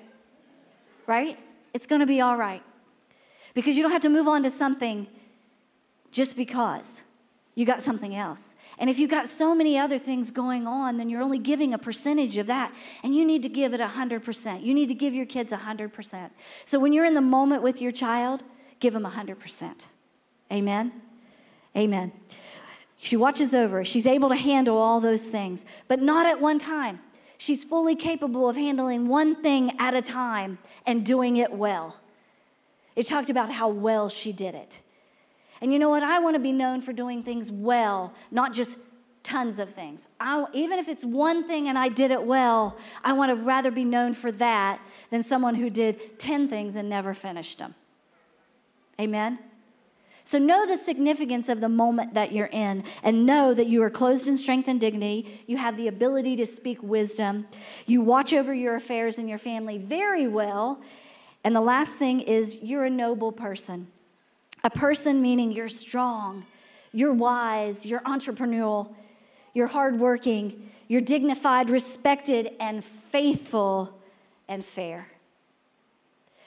Right? 1.06 1.38
It's 1.74 1.86
going 1.86 2.02
to 2.02 2.08
be 2.08 2.20
all 2.20 2.36
right. 2.36 2.64
Because 3.54 3.78
you 3.78 3.84
don't 3.84 3.92
have 3.92 4.02
to 4.02 4.10
move 4.10 4.28
on 4.28 4.42
to 4.42 4.50
something 4.50 5.08
just 6.12 6.36
because 6.36 7.04
you 7.54 7.66
got 7.66 7.84
something 7.84 8.16
else. 8.16 8.56
And 8.80 8.90
if 8.90 8.98
you've 8.98 9.10
got 9.10 9.28
so 9.28 9.54
many 9.54 9.78
other 9.78 10.00
things 10.00 10.32
going 10.32 10.66
on, 10.66 10.98
then 10.98 11.10
you're 11.10 11.22
only 11.22 11.38
giving 11.38 11.74
a 11.74 11.78
percentage 11.78 12.38
of 12.38 12.48
that. 12.48 12.74
And 13.04 13.16
you 13.16 13.24
need 13.24 13.44
to 13.44 13.50
give 13.50 13.74
it 13.74 13.82
100%. 13.82 14.64
You 14.64 14.74
need 14.74 14.88
to 14.88 14.96
give 14.96 15.14
your 15.14 15.26
kids 15.26 15.52
100%. 15.52 16.30
So 16.66 16.80
when 16.80 16.94
you're 16.94 17.06
in 17.06 17.14
the 17.14 17.22
moment 17.22 17.62
with 17.62 17.82
your 17.82 17.92
child, 17.92 18.44
give 18.80 18.94
them 18.94 19.04
100%. 19.04 19.86
Amen? 20.52 20.92
Amen. 21.76 22.12
She 22.98 23.16
watches 23.16 23.54
over. 23.54 23.86
She's 23.86 24.06
able 24.06 24.30
to 24.30 24.36
handle 24.36 24.78
all 24.78 25.00
those 25.00 25.24
things, 25.24 25.66
but 25.88 26.02
not 26.02 26.26
at 26.26 26.42
one 26.42 26.60
time. 26.60 27.00
She's 27.38 27.64
fully 27.64 27.96
capable 27.96 28.50
of 28.50 28.58
handling 28.58 29.08
one 29.08 29.42
thing 29.42 29.80
at 29.80 29.94
a 29.94 30.02
time 30.02 30.58
and 30.86 31.06
doing 31.06 31.38
it 31.38 31.52
well. 31.54 31.96
It 32.96 33.08
talked 33.08 33.30
about 33.30 33.50
how 33.50 33.70
well 33.70 34.10
she 34.10 34.34
did 34.34 34.56
it. 34.56 34.82
And 35.62 35.72
you 35.72 35.80
know 35.80 35.90
what? 35.90 36.04
I 36.04 36.20
want 36.20 36.36
to 36.36 36.40
be 36.40 36.52
known 36.52 36.82
for 36.82 36.92
doing 36.92 37.24
things 37.24 37.50
well, 37.50 38.14
not 38.30 38.54
just 38.54 38.78
tons 39.24 39.60
of 39.60 39.70
things. 39.70 40.08
I, 40.20 40.46
even 40.54 40.80
if 40.80 40.90
it's 40.90 41.06
one 41.06 41.48
thing 41.48 41.70
and 41.70 41.78
I 41.78 41.88
did 41.88 42.12
it 42.12 42.24
well, 42.24 42.78
I 43.04 43.14
want 43.14 43.30
to 43.30 43.36
rather 43.36 43.72
be 43.72 43.86
known 43.86 44.14
for 44.14 44.32
that 44.34 44.82
than 45.10 45.24
someone 45.24 45.56
who 45.56 45.70
did 45.70 46.20
10 46.20 46.50
things 46.50 46.76
and 46.76 46.90
never 46.90 47.14
finished 47.14 47.60
them. 47.60 47.76
Amen? 49.00 49.40
So 50.30 50.38
know 50.38 50.68
the 50.68 50.78
significance 50.78 51.50
of 51.50 51.60
the 51.60 51.70
moment 51.70 52.14
that 52.14 52.32
you're 52.32 52.52
in 52.52 52.84
and 53.02 53.26
know 53.26 53.52
that 53.56 53.66
you 53.66 53.82
are 53.82 53.90
closed 53.90 54.28
in 54.28 54.38
strength 54.38 54.68
and 54.68 54.80
dignity. 54.80 55.42
You 55.48 55.58
have 55.58 55.76
the 55.76 55.88
ability 55.88 56.36
to 56.36 56.46
speak 56.46 56.84
wisdom. 56.84 57.48
You 57.88 58.02
watch 58.02 58.32
over 58.32 58.54
your 58.54 58.76
affairs 58.76 59.18
and 59.18 59.28
your 59.28 59.40
family 59.40 59.80
very 59.80 60.28
well. 60.28 60.82
And 61.44 61.56
the 61.56 61.62
last 61.62 61.96
thing 61.96 62.20
is 62.20 62.60
you're 62.62 62.86
a 62.86 62.92
noble 62.92 63.32
person. 63.32 63.88
A 64.64 64.70
person 64.70 65.20
meaning 65.20 65.52
you're 65.52 65.68
strong, 65.68 66.46
you're 66.92 67.12
wise, 67.12 67.84
you're 67.84 68.02
entrepreneurial, 68.02 68.94
you're 69.56 69.66
hardworking, 69.66 70.70
you're 70.88 71.02
dignified, 71.02 71.72
respected, 71.72 72.52
and 72.60 72.86
faithful 73.12 74.00
and 74.48 74.64
fair. 74.64 75.08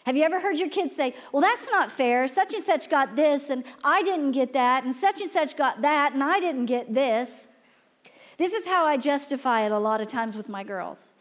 Have 0.05 0.16
you 0.16 0.24
ever 0.24 0.40
heard 0.40 0.59
your 0.59 0.68
kids 0.68 0.96
say, 0.96 1.14
Well, 1.32 1.42
that's 1.42 1.68
not 1.70 1.90
fair. 1.90 2.26
Such 2.26 2.55
and 2.55 2.64
such 2.64 2.90
got 2.90 3.14
this, 3.14 3.50
and 3.50 3.64
I 3.84 4.03
didn't 4.03 4.32
get 4.32 4.53
that, 4.55 4.84
and 4.84 4.94
such 4.94 5.20
and 5.20 5.30
such 5.30 5.57
got 5.57 5.82
that, 5.82 6.12
and 6.12 6.22
I 6.22 6.40
didn't 6.40 6.66
get 6.66 6.92
this? 6.92 7.46
This 8.38 8.53
is 8.53 8.66
how 8.66 8.84
I 8.84 8.96
justify 8.96 9.64
it 9.66 9.72
a 9.72 9.78
lot 9.78 10.00
of 10.00 10.09
times 10.09 10.36
with 10.36 10.48
my 10.48 10.64
girls. 10.64 11.12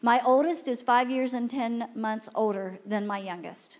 My 0.00 0.22
oldest 0.24 0.68
is 0.68 0.80
five 0.80 1.10
years 1.10 1.32
and 1.32 1.50
10 1.50 1.90
months 1.96 2.28
older 2.34 2.78
than 2.86 3.06
my 3.06 3.18
youngest. 3.18 3.78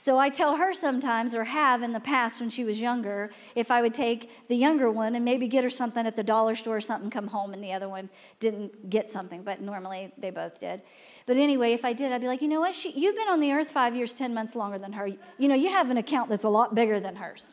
So 0.00 0.18
I 0.18 0.28
tell 0.28 0.56
her 0.56 0.72
sometimes, 0.74 1.34
or 1.34 1.44
have 1.44 1.82
in 1.82 1.92
the 1.92 2.00
past 2.00 2.40
when 2.40 2.50
she 2.50 2.64
was 2.64 2.80
younger, 2.80 3.30
if 3.56 3.70
I 3.70 3.82
would 3.82 3.94
take 3.94 4.30
the 4.48 4.54
younger 4.54 4.90
one 4.90 5.16
and 5.16 5.24
maybe 5.24 5.48
get 5.48 5.64
her 5.64 5.70
something 5.70 6.06
at 6.06 6.14
the 6.14 6.22
dollar 6.22 6.54
store 6.54 6.76
or 6.76 6.80
something, 6.80 7.10
come 7.10 7.26
home, 7.26 7.52
and 7.52 7.62
the 7.62 7.72
other 7.72 7.88
one 7.88 8.08
didn't 8.38 8.90
get 8.90 9.10
something, 9.10 9.42
but 9.42 9.60
normally 9.60 10.12
they 10.16 10.30
both 10.30 10.60
did. 10.60 10.82
But 11.28 11.36
anyway, 11.36 11.74
if 11.74 11.84
I 11.84 11.92
did, 11.92 12.10
I'd 12.10 12.22
be 12.22 12.26
like, 12.26 12.40
you 12.40 12.48
know 12.48 12.60
what? 12.60 12.74
She, 12.74 12.90
you've 12.92 13.14
been 13.14 13.28
on 13.28 13.38
the 13.38 13.52
earth 13.52 13.70
five 13.70 13.94
years, 13.94 14.14
10 14.14 14.32
months 14.32 14.54
longer 14.54 14.78
than 14.78 14.94
her. 14.94 15.06
You 15.06 15.48
know, 15.48 15.54
you 15.54 15.68
have 15.68 15.90
an 15.90 15.98
account 15.98 16.30
that's 16.30 16.44
a 16.44 16.48
lot 16.48 16.74
bigger 16.74 17.00
than 17.00 17.16
hers. 17.16 17.44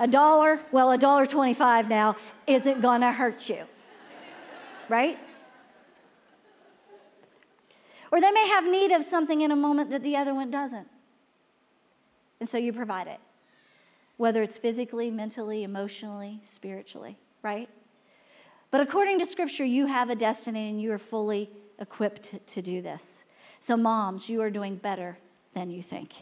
A 0.00 0.08
dollar, 0.08 0.58
well, 0.72 0.90
a 0.90 0.98
dollar 0.98 1.26
25 1.26 1.88
now 1.88 2.16
isn't 2.48 2.82
gonna 2.82 3.12
hurt 3.12 3.48
you. 3.48 3.66
Right? 4.88 5.16
Or 8.10 8.20
they 8.20 8.32
may 8.32 8.48
have 8.48 8.64
need 8.64 8.90
of 8.90 9.04
something 9.04 9.42
in 9.42 9.52
a 9.52 9.56
moment 9.56 9.90
that 9.90 10.02
the 10.02 10.16
other 10.16 10.34
one 10.34 10.50
doesn't. 10.50 10.88
And 12.40 12.48
so 12.48 12.58
you 12.58 12.72
provide 12.72 13.06
it, 13.06 13.20
whether 14.16 14.42
it's 14.42 14.58
physically, 14.58 15.08
mentally, 15.08 15.62
emotionally, 15.62 16.40
spiritually, 16.42 17.16
right? 17.44 17.68
But 18.72 18.80
according 18.80 19.20
to 19.20 19.26
Scripture, 19.26 19.64
you 19.64 19.86
have 19.86 20.10
a 20.10 20.16
destiny 20.16 20.68
and 20.68 20.82
you 20.82 20.90
are 20.90 20.98
fully 20.98 21.48
equipped 21.78 22.46
to, 22.46 22.62
do 22.62 22.82
this. 22.82 23.24
So, 23.60 23.76
moms, 23.76 24.28
you 24.28 24.40
are 24.42 24.50
doing 24.50 24.76
better 24.76 25.18
than 25.54 25.70
you 25.70 25.82
think. 25.82 26.12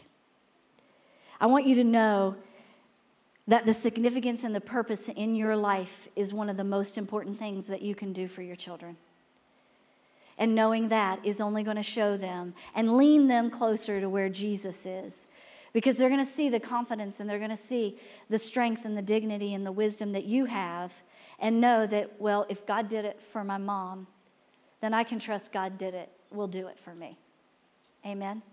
I 1.39 1.47
want 1.47 1.65
you 1.65 1.75
to 1.75 1.83
know 1.83 2.35
that 3.47 3.65
the 3.65 3.73
significance 3.73 4.43
and 4.43 4.55
the 4.55 4.61
purpose 4.61 5.09
in 5.09 5.35
your 5.35 5.55
life 5.55 6.07
is 6.15 6.33
one 6.33 6.49
of 6.49 6.57
the 6.57 6.63
most 6.63 6.97
important 6.97 7.37
things 7.37 7.67
that 7.67 7.81
you 7.81 7.93
can 7.93 8.13
do 8.13 8.27
for 8.27 8.41
your 8.41 8.55
children. 8.55 8.97
And 10.37 10.55
knowing 10.55 10.89
that 10.89 11.25
is 11.25 11.39
only 11.39 11.63
going 11.63 11.77
to 11.77 11.83
show 11.83 12.17
them 12.17 12.53
and 12.73 12.97
lean 12.97 13.27
them 13.27 13.49
closer 13.49 14.01
to 14.01 14.09
where 14.09 14.29
Jesus 14.29 14.85
is 14.85 15.27
because 15.71 15.97
they're 15.97 16.09
going 16.09 16.23
to 16.23 16.31
see 16.31 16.49
the 16.49 16.59
confidence 16.59 17.19
and 17.19 17.29
they're 17.29 17.37
going 17.37 17.49
to 17.49 17.57
see 17.57 17.97
the 18.29 18.39
strength 18.39 18.85
and 18.85 18.97
the 18.97 19.01
dignity 19.01 19.53
and 19.53 19.65
the 19.65 19.71
wisdom 19.71 20.13
that 20.13 20.25
you 20.25 20.45
have 20.45 20.93
and 21.39 21.59
know 21.59 21.85
that, 21.85 22.19
well, 22.19 22.45
if 22.49 22.65
God 22.65 22.89
did 22.89 23.05
it 23.05 23.19
for 23.31 23.43
my 23.43 23.57
mom, 23.57 24.07
then 24.85 24.93
I 24.93 25.03
can 25.03 25.17
trust 25.17 25.51
God 25.51 25.79
did 25.79 25.95
it, 25.95 26.09
will 26.31 26.47
do 26.47 26.67
it 26.67 26.79
for 26.79 26.93
me. 26.93 27.17
Amen. 28.05 28.43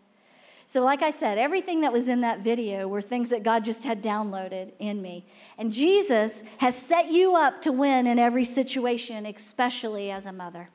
So, 0.67 0.83
like 0.83 1.03
I 1.03 1.11
said, 1.11 1.37
everything 1.37 1.83
that 1.83 1.93
was 1.93 2.09
in 2.09 2.23
that 2.23 2.41
video 2.41 2.89
were 2.89 3.03
things 3.03 3.29
that 3.29 3.43
God 3.43 3.63
just 3.63 3.85
had 3.85 4.03
downloaded 4.03 4.73
in 4.79 5.03
me. 5.03 5.27
And 5.59 5.71
Jesus 5.71 6.43
has 6.59 6.75
set 6.75 7.13
you 7.13 7.37
up 7.37 7.61
to 7.63 7.73
win 7.73 8.07
in 8.07 8.19
every 8.19 8.47
situation, 8.47 9.27
especially 9.27 10.11
as 10.11 10.25
a 10.25 10.33
mother. 10.33 10.71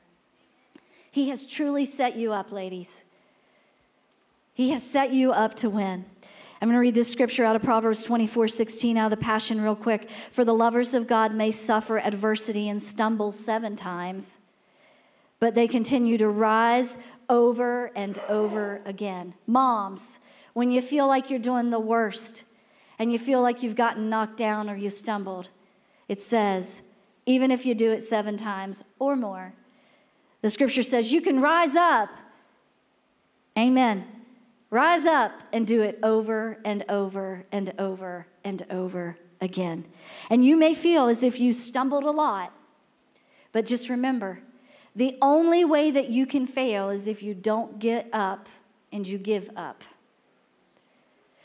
He 1.10 1.30
has 1.30 1.48
truly 1.48 1.84
set 1.84 2.14
you 2.14 2.32
up, 2.32 2.52
ladies. 2.52 3.02
He 4.54 4.70
has 4.70 4.84
set 4.84 5.12
you 5.12 5.32
up 5.32 5.56
to 5.56 5.68
win. 5.68 6.04
I'm 6.60 6.68
going 6.68 6.74
to 6.74 6.80
read 6.80 6.94
this 6.94 7.10
scripture 7.10 7.44
out 7.44 7.56
of 7.56 7.62
Proverbs 7.62 8.02
24 8.02 8.48
16 8.48 8.96
out 8.96 9.12
of 9.12 9.18
the 9.18 9.24
Passion, 9.24 9.60
real 9.60 9.76
quick. 9.76 10.08
For 10.30 10.44
the 10.44 10.54
lovers 10.54 10.94
of 10.94 11.06
God 11.06 11.34
may 11.34 11.50
suffer 11.50 11.98
adversity 11.98 12.68
and 12.68 12.82
stumble 12.82 13.32
seven 13.32 13.76
times, 13.76 14.38
but 15.40 15.54
they 15.54 15.68
continue 15.68 16.18
to 16.18 16.28
rise 16.28 16.98
over 17.28 17.92
and 17.94 18.18
over 18.28 18.80
again. 18.84 19.34
Moms, 19.46 20.18
when 20.52 20.70
you 20.70 20.80
feel 20.80 21.06
like 21.06 21.30
you're 21.30 21.38
doing 21.38 21.70
the 21.70 21.78
worst 21.78 22.42
and 22.98 23.12
you 23.12 23.18
feel 23.18 23.40
like 23.40 23.62
you've 23.62 23.76
gotten 23.76 24.08
knocked 24.08 24.36
down 24.36 24.68
or 24.68 24.76
you 24.76 24.90
stumbled, 24.90 25.50
it 26.08 26.22
says, 26.22 26.82
even 27.26 27.50
if 27.50 27.66
you 27.66 27.74
do 27.74 27.92
it 27.92 28.02
seven 28.02 28.36
times 28.36 28.82
or 28.98 29.14
more, 29.14 29.54
the 30.40 30.50
scripture 30.50 30.82
says 30.82 31.12
you 31.12 31.20
can 31.20 31.40
rise 31.40 31.76
up. 31.76 32.08
Amen. 33.56 34.04
Rise 34.70 35.06
up 35.06 35.32
and 35.52 35.66
do 35.66 35.82
it 35.82 35.98
over 36.02 36.58
and 36.64 36.84
over 36.88 37.46
and 37.52 37.72
over 37.78 38.26
and 38.44 38.64
over 38.70 39.18
again. 39.40 39.86
And 40.30 40.44
you 40.44 40.56
may 40.56 40.74
feel 40.74 41.08
as 41.08 41.22
if 41.22 41.38
you 41.38 41.52
stumbled 41.52 42.04
a 42.04 42.10
lot, 42.10 42.52
but 43.52 43.66
just 43.66 43.88
remember 43.88 44.40
the 44.98 45.16
only 45.22 45.64
way 45.64 45.92
that 45.92 46.10
you 46.10 46.26
can 46.26 46.44
fail 46.44 46.90
is 46.90 47.06
if 47.06 47.22
you 47.22 47.32
don't 47.32 47.78
get 47.78 48.08
up 48.12 48.48
and 48.90 49.06
you 49.06 49.16
give 49.16 49.48
up. 49.54 49.84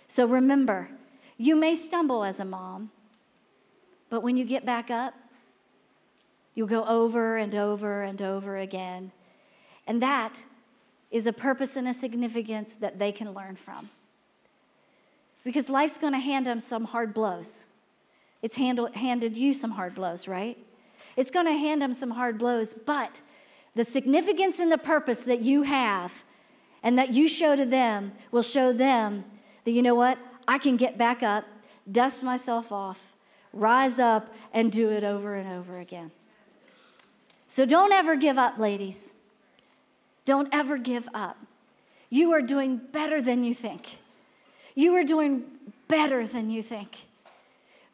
So 0.08 0.26
remember, 0.26 0.89
you 1.38 1.56
may 1.56 1.76
stumble 1.76 2.24
as 2.24 2.39
a 2.39 2.45
mom, 2.45 2.89
but 4.10 4.24
when 4.24 4.38
you 4.38 4.43
get 4.43 4.66
back 4.66 4.89
up, 4.89 5.14
you'll 6.56 6.66
go 6.66 6.84
over 6.86 7.38
and 7.38 7.54
over 7.54 8.01
and 8.01 8.24
over 8.24 8.58
again. 8.58 9.12
And 9.86 10.01
that 10.01 10.45
is 11.12 11.28
a 11.28 11.34
purpose 11.34 11.76
and 11.76 11.88
a 11.88 11.93
significance 11.93 12.74
that 12.74 12.97
they 12.97 13.12
can 13.12 13.36
learn 13.36 13.56
from. 13.56 13.91
Because 15.43 15.70
life's 15.70 15.99
going 15.99 16.14
to 16.14 16.20
hand 16.20 16.47
them 16.47 16.60
some 16.60 16.86
hard 16.86 17.14
blows. 17.14 17.66
It's 18.41 18.56
handled, 18.56 18.95
handed 18.95 19.38
you 19.38 19.54
some 19.54 19.72
hard 19.72 19.93
blows, 19.93 20.28
right? 20.28 20.58
It's 21.16 21.30
going 21.30 21.45
to 21.45 21.51
hand 21.51 21.84
them 21.84 21.93
some 21.93 22.10
hard 22.10 22.39
blows, 22.39 22.74
but 22.74 23.22
the 23.76 23.84
significance 23.84 24.59
and 24.59 24.71
the 24.71 24.78
purpose 24.78 25.21
that 25.24 25.41
you 25.41 25.63
have 25.63 26.13
and 26.84 26.97
that 26.97 27.13
you 27.13 27.28
show 27.28 27.55
to 27.55 27.65
them 27.65 28.11
will 28.32 28.41
show 28.41 28.74
them 28.74 29.24
that, 29.63 29.71
you 29.71 29.82
know 29.82 29.95
what? 29.95 30.17
I 30.47 30.57
can 30.57 30.78
get 30.78 30.97
back 30.97 31.24
up, 31.24 31.45
dust 31.91 32.24
myself 32.24 32.71
off, 32.71 32.99
rise 33.53 33.99
up, 33.99 34.34
and 34.53 34.71
do 34.71 34.89
it 34.89 35.03
over 35.03 35.36
and 35.36 35.51
over 35.51 35.80
again. 35.80 36.11
So 37.47 37.65
don't 37.65 37.93
ever 37.93 38.15
give 38.15 38.38
up, 38.38 38.57
ladies. 38.57 39.11
Don't 40.26 40.49
ever 40.51 40.78
give 40.78 41.07
up. 41.13 41.38
You 42.09 42.32
are 42.34 42.41
doing 42.41 42.78
better 42.78 43.21
than 43.21 43.43
you 43.43 43.53
think. 43.53 43.97
You 44.76 44.95
are 44.95 45.03
doing 45.03 45.43
better 45.88 46.26
than 46.28 46.49
you 46.49 46.61
think. 46.63 47.05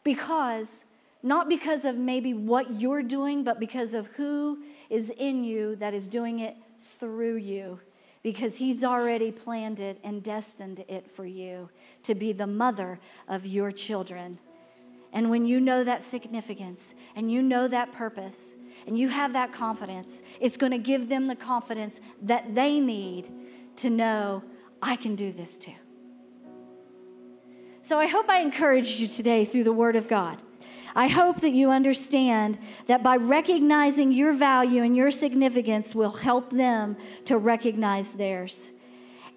Because, 0.03 0.83
not 1.23 1.49
because 1.49 1.85
of 1.85 1.95
maybe 1.95 2.33
what 2.33 2.71
you're 2.73 3.03
doing, 3.03 3.43
but 3.43 3.59
because 3.59 3.93
of 3.93 4.07
who 4.07 4.59
is 4.89 5.11
in 5.17 5.43
you 5.43 5.75
that 5.77 5.93
is 5.93 6.07
doing 6.07 6.39
it 6.39 6.55
through 6.99 7.37
you. 7.37 7.79
Because 8.21 8.57
he's 8.57 8.83
already 8.83 9.31
planned 9.31 9.79
it 9.79 9.97
and 10.03 10.21
destined 10.21 10.83
it 10.89 11.09
for 11.09 11.25
you 11.25 11.69
to 12.03 12.13
be 12.13 12.33
the 12.33 12.47
mother 12.47 12.99
of 13.27 13.45
your 13.45 13.71
children. 13.71 14.39
And 15.13 15.29
when 15.29 15.45
you 15.45 15.61
know 15.61 15.83
that 15.83 16.03
significance 16.03 16.93
and 17.15 17.31
you 17.31 17.41
know 17.41 17.67
that 17.67 17.93
purpose, 17.93 18.55
and 18.85 18.97
you 18.97 19.09
have 19.09 19.33
that 19.33 19.53
confidence, 19.53 20.21
it's 20.39 20.57
going 20.57 20.71
to 20.71 20.77
give 20.77 21.09
them 21.09 21.27
the 21.27 21.35
confidence 21.35 21.99
that 22.21 22.55
they 22.55 22.79
need 22.79 23.31
to 23.77 23.89
know 23.89 24.43
I 24.81 24.95
can 24.95 25.15
do 25.15 25.31
this 25.31 25.57
too. 25.57 25.73
So 27.81 27.99
I 27.99 28.07
hope 28.07 28.29
I 28.29 28.39
encouraged 28.39 28.99
you 28.99 29.07
today 29.07 29.45
through 29.45 29.63
the 29.63 29.73
Word 29.73 29.95
of 29.95 30.07
God. 30.07 30.41
I 30.95 31.07
hope 31.07 31.41
that 31.41 31.51
you 31.51 31.71
understand 31.71 32.57
that 32.87 33.03
by 33.03 33.17
recognizing 33.17 34.11
your 34.11 34.33
value 34.33 34.83
and 34.83 34.95
your 34.95 35.11
significance 35.11 35.93
will 35.93 36.11
help 36.11 36.51
them 36.51 36.97
to 37.25 37.37
recognize 37.37 38.13
theirs. 38.13 38.69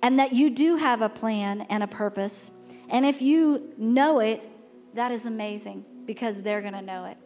And 0.02 0.18
that 0.18 0.32
you 0.32 0.50
do 0.50 0.76
have 0.76 1.02
a 1.02 1.08
plan 1.08 1.62
and 1.68 1.82
a 1.82 1.86
purpose. 1.86 2.50
And 2.88 3.06
if 3.06 3.22
you 3.22 3.72
know 3.76 4.18
it, 4.18 4.48
that 4.94 5.12
is 5.12 5.26
amazing 5.26 5.84
because 6.06 6.42
they're 6.42 6.60
going 6.60 6.72
to 6.72 6.82
know 6.82 7.04
it. 7.04 7.16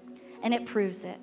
And 0.43 0.53
it 0.53 0.67
proves 0.67 1.05
it. 1.05 1.19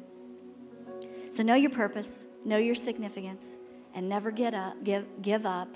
So 1.29 1.43
know 1.43 1.55
your 1.55 1.69
purpose, 1.69 2.25
know 2.43 2.57
your 2.57 2.75
significance, 2.75 3.45
and 3.93 4.09
never 4.09 4.31
get 4.31 4.53
up, 4.53 4.83
give, 4.83 5.05
give 5.21 5.45
up 5.45 5.69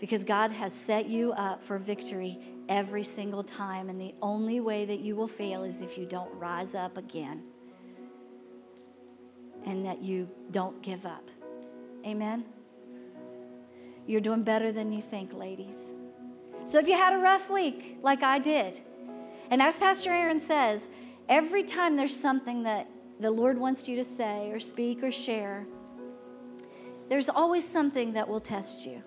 because 0.00 0.24
God 0.24 0.50
has 0.50 0.74
set 0.74 1.06
you 1.06 1.32
up 1.32 1.62
for 1.62 1.78
victory 1.78 2.38
every 2.68 3.04
single 3.04 3.42
time. 3.42 3.88
And 3.88 4.00
the 4.00 4.14
only 4.22 4.60
way 4.60 4.84
that 4.84 5.00
you 5.00 5.16
will 5.16 5.28
fail 5.28 5.62
is 5.64 5.80
if 5.80 5.96
you 5.98 6.06
don't 6.06 6.32
rise 6.34 6.74
up 6.74 6.96
again 6.96 7.42
and 9.64 9.86
that 9.86 10.02
you 10.02 10.28
don't 10.50 10.80
give 10.82 11.06
up. 11.06 11.28
Amen? 12.04 12.44
You're 14.06 14.20
doing 14.20 14.42
better 14.42 14.72
than 14.72 14.92
you 14.92 15.02
think, 15.02 15.32
ladies. 15.32 15.76
So 16.64 16.78
if 16.78 16.88
you 16.88 16.94
had 16.94 17.14
a 17.14 17.18
rough 17.18 17.48
week, 17.50 17.98
like 18.02 18.22
I 18.22 18.38
did, 18.38 18.80
and 19.50 19.60
as 19.60 19.78
Pastor 19.78 20.10
Aaron 20.10 20.40
says, 20.40 20.88
every 21.28 21.62
time 21.62 21.96
there's 21.96 22.18
something 22.18 22.62
that 22.64 22.88
the 23.20 23.30
Lord 23.30 23.58
wants 23.58 23.86
you 23.86 23.96
to 23.96 24.04
say 24.04 24.50
or 24.50 24.58
speak 24.58 25.02
or 25.02 25.12
share, 25.12 25.66
there's 27.08 27.28
always 27.28 27.68
something 27.68 28.14
that 28.14 28.28
will 28.28 28.40
test 28.40 28.86
you. 28.86 29.02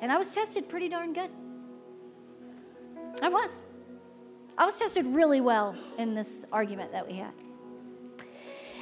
And 0.00 0.12
I 0.12 0.18
was 0.18 0.34
tested 0.34 0.68
pretty 0.68 0.88
darn 0.88 1.12
good. 1.12 1.30
I 3.22 3.28
was. 3.28 3.62
I 4.58 4.64
was 4.64 4.78
tested 4.78 5.06
really 5.06 5.40
well 5.40 5.74
in 5.98 6.14
this 6.14 6.44
argument 6.52 6.92
that 6.92 7.06
we 7.06 7.14
had. 7.14 7.32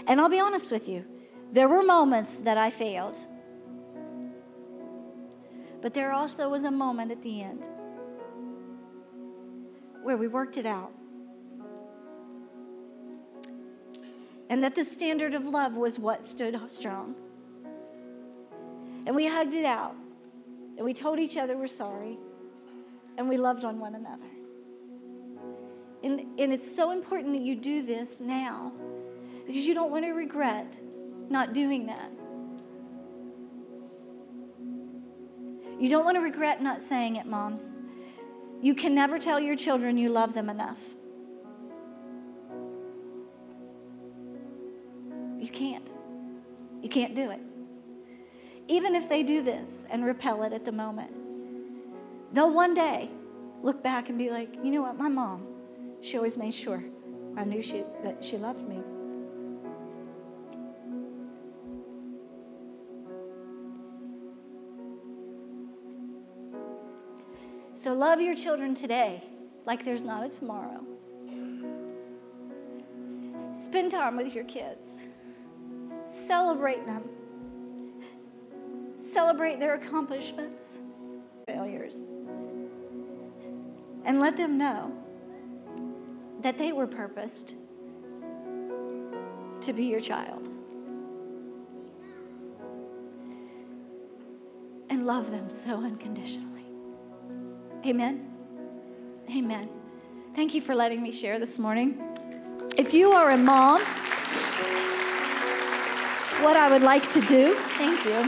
And 0.07 0.21
I'll 0.21 0.29
be 0.29 0.41
honest 0.41 0.71
with 0.71 0.89
you, 0.89 1.05
there 1.53 1.69
were 1.69 1.83
moments 1.83 2.35
that 2.37 2.57
I 2.57 2.71
failed. 2.71 3.17
But 5.81 5.95
there 5.95 6.13
also 6.13 6.49
was 6.49 6.65
a 6.65 6.71
moment 6.71 7.11
at 7.11 7.23
the 7.23 7.43
end 7.43 7.69
where 10.03 10.17
we 10.17 10.29
worked 10.29 10.59
it 10.59 10.67
out. 10.67 10.93
And 14.51 14.63
that 14.63 14.75
the 14.75 14.85
standard 14.85 15.35
of 15.35 15.45
love 15.45 15.75
was 15.75 15.99
what 15.99 16.25
stood 16.25 16.59
strong. 16.69 17.15
And 19.07 19.17
we 19.17 19.27
hugged 19.27 19.55
it 19.55 19.65
out. 19.65 19.95
And 20.77 20.85
we 20.85 20.93
told 20.95 21.19
each 21.19 21.37
other 21.37 21.57
we're 21.57 21.67
sorry 21.67 22.19
and 23.17 23.29
we 23.29 23.37
loved 23.37 23.65
on 23.65 23.79
one 23.79 23.95
another. 23.95 24.23
And, 26.03 26.39
and 26.39 26.53
it's 26.53 26.75
so 26.75 26.91
important 26.91 27.33
that 27.33 27.43
you 27.43 27.57
do 27.57 27.83
this 27.83 28.21
now 28.21 28.73
because 29.47 29.65
you 29.65 29.75
don't 29.75 29.91
want 29.91 30.05
to 30.05 30.13
regret 30.13 30.79
not 31.31 31.55
doing 31.55 31.87
that. 31.87 32.11
You 35.81 35.89
don't 35.89 36.05
want 36.05 36.17
to 36.17 36.21
regret 36.21 36.63
not 36.63 36.83
saying 36.83 37.17
it, 37.17 37.27
moms. 37.27 37.75
You 38.61 38.75
can 38.75 38.95
never 38.95 39.19
tell 39.19 39.41
your 39.41 39.57
children 39.57 39.97
you 39.97 40.09
love 40.09 40.35
them 40.35 40.49
enough. 40.49 40.79
You 45.39 45.49
can't. 45.51 45.91
You 46.83 46.89
can't 46.89 47.15
do 47.15 47.31
it. 47.31 47.41
Even 48.69 48.95
if 48.95 49.09
they 49.09 49.23
do 49.23 49.43
this 49.43 49.87
and 49.91 50.05
repel 50.05 50.43
it 50.43 50.53
at 50.53 50.65
the 50.65 50.73
moment 50.73 51.24
they'll 52.35 52.53
one 52.53 52.75
day 52.75 53.09
look 53.63 53.83
back 53.83 54.09
and 54.09 54.19
be 54.19 54.31
like, 54.31 54.55
you 54.63 54.71
know 54.71 54.83
what, 54.83 54.99
my 54.99 55.09
mom, 55.09 55.47
she 56.01 56.17
always 56.17 56.37
made 56.37 56.53
sure 56.53 56.83
I 57.37 57.45
knew 57.45 57.63
she, 57.63 57.85
that 58.03 58.23
she 58.23 58.37
loved 58.37 58.69
me. 58.69 58.81
So 67.73 67.93
love 67.93 68.21
your 68.21 68.35
children 68.35 68.75
today 68.75 69.23
like 69.65 69.85
there's 69.85 70.03
not 70.03 70.25
a 70.25 70.29
tomorrow. 70.29 70.85
Spend 73.57 73.93
time 73.93 74.17
with 74.17 74.35
your 74.35 74.45
kids. 74.45 75.01
Celebrate 76.07 76.85
them. 76.87 77.05
Celebrate 79.01 79.61
their 79.61 79.75
accomplishments, 79.75 80.79
failures 81.47 82.05
and 84.05 84.21
let 84.21 84.37
them 84.37 84.59
know 84.59 84.93
that 86.43 86.59
they 86.59 86.73
were 86.73 86.87
purposed 86.87 87.55
to 89.63 89.73
be 89.73 89.85
your 89.85 90.01
child. 90.01 90.49
And 94.91 95.07
love 95.07 95.31
them 95.31 95.51
so 95.51 95.77
unconditionally. 95.83 96.67
Amen. 97.87 98.31
Amen. 99.31 99.69
Thank 100.37 100.55
you 100.55 100.61
for 100.61 100.75
letting 100.75 101.03
me 101.03 101.13
share 101.13 101.39
this 101.39 101.59
morning. 101.59 102.03
If 102.77 102.93
you 102.93 103.13
are 103.13 103.31
a 103.31 103.37
mom, 103.37 103.81
what 106.43 106.57
I 106.57 106.69
would 106.71 106.83
like 106.83 107.11
to 107.13 107.21
do, 107.23 107.55
thank 107.55 108.05
you. 108.05 108.23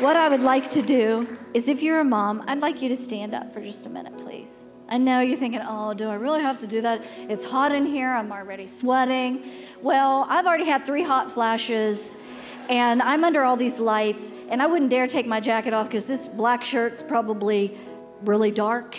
What 0.00 0.16
I 0.16 0.28
would 0.28 0.40
like 0.40 0.70
to 0.70 0.82
do 0.82 1.26
is 1.52 1.68
if 1.68 1.82
you're 1.82 2.00
a 2.00 2.04
mom, 2.04 2.42
I'd 2.46 2.60
like 2.60 2.80
you 2.80 2.88
to 2.88 2.96
stand 2.96 3.34
up 3.34 3.52
for 3.52 3.60
just 3.60 3.86
a 3.86 3.88
minute, 3.88 4.16
please. 4.18 4.66
I 4.88 4.98
know 4.98 5.20
you're 5.20 5.38
thinking, 5.38 5.62
oh, 5.66 5.94
do 5.94 6.08
I 6.08 6.14
really 6.14 6.42
have 6.42 6.58
to 6.60 6.66
do 6.66 6.80
that? 6.82 7.02
It's 7.28 7.44
hot 7.44 7.72
in 7.72 7.86
here. 7.86 8.10
I'm 8.10 8.30
already 8.30 8.66
sweating. 8.66 9.42
Well, 9.80 10.26
I've 10.28 10.46
already 10.46 10.66
had 10.66 10.84
three 10.84 11.02
hot 11.02 11.30
flashes, 11.30 12.16
and 12.68 13.00
I'm 13.00 13.24
under 13.24 13.42
all 13.42 13.56
these 13.56 13.78
lights, 13.78 14.26
and 14.50 14.60
I 14.60 14.66
wouldn't 14.66 14.90
dare 14.90 15.06
take 15.06 15.26
my 15.26 15.40
jacket 15.40 15.72
off 15.72 15.86
because 15.86 16.06
this 16.06 16.28
black 16.28 16.64
shirt's 16.64 17.02
probably 17.02 17.78
really 18.22 18.50
dark. 18.50 18.98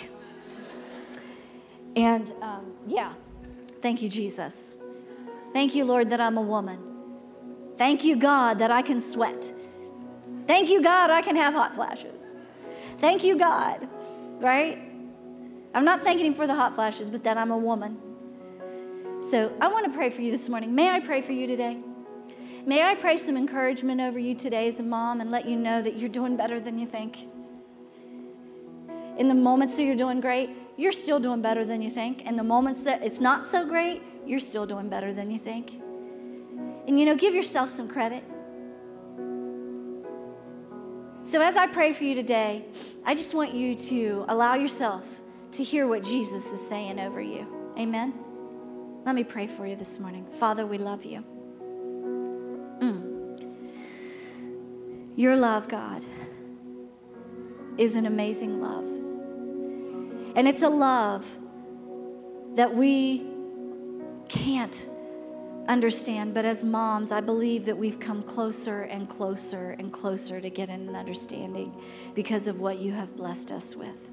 And 1.94 2.32
um, 2.42 2.72
yeah, 2.86 3.14
thank 3.80 4.02
you, 4.02 4.08
Jesus. 4.08 4.74
Thank 5.52 5.74
you, 5.74 5.84
Lord, 5.84 6.10
that 6.10 6.20
I'm 6.20 6.36
a 6.36 6.42
woman. 6.42 6.78
Thank 7.78 8.04
you, 8.04 8.16
God, 8.16 8.58
that 8.58 8.70
I 8.70 8.82
can 8.82 9.00
sweat. 9.00 9.52
Thank 10.46 10.68
you, 10.68 10.82
God, 10.82 11.10
I 11.10 11.22
can 11.22 11.36
have 11.36 11.54
hot 11.54 11.74
flashes. 11.74 12.36
Thank 12.98 13.24
you, 13.24 13.38
God, 13.38 13.88
right? 14.40 14.85
I'm 15.76 15.84
not 15.84 16.02
thanking 16.02 16.24
Him 16.24 16.32
for 16.32 16.46
the 16.46 16.54
hot 16.54 16.74
flashes, 16.74 17.10
but 17.10 17.22
that 17.24 17.36
I'm 17.36 17.50
a 17.50 17.58
woman. 17.58 17.98
So 19.30 19.52
I 19.60 19.68
want 19.68 19.84
to 19.84 19.92
pray 19.92 20.08
for 20.08 20.22
you 20.22 20.30
this 20.30 20.48
morning. 20.48 20.74
May 20.74 20.88
I 20.88 21.00
pray 21.00 21.20
for 21.20 21.32
you 21.32 21.46
today? 21.46 21.76
May 22.64 22.82
I 22.82 22.94
pray 22.94 23.18
some 23.18 23.36
encouragement 23.36 24.00
over 24.00 24.18
you 24.18 24.34
today 24.34 24.68
as 24.68 24.80
a 24.80 24.82
mom 24.82 25.20
and 25.20 25.30
let 25.30 25.46
you 25.46 25.54
know 25.54 25.82
that 25.82 25.98
you're 25.98 26.08
doing 26.08 26.34
better 26.34 26.60
than 26.60 26.78
you 26.78 26.86
think. 26.86 27.28
In 29.18 29.28
the 29.28 29.34
moments 29.34 29.76
that 29.76 29.82
you're 29.82 29.96
doing 29.96 30.22
great, 30.22 30.48
you're 30.78 30.92
still 30.92 31.20
doing 31.20 31.42
better 31.42 31.62
than 31.62 31.82
you 31.82 31.90
think. 31.90 32.22
And 32.24 32.38
the 32.38 32.42
moments 32.42 32.80
that 32.84 33.02
it's 33.02 33.20
not 33.20 33.44
so 33.44 33.66
great, 33.66 34.00
you're 34.24 34.40
still 34.40 34.64
doing 34.64 34.88
better 34.88 35.12
than 35.12 35.30
you 35.30 35.38
think. 35.38 35.74
And 36.88 36.98
you 36.98 37.04
know, 37.04 37.16
give 37.16 37.34
yourself 37.34 37.68
some 37.68 37.86
credit. 37.86 38.24
So 41.24 41.42
as 41.42 41.58
I 41.58 41.66
pray 41.66 41.92
for 41.92 42.04
you 42.04 42.14
today, 42.14 42.64
I 43.04 43.14
just 43.14 43.34
want 43.34 43.52
you 43.52 43.74
to 43.74 44.24
allow 44.28 44.54
yourself 44.54 45.04
to 45.56 45.64
hear 45.64 45.86
what 45.86 46.04
Jesus 46.04 46.46
is 46.52 46.66
saying 46.66 47.00
over 47.00 47.20
you. 47.20 47.46
Amen. 47.78 48.12
Let 49.06 49.14
me 49.14 49.24
pray 49.24 49.46
for 49.46 49.66
you 49.66 49.74
this 49.74 49.98
morning. 49.98 50.26
Father, 50.38 50.66
we 50.66 50.76
love 50.76 51.04
you. 51.04 51.24
Mm. 52.82 53.40
Your 55.16 55.34
love, 55.34 55.66
God, 55.68 56.04
is 57.78 57.94
an 57.94 58.04
amazing 58.04 58.60
love. 58.60 58.84
And 60.36 60.46
it's 60.46 60.60
a 60.62 60.68
love 60.68 61.24
that 62.56 62.74
we 62.74 63.24
can't 64.28 64.84
understand, 65.68 66.34
but 66.34 66.44
as 66.44 66.62
moms, 66.62 67.12
I 67.12 67.22
believe 67.22 67.64
that 67.64 67.78
we've 67.78 67.98
come 67.98 68.22
closer 68.22 68.82
and 68.82 69.08
closer 69.08 69.70
and 69.78 69.90
closer 69.90 70.38
to 70.38 70.50
getting 70.50 70.88
an 70.88 70.96
understanding 70.96 71.74
because 72.14 72.46
of 72.46 72.60
what 72.60 72.78
you 72.78 72.92
have 72.92 73.16
blessed 73.16 73.52
us 73.52 73.74
with. 73.74 74.10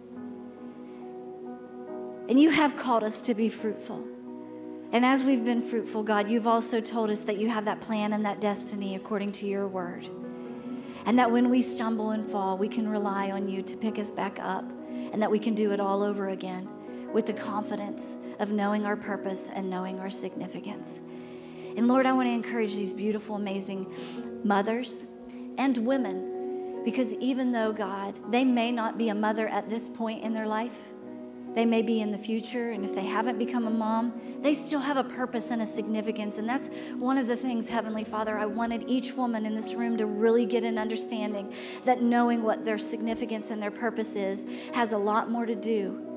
And 2.29 2.39
you 2.39 2.49
have 2.51 2.77
called 2.77 3.03
us 3.03 3.21
to 3.21 3.33
be 3.33 3.49
fruitful. 3.49 4.03
And 4.91 5.05
as 5.05 5.23
we've 5.23 5.43
been 5.43 5.61
fruitful, 5.61 6.03
God, 6.03 6.29
you've 6.29 6.47
also 6.47 6.79
told 6.79 7.09
us 7.09 7.21
that 7.21 7.37
you 7.37 7.49
have 7.49 7.65
that 7.65 7.81
plan 7.81 8.13
and 8.13 8.25
that 8.25 8.39
destiny 8.39 8.95
according 8.95 9.31
to 9.33 9.47
your 9.47 9.67
word. 9.67 10.07
And 11.05 11.19
that 11.19 11.31
when 11.31 11.49
we 11.49 11.61
stumble 11.61 12.11
and 12.11 12.29
fall, 12.29 12.57
we 12.57 12.69
can 12.69 12.87
rely 12.87 13.31
on 13.31 13.49
you 13.49 13.61
to 13.63 13.75
pick 13.75 13.99
us 13.99 14.11
back 14.11 14.39
up 14.39 14.63
and 14.89 15.21
that 15.21 15.29
we 15.29 15.39
can 15.39 15.55
do 15.55 15.71
it 15.71 15.79
all 15.79 16.01
over 16.03 16.29
again 16.29 16.69
with 17.11 17.25
the 17.25 17.33
confidence 17.33 18.17
of 18.39 18.51
knowing 18.51 18.85
our 18.85 18.95
purpose 18.95 19.49
and 19.53 19.69
knowing 19.69 19.99
our 19.99 20.09
significance. 20.09 21.01
And 21.75 21.87
Lord, 21.87 22.05
I 22.05 22.13
want 22.13 22.27
to 22.27 22.31
encourage 22.31 22.75
these 22.75 22.93
beautiful, 22.93 23.35
amazing 23.35 23.91
mothers 24.43 25.07
and 25.57 25.77
women 25.79 26.81
because 26.85 27.13
even 27.13 27.51
though, 27.51 27.71
God, 27.71 28.19
they 28.31 28.43
may 28.43 28.71
not 28.71 28.97
be 28.97 29.09
a 29.09 29.15
mother 29.15 29.47
at 29.47 29.69
this 29.69 29.89
point 29.89 30.23
in 30.23 30.33
their 30.33 30.47
life, 30.47 30.77
they 31.55 31.65
may 31.65 31.81
be 31.81 32.01
in 32.01 32.11
the 32.11 32.17
future, 32.17 32.71
and 32.71 32.83
if 32.83 32.95
they 32.95 33.05
haven't 33.05 33.37
become 33.37 33.67
a 33.67 33.69
mom, 33.69 34.39
they 34.41 34.53
still 34.53 34.79
have 34.79 34.97
a 34.97 35.03
purpose 35.03 35.51
and 35.51 35.61
a 35.61 35.65
significance. 35.65 36.37
And 36.37 36.49
that's 36.49 36.67
one 36.97 37.17
of 37.17 37.27
the 37.27 37.35
things, 37.35 37.69
Heavenly 37.69 38.03
Father, 38.03 38.37
I 38.37 38.45
wanted 38.45 38.85
each 38.87 39.13
woman 39.13 39.45
in 39.45 39.55
this 39.55 39.73
room 39.73 39.97
to 39.97 40.05
really 40.05 40.45
get 40.45 40.63
an 40.63 40.77
understanding 40.77 41.53
that 41.85 42.01
knowing 42.01 42.43
what 42.43 42.65
their 42.65 42.77
significance 42.77 43.51
and 43.51 43.61
their 43.61 43.71
purpose 43.71 44.15
is 44.15 44.45
has 44.73 44.91
a 44.91 44.97
lot 44.97 45.29
more 45.29 45.45
to 45.45 45.55
do 45.55 46.09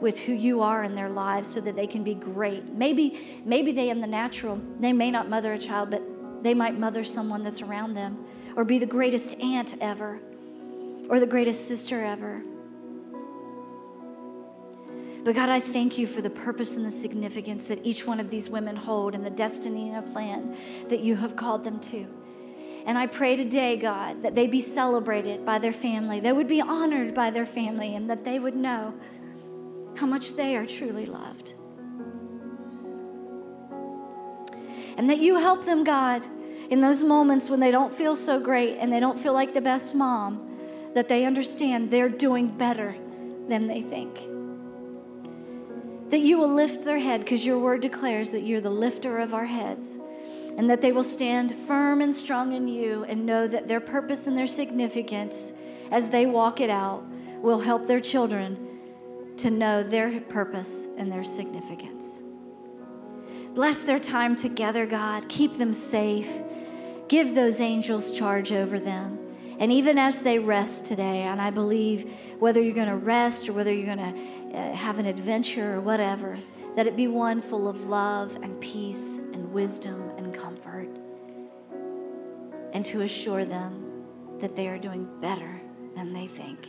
with 0.00 0.18
who 0.20 0.32
you 0.32 0.62
are 0.62 0.84
in 0.84 0.94
their 0.94 1.08
lives 1.10 1.52
so 1.52 1.60
that 1.60 1.76
they 1.76 1.86
can 1.86 2.04
be 2.04 2.14
great. 2.14 2.64
Maybe, 2.64 3.42
maybe 3.44 3.72
they 3.72 3.90
in 3.90 4.00
the 4.00 4.06
natural, 4.06 4.60
they 4.78 4.92
may 4.92 5.10
not 5.10 5.28
mother 5.28 5.52
a 5.52 5.58
child, 5.58 5.90
but 5.90 6.02
they 6.42 6.54
might 6.54 6.78
mother 6.78 7.04
someone 7.04 7.42
that's 7.42 7.62
around 7.62 7.94
them 7.94 8.24
or 8.56 8.64
be 8.64 8.78
the 8.78 8.86
greatest 8.86 9.34
aunt 9.40 9.74
ever 9.80 10.20
or 11.08 11.20
the 11.20 11.26
greatest 11.26 11.66
sister 11.66 12.04
ever. 12.04 12.42
But 15.24 15.34
God, 15.34 15.48
I 15.48 15.60
thank 15.60 15.98
you 15.98 16.06
for 16.06 16.22
the 16.22 16.30
purpose 16.30 16.76
and 16.76 16.86
the 16.86 16.90
significance 16.90 17.64
that 17.64 17.84
each 17.84 18.06
one 18.06 18.20
of 18.20 18.30
these 18.30 18.48
women 18.48 18.76
hold 18.76 19.14
and 19.14 19.24
the 19.24 19.30
destiny 19.30 19.90
and 19.90 20.06
the 20.06 20.10
plan 20.12 20.56
that 20.88 21.00
you 21.00 21.16
have 21.16 21.36
called 21.36 21.64
them 21.64 21.80
to. 21.80 22.06
And 22.86 22.96
I 22.96 23.06
pray 23.06 23.36
today, 23.36 23.76
God, 23.76 24.22
that 24.22 24.34
they 24.34 24.46
be 24.46 24.62
celebrated 24.62 25.44
by 25.44 25.58
their 25.58 25.72
family, 25.72 26.20
they 26.20 26.32
would 26.32 26.48
be 26.48 26.62
honored 26.62 27.14
by 27.14 27.30
their 27.30 27.44
family, 27.44 27.94
and 27.94 28.08
that 28.08 28.24
they 28.24 28.38
would 28.38 28.56
know 28.56 28.94
how 29.96 30.06
much 30.06 30.34
they 30.34 30.56
are 30.56 30.64
truly 30.64 31.04
loved. 31.04 31.54
And 34.96 35.10
that 35.10 35.18
you 35.18 35.38
help 35.38 35.66
them, 35.66 35.84
God, 35.84 36.24
in 36.70 36.80
those 36.80 37.02
moments 37.02 37.48
when 37.48 37.60
they 37.60 37.70
don't 37.70 37.94
feel 37.94 38.16
so 38.16 38.40
great 38.40 38.78
and 38.78 38.92
they 38.92 39.00
don't 39.00 39.18
feel 39.18 39.32
like 39.32 39.54
the 39.54 39.60
best 39.60 39.94
mom, 39.94 40.44
that 40.94 41.08
they 41.08 41.24
understand 41.24 41.90
they're 41.90 42.08
doing 42.08 42.48
better 42.48 42.96
than 43.48 43.66
they 43.66 43.82
think. 43.82 44.18
That 46.10 46.20
you 46.20 46.38
will 46.38 46.52
lift 46.52 46.84
their 46.84 46.98
head 46.98 47.20
because 47.20 47.44
your 47.44 47.58
word 47.58 47.82
declares 47.82 48.30
that 48.30 48.42
you're 48.42 48.60
the 48.60 48.70
lifter 48.70 49.18
of 49.18 49.34
our 49.34 49.46
heads. 49.46 49.96
And 50.56 50.68
that 50.70 50.82
they 50.82 50.90
will 50.90 51.04
stand 51.04 51.54
firm 51.66 52.00
and 52.00 52.14
strong 52.14 52.52
in 52.52 52.66
you 52.66 53.04
and 53.04 53.24
know 53.24 53.46
that 53.46 53.68
their 53.68 53.80
purpose 53.80 54.26
and 54.26 54.36
their 54.36 54.46
significance 54.46 55.52
as 55.90 56.10
they 56.10 56.26
walk 56.26 56.60
it 56.60 56.70
out 56.70 57.04
will 57.40 57.60
help 57.60 57.86
their 57.86 58.00
children 58.00 58.68
to 59.36 59.50
know 59.50 59.82
their 59.82 60.20
purpose 60.20 60.88
and 60.96 61.12
their 61.12 61.24
significance. 61.24 62.22
Bless 63.54 63.82
their 63.82 64.00
time 64.00 64.36
together, 64.36 64.86
God. 64.86 65.28
Keep 65.28 65.58
them 65.58 65.72
safe. 65.72 66.28
Give 67.08 67.34
those 67.34 67.60
angels 67.60 68.12
charge 68.12 68.52
over 68.52 68.78
them. 68.78 69.18
And 69.58 69.72
even 69.72 69.98
as 69.98 70.22
they 70.22 70.38
rest 70.38 70.86
today, 70.86 71.22
and 71.22 71.40
I 71.40 71.50
believe 71.50 72.12
whether 72.38 72.62
you're 72.62 72.74
going 72.74 72.88
to 72.88 72.96
rest 72.96 73.48
or 73.48 73.52
whether 73.52 73.72
you're 73.72 73.92
going 73.92 74.14
to 74.14 74.20
uh, 74.54 74.72
have 74.72 74.98
an 74.98 75.06
adventure 75.06 75.74
or 75.74 75.80
whatever, 75.80 76.36
that 76.76 76.86
it 76.86 76.96
be 76.96 77.06
one 77.06 77.40
full 77.40 77.68
of 77.68 77.84
love 77.84 78.36
and 78.36 78.60
peace 78.60 79.18
and 79.32 79.52
wisdom 79.52 80.12
and 80.16 80.34
comfort. 80.34 80.88
And 82.72 82.84
to 82.86 83.02
assure 83.02 83.44
them 83.44 84.04
that 84.40 84.54
they 84.54 84.68
are 84.68 84.78
doing 84.78 85.08
better 85.20 85.60
than 85.94 86.12
they 86.12 86.26
think. 86.26 86.66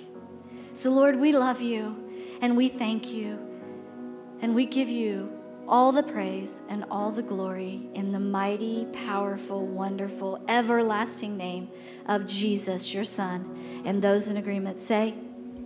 So, 0.73 0.91
Lord, 0.91 1.19
we 1.19 1.31
love 1.31 1.61
you 1.61 1.95
and 2.41 2.57
we 2.57 2.69
thank 2.69 3.11
you 3.11 3.37
and 4.41 4.55
we 4.55 4.65
give 4.65 4.89
you 4.89 5.31
all 5.67 5.91
the 5.91 6.03
praise 6.03 6.63
and 6.69 6.83
all 6.89 7.11
the 7.11 7.21
glory 7.21 7.87
in 7.93 8.11
the 8.11 8.19
mighty, 8.19 8.87
powerful, 9.05 9.67
wonderful, 9.67 10.43
everlasting 10.47 11.37
name 11.37 11.69
of 12.07 12.25
Jesus, 12.25 12.93
your 12.93 13.05
Son. 13.05 13.83
And 13.85 14.01
those 14.01 14.27
in 14.27 14.37
agreement 14.37 14.79
say, 14.79 15.13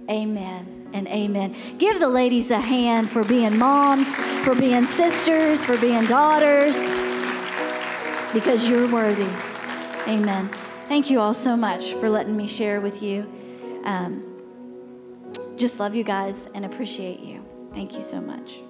Amen 0.10 0.83
and 0.94 1.08
amen. 1.08 1.56
Give 1.78 2.00
the 2.00 2.08
ladies 2.08 2.52
a 2.52 2.62
hand 2.62 3.10
for 3.10 3.24
being 3.24 3.58
moms, 3.58 4.14
for 4.46 4.56
being 4.56 4.86
sisters, 4.88 5.64
for 5.64 5.78
being 5.78 6.06
daughters, 6.06 6.76
because 8.32 8.68
you're 8.68 8.90
worthy. 8.92 9.30
Amen. 10.08 10.50
Thank 10.88 11.10
you 11.10 11.20
all 11.20 11.34
so 11.34 11.58
much 11.58 11.94
for 11.94 12.10
letting 12.10 12.38
me 12.38 12.48
share 12.48 12.80
with 12.80 13.02
you. 13.02 13.30
Um, 13.84 14.24
just 15.58 15.80
love 15.80 15.96
you 15.96 16.04
guys 16.04 16.48
and 16.54 16.66
appreciate 16.66 17.20
you. 17.20 17.44
Thank 17.74 17.94
you 17.94 18.02
so 18.02 18.22
much. 18.22 18.62